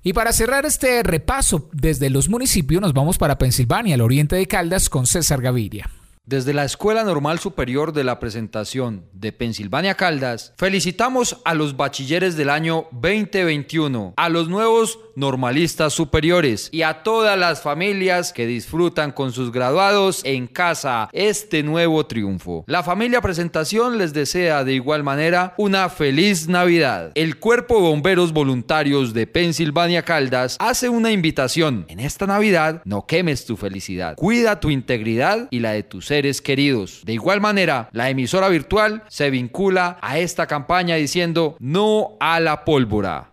Y 0.03 0.13
para 0.13 0.33
cerrar 0.33 0.67
este 0.67 1.03
repaso 1.03 1.69
desde 1.73 2.11
los 2.11 2.29
municipios 2.29 2.83
nos 2.83 2.93
vamos 2.93 3.17
para 3.17 3.39
Pensilvania, 3.39 3.95
al 3.95 4.03
oriente 4.03 4.37
de 4.37 4.47
Caldas, 4.47 4.91
con 4.91 5.07
César 5.07 5.41
Gaviria. 5.41 5.89
Desde 6.27 6.55
la 6.55 6.65
Escuela 6.65 7.05
Normal 7.05 7.39
Superior 7.39 7.93
de 7.93 8.03
la 8.03 8.19
Presentación 8.19 9.05
de 9.13 9.31
Pensilvania 9.31 9.95
Caldas, 9.95 10.55
felicitamos 10.57 11.43
a 11.45 11.53
los 11.53 11.77
bachilleres 11.77 12.35
del 12.35 12.49
año 12.49 12.87
2021, 12.93 14.15
a 14.17 14.29
los 14.31 14.49
nuevos 14.49 14.99
normalistas 15.17 15.93
superiores 15.93 16.71
y 16.73 16.81
a 16.81 17.03
todas 17.03 17.39
las 17.39 17.61
familias 17.61 18.33
que 18.33 18.47
disfrutan 18.47 19.13
con 19.13 19.33
sus 19.33 19.53
graduados 19.53 20.23
en 20.25 20.47
casa 20.47 21.11
este 21.13 21.63
nuevo 21.63 22.07
triunfo. 22.07 22.65
La 22.67 22.83
familia 22.83 23.21
Presentación 23.21 23.99
les 23.99 24.15
desea 24.15 24.65
de 24.65 24.73
igual 24.73 25.03
manera 25.03 25.53
una 25.59 25.91
feliz 25.91 26.49
Navidad. 26.49 27.13
El 27.17 27.39
Cuerpo 27.39 27.75
de 27.77 27.83
Bomberos 27.83 28.33
Voluntarios 28.33 29.13
de 29.13 29.27
Pensilvania 29.27 30.03
Caldas 30.03 30.57
hace 30.59 30.89
una 30.89 31.13
invitación. 31.13 31.85
En 31.89 32.01
esta 32.01 32.27
Navidad 32.27 32.81
no 32.87 33.07
quemes 33.07 33.45
tu 33.45 33.59
felicidad. 33.59 34.17
Cuida 34.17 34.59
tu 34.59 34.71
integridad 34.71 35.49
y 35.51 35.61
la 35.61 35.73
de 35.73 35.83
tus 35.83 36.14
seres 36.15 36.41
queridos. 36.41 37.03
De 37.05 37.13
igual 37.13 37.41
manera, 37.41 37.89
la 37.91 38.09
emisora 38.09 38.49
virtual 38.49 39.03
se 39.09 39.31
vincula 39.31 39.99
a 40.01 40.19
esta 40.21 40.47
campaña 40.47 40.95
diciendo 40.95 41.57
no 41.59 42.17
a 42.21 42.39
la 42.39 42.65
pólvora. 42.65 43.33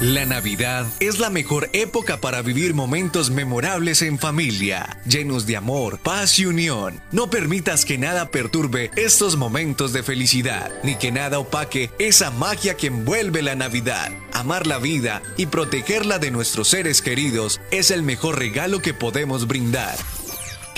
La 0.00 0.24
Navidad 0.24 0.86
es 1.00 1.18
la 1.18 1.28
mejor 1.28 1.70
época 1.72 2.20
para 2.20 2.40
vivir 2.40 2.72
momentos 2.72 3.32
memorables 3.32 4.00
en 4.02 4.16
familia, 4.16 4.96
llenos 5.04 5.44
de 5.44 5.56
amor, 5.56 5.98
paz 5.98 6.38
y 6.38 6.46
unión. 6.46 7.02
No 7.10 7.30
permitas 7.30 7.84
que 7.84 7.98
nada 7.98 8.30
perturbe 8.30 8.92
estos 8.94 9.36
momentos 9.36 9.92
de 9.92 10.04
felicidad, 10.04 10.70
ni 10.84 10.94
que 10.94 11.10
nada 11.10 11.40
opaque 11.40 11.90
esa 11.98 12.30
magia 12.30 12.76
que 12.76 12.86
envuelve 12.86 13.42
la 13.42 13.56
Navidad. 13.56 14.12
Amar 14.32 14.68
la 14.68 14.78
vida 14.78 15.20
y 15.36 15.46
protegerla 15.46 16.20
de 16.20 16.30
nuestros 16.30 16.68
seres 16.68 17.02
queridos 17.02 17.60
es 17.72 17.90
el 17.90 18.04
mejor 18.04 18.38
regalo 18.38 18.80
que 18.80 18.94
podemos 18.94 19.48
brindar 19.48 19.96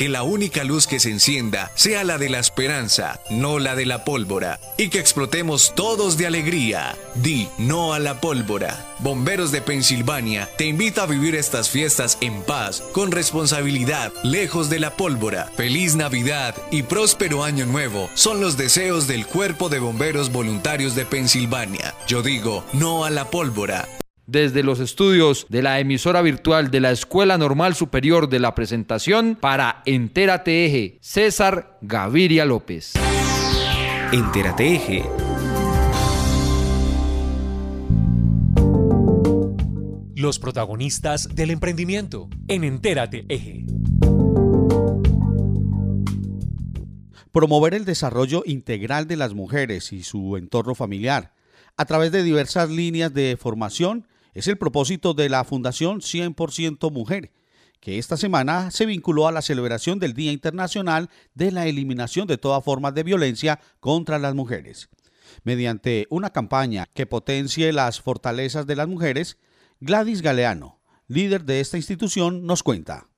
que 0.00 0.08
la 0.08 0.22
única 0.22 0.64
luz 0.64 0.86
que 0.86 0.98
se 0.98 1.10
encienda 1.10 1.70
sea 1.74 2.04
la 2.04 2.16
de 2.16 2.30
la 2.30 2.38
esperanza, 2.38 3.20
no 3.28 3.58
la 3.58 3.76
de 3.76 3.84
la 3.84 4.02
pólvora, 4.02 4.58
y 4.78 4.88
que 4.88 4.98
explotemos 4.98 5.74
todos 5.74 6.16
de 6.16 6.26
alegría. 6.26 6.96
Di 7.16 7.48
no 7.58 7.92
a 7.92 7.98
la 7.98 8.18
pólvora. 8.18 8.94
Bomberos 9.00 9.52
de 9.52 9.60
Pensilvania 9.60 10.48
te 10.56 10.64
invita 10.64 11.02
a 11.02 11.06
vivir 11.06 11.34
estas 11.34 11.68
fiestas 11.68 12.16
en 12.22 12.40
paz, 12.44 12.82
con 12.92 13.10
responsabilidad, 13.10 14.10
lejos 14.22 14.70
de 14.70 14.80
la 14.80 14.96
pólvora. 14.96 15.52
Feliz 15.54 15.96
Navidad 15.96 16.54
y 16.70 16.82
próspero 16.82 17.44
año 17.44 17.66
nuevo 17.66 18.08
son 18.14 18.40
los 18.40 18.56
deseos 18.56 19.06
del 19.06 19.26
Cuerpo 19.26 19.68
de 19.68 19.80
Bomberos 19.80 20.32
Voluntarios 20.32 20.94
de 20.94 21.04
Pensilvania. 21.04 21.94
Yo 22.08 22.22
digo 22.22 22.64
no 22.72 23.04
a 23.04 23.10
la 23.10 23.28
pólvora 23.28 23.86
desde 24.30 24.62
los 24.62 24.78
estudios 24.78 25.46
de 25.48 25.60
la 25.60 25.80
emisora 25.80 26.22
virtual 26.22 26.70
de 26.70 26.78
la 26.78 26.92
Escuela 26.92 27.36
Normal 27.36 27.74
Superior 27.74 28.28
de 28.28 28.38
la 28.38 28.54
Presentación 28.54 29.36
para 29.40 29.82
Entérate 29.86 30.66
Eje, 30.66 30.98
César 31.00 31.78
Gaviria 31.80 32.44
López. 32.44 32.92
Entérate 34.12 34.76
Eje. 34.76 35.04
Los 40.14 40.38
protagonistas 40.38 41.34
del 41.34 41.50
emprendimiento 41.50 42.28
en 42.46 42.62
Entérate 42.62 43.24
Eje. 43.28 43.64
Promover 47.32 47.74
el 47.74 47.84
desarrollo 47.84 48.44
integral 48.46 49.08
de 49.08 49.16
las 49.16 49.34
mujeres 49.34 49.92
y 49.92 50.04
su 50.04 50.36
entorno 50.36 50.76
familiar 50.76 51.32
a 51.76 51.84
través 51.84 52.12
de 52.12 52.22
diversas 52.22 52.70
líneas 52.70 53.12
de 53.12 53.36
formación 53.36 54.06
es 54.34 54.48
el 54.48 54.58
propósito 54.58 55.14
de 55.14 55.28
la 55.28 55.44
Fundación 55.44 56.00
100% 56.00 56.90
Mujer, 56.90 57.32
que 57.80 57.98
esta 57.98 58.16
semana 58.16 58.70
se 58.70 58.86
vinculó 58.86 59.26
a 59.26 59.32
la 59.32 59.42
celebración 59.42 59.98
del 59.98 60.14
Día 60.14 60.32
Internacional 60.32 61.10
de 61.34 61.50
la 61.50 61.66
Eliminación 61.66 62.26
de 62.26 62.38
toda 62.38 62.60
forma 62.60 62.92
de 62.92 63.02
violencia 63.02 63.60
contra 63.80 64.18
las 64.18 64.34
mujeres. 64.34 64.90
Mediante 65.44 66.06
una 66.10 66.30
campaña 66.30 66.88
que 66.92 67.06
potencie 67.06 67.72
las 67.72 68.00
fortalezas 68.00 68.66
de 68.66 68.76
las 68.76 68.88
mujeres, 68.88 69.38
Gladys 69.80 70.22
Galeano, 70.22 70.80
líder 71.08 71.44
de 71.44 71.60
esta 71.60 71.76
institución, 71.76 72.46
nos 72.46 72.62
cuenta. 72.62 73.09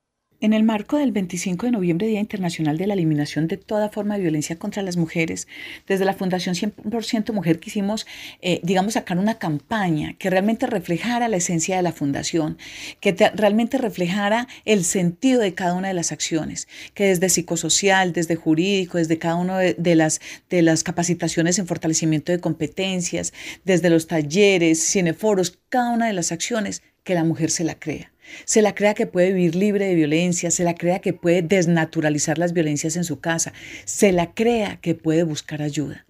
En 0.43 0.51
el 0.51 0.63
marco 0.63 0.97
del 0.97 1.13
25 1.13 1.67
de 1.67 1.71
noviembre, 1.71 2.05
Día 2.05 2.19
Internacional 2.19 2.77
de 2.77 2.85
la 2.85 2.95
Eliminación 2.95 3.47
de 3.47 3.55
toda 3.55 3.87
forma 3.87 4.15
de 4.15 4.23
violencia 4.23 4.59
contra 4.59 4.83
las 4.83 4.97
mujeres, 4.97 5.47
desde 5.87 6.03
la 6.03 6.15
Fundación 6.15 6.53
100% 6.53 7.31
Mujer 7.31 7.61
quisimos, 7.61 8.05
eh, 8.41 8.59
digamos, 8.61 8.95
sacar 8.95 9.17
una 9.17 9.39
campaña 9.39 10.15
que 10.19 10.29
realmente 10.29 10.67
reflejara 10.67 11.29
la 11.29 11.37
esencia 11.37 11.77
de 11.77 11.81
la 11.81 11.93
Fundación, 11.93 12.57
que 12.99 13.13
realmente 13.33 13.77
reflejara 13.77 14.49
el 14.65 14.83
sentido 14.83 15.39
de 15.39 15.53
cada 15.53 15.75
una 15.75 15.87
de 15.87 15.93
las 15.93 16.11
acciones, 16.11 16.67
que 16.93 17.05
desde 17.05 17.29
psicosocial, 17.29 18.11
desde 18.11 18.35
jurídico, 18.35 18.97
desde 18.97 19.19
cada 19.19 19.35
una 19.35 19.59
de, 19.59 19.95
las, 19.95 20.19
de 20.49 20.61
las 20.61 20.83
capacitaciones 20.83 21.57
en 21.57 21.67
fortalecimiento 21.67 22.33
de 22.33 22.41
competencias, 22.41 23.31
desde 23.63 23.89
los 23.89 24.07
talleres, 24.07 24.83
cineforos, 24.83 25.57
cada 25.69 25.91
una 25.91 26.07
de 26.07 26.13
las 26.13 26.33
acciones, 26.33 26.83
que 27.05 27.13
la 27.13 27.23
mujer 27.23 27.49
se 27.49 27.63
la 27.63 27.79
crea 27.79 28.12
se 28.45 28.61
la 28.61 28.75
crea 28.75 28.93
que 28.93 29.07
puede 29.07 29.33
vivir 29.33 29.55
libre 29.55 29.85
de 29.85 29.95
violencia, 29.95 30.51
se 30.51 30.63
la 30.63 30.75
crea 30.75 30.99
que 30.99 31.13
puede 31.13 31.41
desnaturalizar 31.41 32.37
las 32.37 32.53
violencias 32.53 32.95
en 32.95 33.03
su 33.03 33.19
casa, 33.19 33.53
se 33.85 34.11
la 34.11 34.33
crea 34.33 34.77
que 34.81 34.95
puede 34.95 35.23
buscar 35.23 35.61
ayuda. 35.61 36.05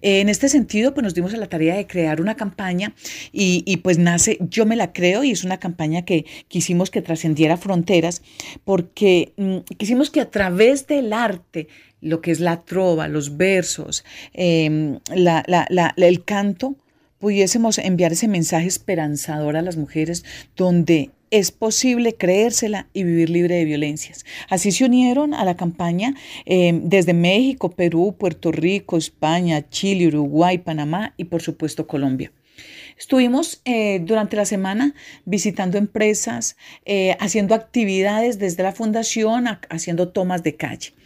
En 0.00 0.28
este 0.28 0.48
sentido, 0.48 0.94
pues 0.94 1.02
nos 1.02 1.14
dimos 1.14 1.34
a 1.34 1.38
la 1.38 1.48
tarea 1.48 1.76
de 1.76 1.86
crear 1.86 2.20
una 2.20 2.36
campaña 2.36 2.94
y, 3.32 3.76
pues 3.78 3.98
nace, 3.98 4.38
yo 4.40 4.66
me 4.66 4.76
la 4.76 4.92
creo 4.92 5.24
y 5.24 5.30
es 5.32 5.44
una 5.44 5.58
campaña 5.58 6.04
que 6.04 6.24
quisimos 6.48 6.90
que 6.90 7.02
trascendiera 7.02 7.56
fronteras 7.56 8.22
porque 8.64 9.32
mm, 9.36 9.58
quisimos 9.76 10.10
que 10.10 10.20
a 10.20 10.30
través 10.30 10.86
del 10.86 11.12
arte, 11.12 11.68
lo 12.00 12.20
que 12.20 12.30
es 12.30 12.40
la 12.40 12.62
trova, 12.62 13.08
los 13.08 13.36
versos, 13.36 14.04
em, 14.32 15.00
el 15.96 16.24
canto, 16.24 16.76
pudiésemos 17.18 17.78
enviar 17.78 18.12
ese 18.12 18.28
mensaje 18.28 18.68
esperanzador 18.68 19.56
a 19.56 19.62
las 19.62 19.76
mujeres 19.76 20.24
donde 20.56 21.10
es 21.30 21.50
posible 21.52 22.14
creérsela 22.14 22.88
y 22.92 23.04
vivir 23.04 23.30
libre 23.30 23.56
de 23.56 23.64
violencias. 23.64 24.24
Así 24.48 24.72
se 24.72 24.84
unieron 24.84 25.34
a 25.34 25.44
la 25.44 25.56
campaña 25.56 26.14
eh, 26.46 26.78
desde 26.82 27.14
México, 27.14 27.70
Perú, 27.70 28.16
Puerto 28.18 28.52
Rico, 28.52 28.96
España, 28.96 29.68
Chile, 29.68 30.08
Uruguay, 30.08 30.58
Panamá 30.58 31.14
y 31.16 31.24
por 31.24 31.42
supuesto 31.42 31.86
Colombia. 31.86 32.32
Estuvimos 32.98 33.60
eh, 33.64 34.00
durante 34.00 34.36
la 34.36 34.44
semana 34.44 34.94
visitando 35.24 35.78
empresas, 35.78 36.56
eh, 36.84 37.16
haciendo 37.20 37.54
actividades 37.54 38.40
desde 38.40 38.64
la 38.64 38.72
fundación, 38.72 39.46
haciendo 39.70 40.08
tomas 40.08 40.42
de 40.42 40.56
calle. 40.56 40.97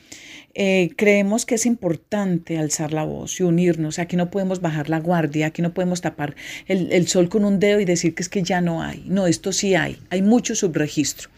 Eh, 0.55 0.91
creemos 0.97 1.47
que 1.47 1.55
es 1.55 1.65
importante 1.65 2.59
alzar 2.59 2.93
la 2.93 3.05
voz 3.05 3.41
y 3.41 3.43
unirnos. 3.43 3.99
Aquí 3.99 4.17
no 4.17 4.31
podemos 4.31 4.61
bajar 4.61 4.89
la 4.89 5.01
guardia, 5.01 5.47
aquí 5.47 5.63
no 5.63 5.73
podemos 5.73 6.01
tapar 6.01 6.37
el, 6.67 7.07
sol 7.09 7.29
con 7.29 7.45
un 7.45 7.59
dedo 7.59 7.81
y 7.81 7.85
decir 7.85 8.15
que 8.15 8.23
es 8.23 8.29
que 8.29 8.43
ya 8.43 8.61
no 8.61 8.83
hay. 8.83 9.05
No, 9.07 9.27
esto 9.27 9.53
sí 9.53 9.75
hay, 9.75 9.99
hay 10.11 10.23
mucho 10.23 10.55
subregistro. 10.55 11.31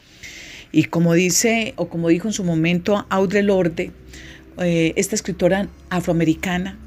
Y 0.73 0.85
como 0.85 1.15
dice, 1.15 1.75
o 1.77 1.89
como 1.89 2.09
dijo 2.09 2.29
en 2.29 2.35
su 2.35 2.43
momento 2.43 3.07
Audre 3.09 3.43
Lorde, 3.43 3.93
eh, 4.59 4.93
esta 4.97 5.15
escritora 5.15 5.69
afroamericana, 5.91 6.79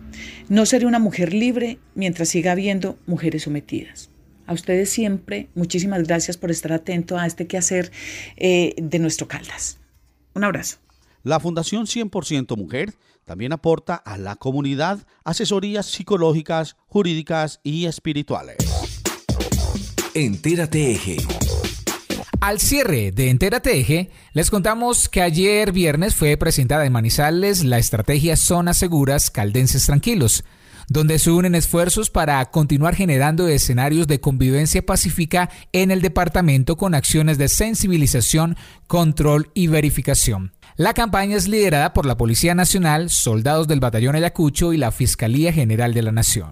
no 0.50 0.66
seré 0.66 0.86
una 0.86 1.00
mujer 1.00 1.34
libre 1.34 1.78
mientras 1.96 2.30
siga 2.30 2.52
habiendo 2.52 2.98
mujeres 3.06 3.44
sometidas. 3.44 4.10
A 4.46 4.54
ustedes 4.54 4.90
siempre, 4.90 5.48
muchísimas 5.56 6.04
gracias 6.04 6.38
por 6.38 6.52
estar 6.52 6.72
atento 6.74 7.18
a 7.18 7.26
este 7.26 7.48
quehacer 7.48 7.92
eh, 8.38 8.76
de 8.78 9.00
nuestro 9.00 9.28
Caldas. 9.28 9.78
Un 10.34 10.46
abrazo. 10.46 10.78
La 11.24 11.40
Fundación 11.40 11.86
100% 11.86 12.56
Mujer 12.58 12.94
también 13.26 13.54
aporta 13.54 13.96
a 13.96 14.18
la 14.18 14.36
comunidad 14.36 15.06
asesorías 15.24 15.86
psicológicas, 15.86 16.78
jurídicas 16.88 17.60
y 17.64 17.86
espirituales. 17.86 18.58
Entérate 20.14 20.92
Eje. 20.92 21.18
Al 22.40 22.60
cierre 22.60 23.12
de 23.12 23.30
Entérate 23.30 23.78
Eje, 23.78 24.12
les 24.34 24.50
contamos 24.50 25.10
que 25.10 25.22
ayer 25.22 25.72
viernes 25.72 26.16
fue 26.16 26.38
presentada 26.38 26.86
en 26.86 26.94
Manizales 26.94 27.64
la 27.64 27.78
estrategia 27.78 28.36
Zonas 28.36 28.78
Seguras 28.78 29.30
Caldenses 29.30 29.86
Tranquilos 29.86 30.44
donde 30.90 31.20
se 31.20 31.32
unen 31.32 31.56
esfuerzos 31.56 32.10
para 32.10 32.44
continuar 32.50 32.96
generando 32.96 33.48
escenarios 33.48 34.08
de 34.08 34.22
convivencia 34.22 34.86
pacífica 34.86 35.50
en 35.74 35.92
el 35.92 36.02
departamento 36.02 36.78
con 36.78 36.96
acciones 36.96 37.38
de 37.38 37.50
sensibilización, 37.50 38.56
control 38.88 39.52
y 39.54 39.68
verificación. 39.68 40.54
La 40.80 40.94
campaña 40.94 41.36
es 41.36 41.48
liderada 41.48 41.92
por 41.92 42.06
la 42.06 42.18
Policía 42.18 42.54
Nacional, 42.54 43.10
soldados 43.10 43.68
del 43.68 43.80
Batallón 43.80 44.16
Ayacucho 44.16 44.74
y 44.74 44.78
la 44.78 44.92
Fiscalía 44.92 45.52
General 45.52 45.92
de 45.92 46.04
la 46.04 46.12
Nación. 46.12 46.52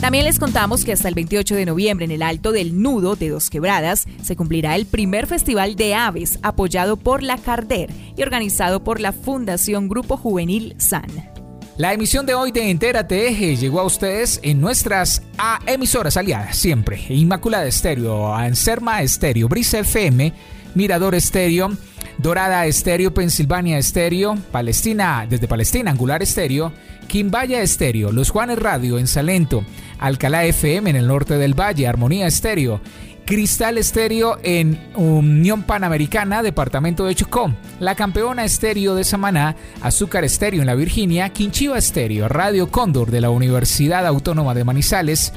También 0.00 0.24
les 0.24 0.38
contamos 0.38 0.86
que 0.86 0.92
hasta 0.92 1.08
el 1.08 1.14
28 1.14 1.56
de 1.56 1.66
noviembre 1.66 2.06
en 2.06 2.10
el 2.10 2.22
Alto 2.22 2.52
del 2.52 2.80
Nudo 2.80 3.16
de 3.16 3.28
Dos 3.28 3.50
Quebradas 3.50 4.06
se 4.22 4.34
cumplirá 4.34 4.74
el 4.74 4.86
primer 4.86 5.26
Festival 5.26 5.76
de 5.76 5.94
Aves 5.94 6.38
apoyado 6.42 6.96
por 6.96 7.22
la 7.22 7.36
Carder 7.36 7.90
y 8.16 8.22
organizado 8.22 8.82
por 8.82 8.98
la 8.98 9.12
Fundación 9.12 9.90
Grupo 9.90 10.16
Juvenil 10.16 10.74
SAN. 10.78 11.32
La 11.78 11.94
emisión 11.94 12.26
de 12.26 12.34
hoy 12.34 12.52
de 12.52 12.70
Entera 12.70 13.06
Eje 13.08 13.56
llegó 13.56 13.80
a 13.80 13.84
ustedes 13.84 14.40
en 14.42 14.60
nuestras 14.60 15.22
a 15.38 15.58
emisoras 15.66 16.18
aliadas 16.18 16.56
siempre. 16.56 17.00
Inmaculada 17.08 17.66
Estéreo, 17.66 18.34
Anserma 18.34 19.02
Estéreo, 19.02 19.48
Brisa 19.48 19.78
FM, 19.78 20.32
Mirador 20.74 21.14
Estéreo, 21.14 21.70
Dorada 22.18 22.66
Estéreo, 22.66 23.12
Pensilvania 23.12 23.78
Estéreo, 23.78 24.36
Palestina, 24.50 25.26
desde 25.28 25.48
Palestina, 25.48 25.90
Angular 25.90 26.22
Estéreo, 26.22 26.72
Quimbaya 27.08 27.62
Estéreo, 27.62 28.12
Los 28.12 28.30
Juanes 28.30 28.58
Radio 28.58 28.98
en 28.98 29.06
Salento, 29.06 29.64
Alcalá 29.98 30.44
FM 30.44 30.90
en 30.90 30.96
el 30.96 31.06
norte 31.06 31.36
del 31.36 31.58
Valle, 31.58 31.86
Armonía 31.86 32.26
Estéreo, 32.26 32.80
Cristal 33.24 33.78
Estéreo 33.78 34.38
en 34.42 34.78
Unión 34.96 35.62
Panamericana, 35.62 36.42
Departamento 36.42 37.04
de 37.04 37.14
Chocó, 37.14 37.54
La 37.78 37.94
Campeona 37.94 38.44
Estéreo 38.44 38.94
de 38.94 39.04
Samaná, 39.04 39.56
Azúcar 39.80 40.24
Estéreo 40.24 40.60
en 40.60 40.66
la 40.66 40.74
Virginia, 40.74 41.28
Quinchiva 41.30 41.78
Estéreo, 41.78 42.28
Radio 42.28 42.70
Cóndor 42.70 43.10
de 43.10 43.20
la 43.20 43.30
Universidad 43.30 44.06
Autónoma 44.06 44.54
de 44.54 44.64
Manizales, 44.64 45.32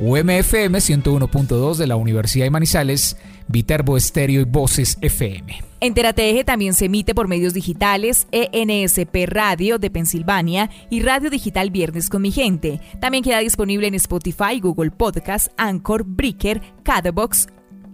UMFM 0.00 0.78
101.2 0.78 1.76
de 1.76 1.86
la 1.86 1.96
Universidad 1.96 2.44
de 2.44 2.50
Manizales, 2.50 3.16
Viterbo 3.50 3.96
Estéreo 3.96 4.40
y 4.40 4.44
Voces 4.44 4.98
FM. 5.00 5.70
Entérate 5.80 6.44
también 6.44 6.74
se 6.74 6.84
emite 6.86 7.14
por 7.14 7.26
medios 7.26 7.54
digitales, 7.54 8.26
ENSP 8.32 9.26
Radio 9.26 9.78
de 9.78 9.90
Pensilvania 9.90 10.70
y 10.90 11.00
Radio 11.00 11.30
Digital 11.30 11.70
Viernes 11.70 12.10
con 12.10 12.22
mi 12.22 12.30
gente. 12.30 12.80
También 13.00 13.24
queda 13.24 13.38
disponible 13.38 13.86
en 13.86 13.94
Spotify, 13.94 14.60
Google 14.60 14.90
Podcast, 14.90 15.48
Anchor, 15.56 16.04
Breaker, 16.04 16.60
Cadabox, 16.82 17.48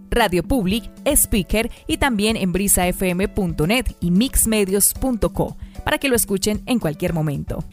Radio 0.09 0.43
Public, 0.43 0.91
Speaker 1.05 1.71
y 1.87 1.97
también 1.97 2.35
en 2.35 2.51
brisafm.net 2.51 3.85
y 4.01 4.11
mixmedios.co 4.11 5.57
para 5.85 5.97
que 5.97 6.09
lo 6.09 6.15
escuchen 6.15 6.63
en 6.65 6.79
cualquier 6.79 7.13
momento. 7.13 7.63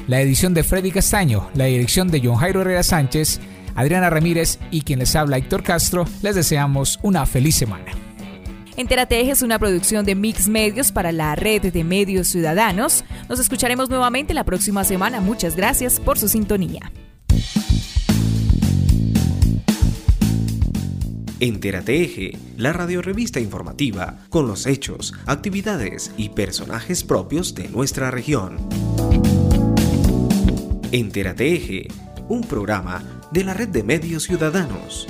la 0.07 0.21
edición 0.21 0.55
de 0.55 0.65
Freddy 0.65 0.91
Castaño, 0.91 1.49
la 1.55 1.65
dirección 1.67 2.09
de 2.09 2.21
John 2.23 2.37
Jairo 2.37 2.63
Herrera 2.63 2.83
Sánchez, 2.83 3.41
Adriana 3.75 4.11
Ramírez 4.11 4.59
y 4.71 4.83
quien 4.83 4.99
les 4.99 5.17
habla 5.17 5.39
Héctor 5.39 5.63
Castro, 5.63 6.07
les 6.23 6.35
deseamos 6.35 6.99
una 7.03 7.27
feliz 7.27 7.57
semana. 7.57 7.93
Entérate 8.77 9.31
es 9.31 9.43
una 9.43 9.59
producción 9.59 10.05
de 10.07 10.15
Mix 10.15 10.49
Medios 10.49 10.93
para 10.93 11.13
la 11.13 11.35
red 11.37 11.73
de 11.73 11.85
medios 11.85 12.29
ciudadanos. 12.29 13.05
Nos 13.29 13.39
escucharemos 13.39 13.91
nuevamente 13.91 14.33
la 14.33 14.45
próxima 14.45 14.83
semana. 14.85 15.21
Muchas 15.21 15.57
gracias 15.57 16.01
por 16.01 16.19
su 16.19 16.29
sintonía. 16.29 16.91
Entérate 21.39 22.03
Eje, 22.03 22.39
la 22.57 22.73
radiorevista 22.73 23.41
informativa 23.41 24.17
con 24.31 24.47
los 24.47 24.67
hechos, 24.67 25.13
actividades 25.27 26.13
y 26.17 26.29
personajes 26.29 27.03
propios 27.03 27.55
de 27.57 27.69
nuestra 27.69 28.13
región. 28.13 28.59
Entérate 30.93 31.55
Eje, 31.55 31.89
un 32.29 32.43
programa 32.43 33.03
de 33.31 33.45
la 33.45 33.55
red 33.55 33.71
de 33.71 33.83
medios 33.83 34.25
ciudadanos. 34.25 35.09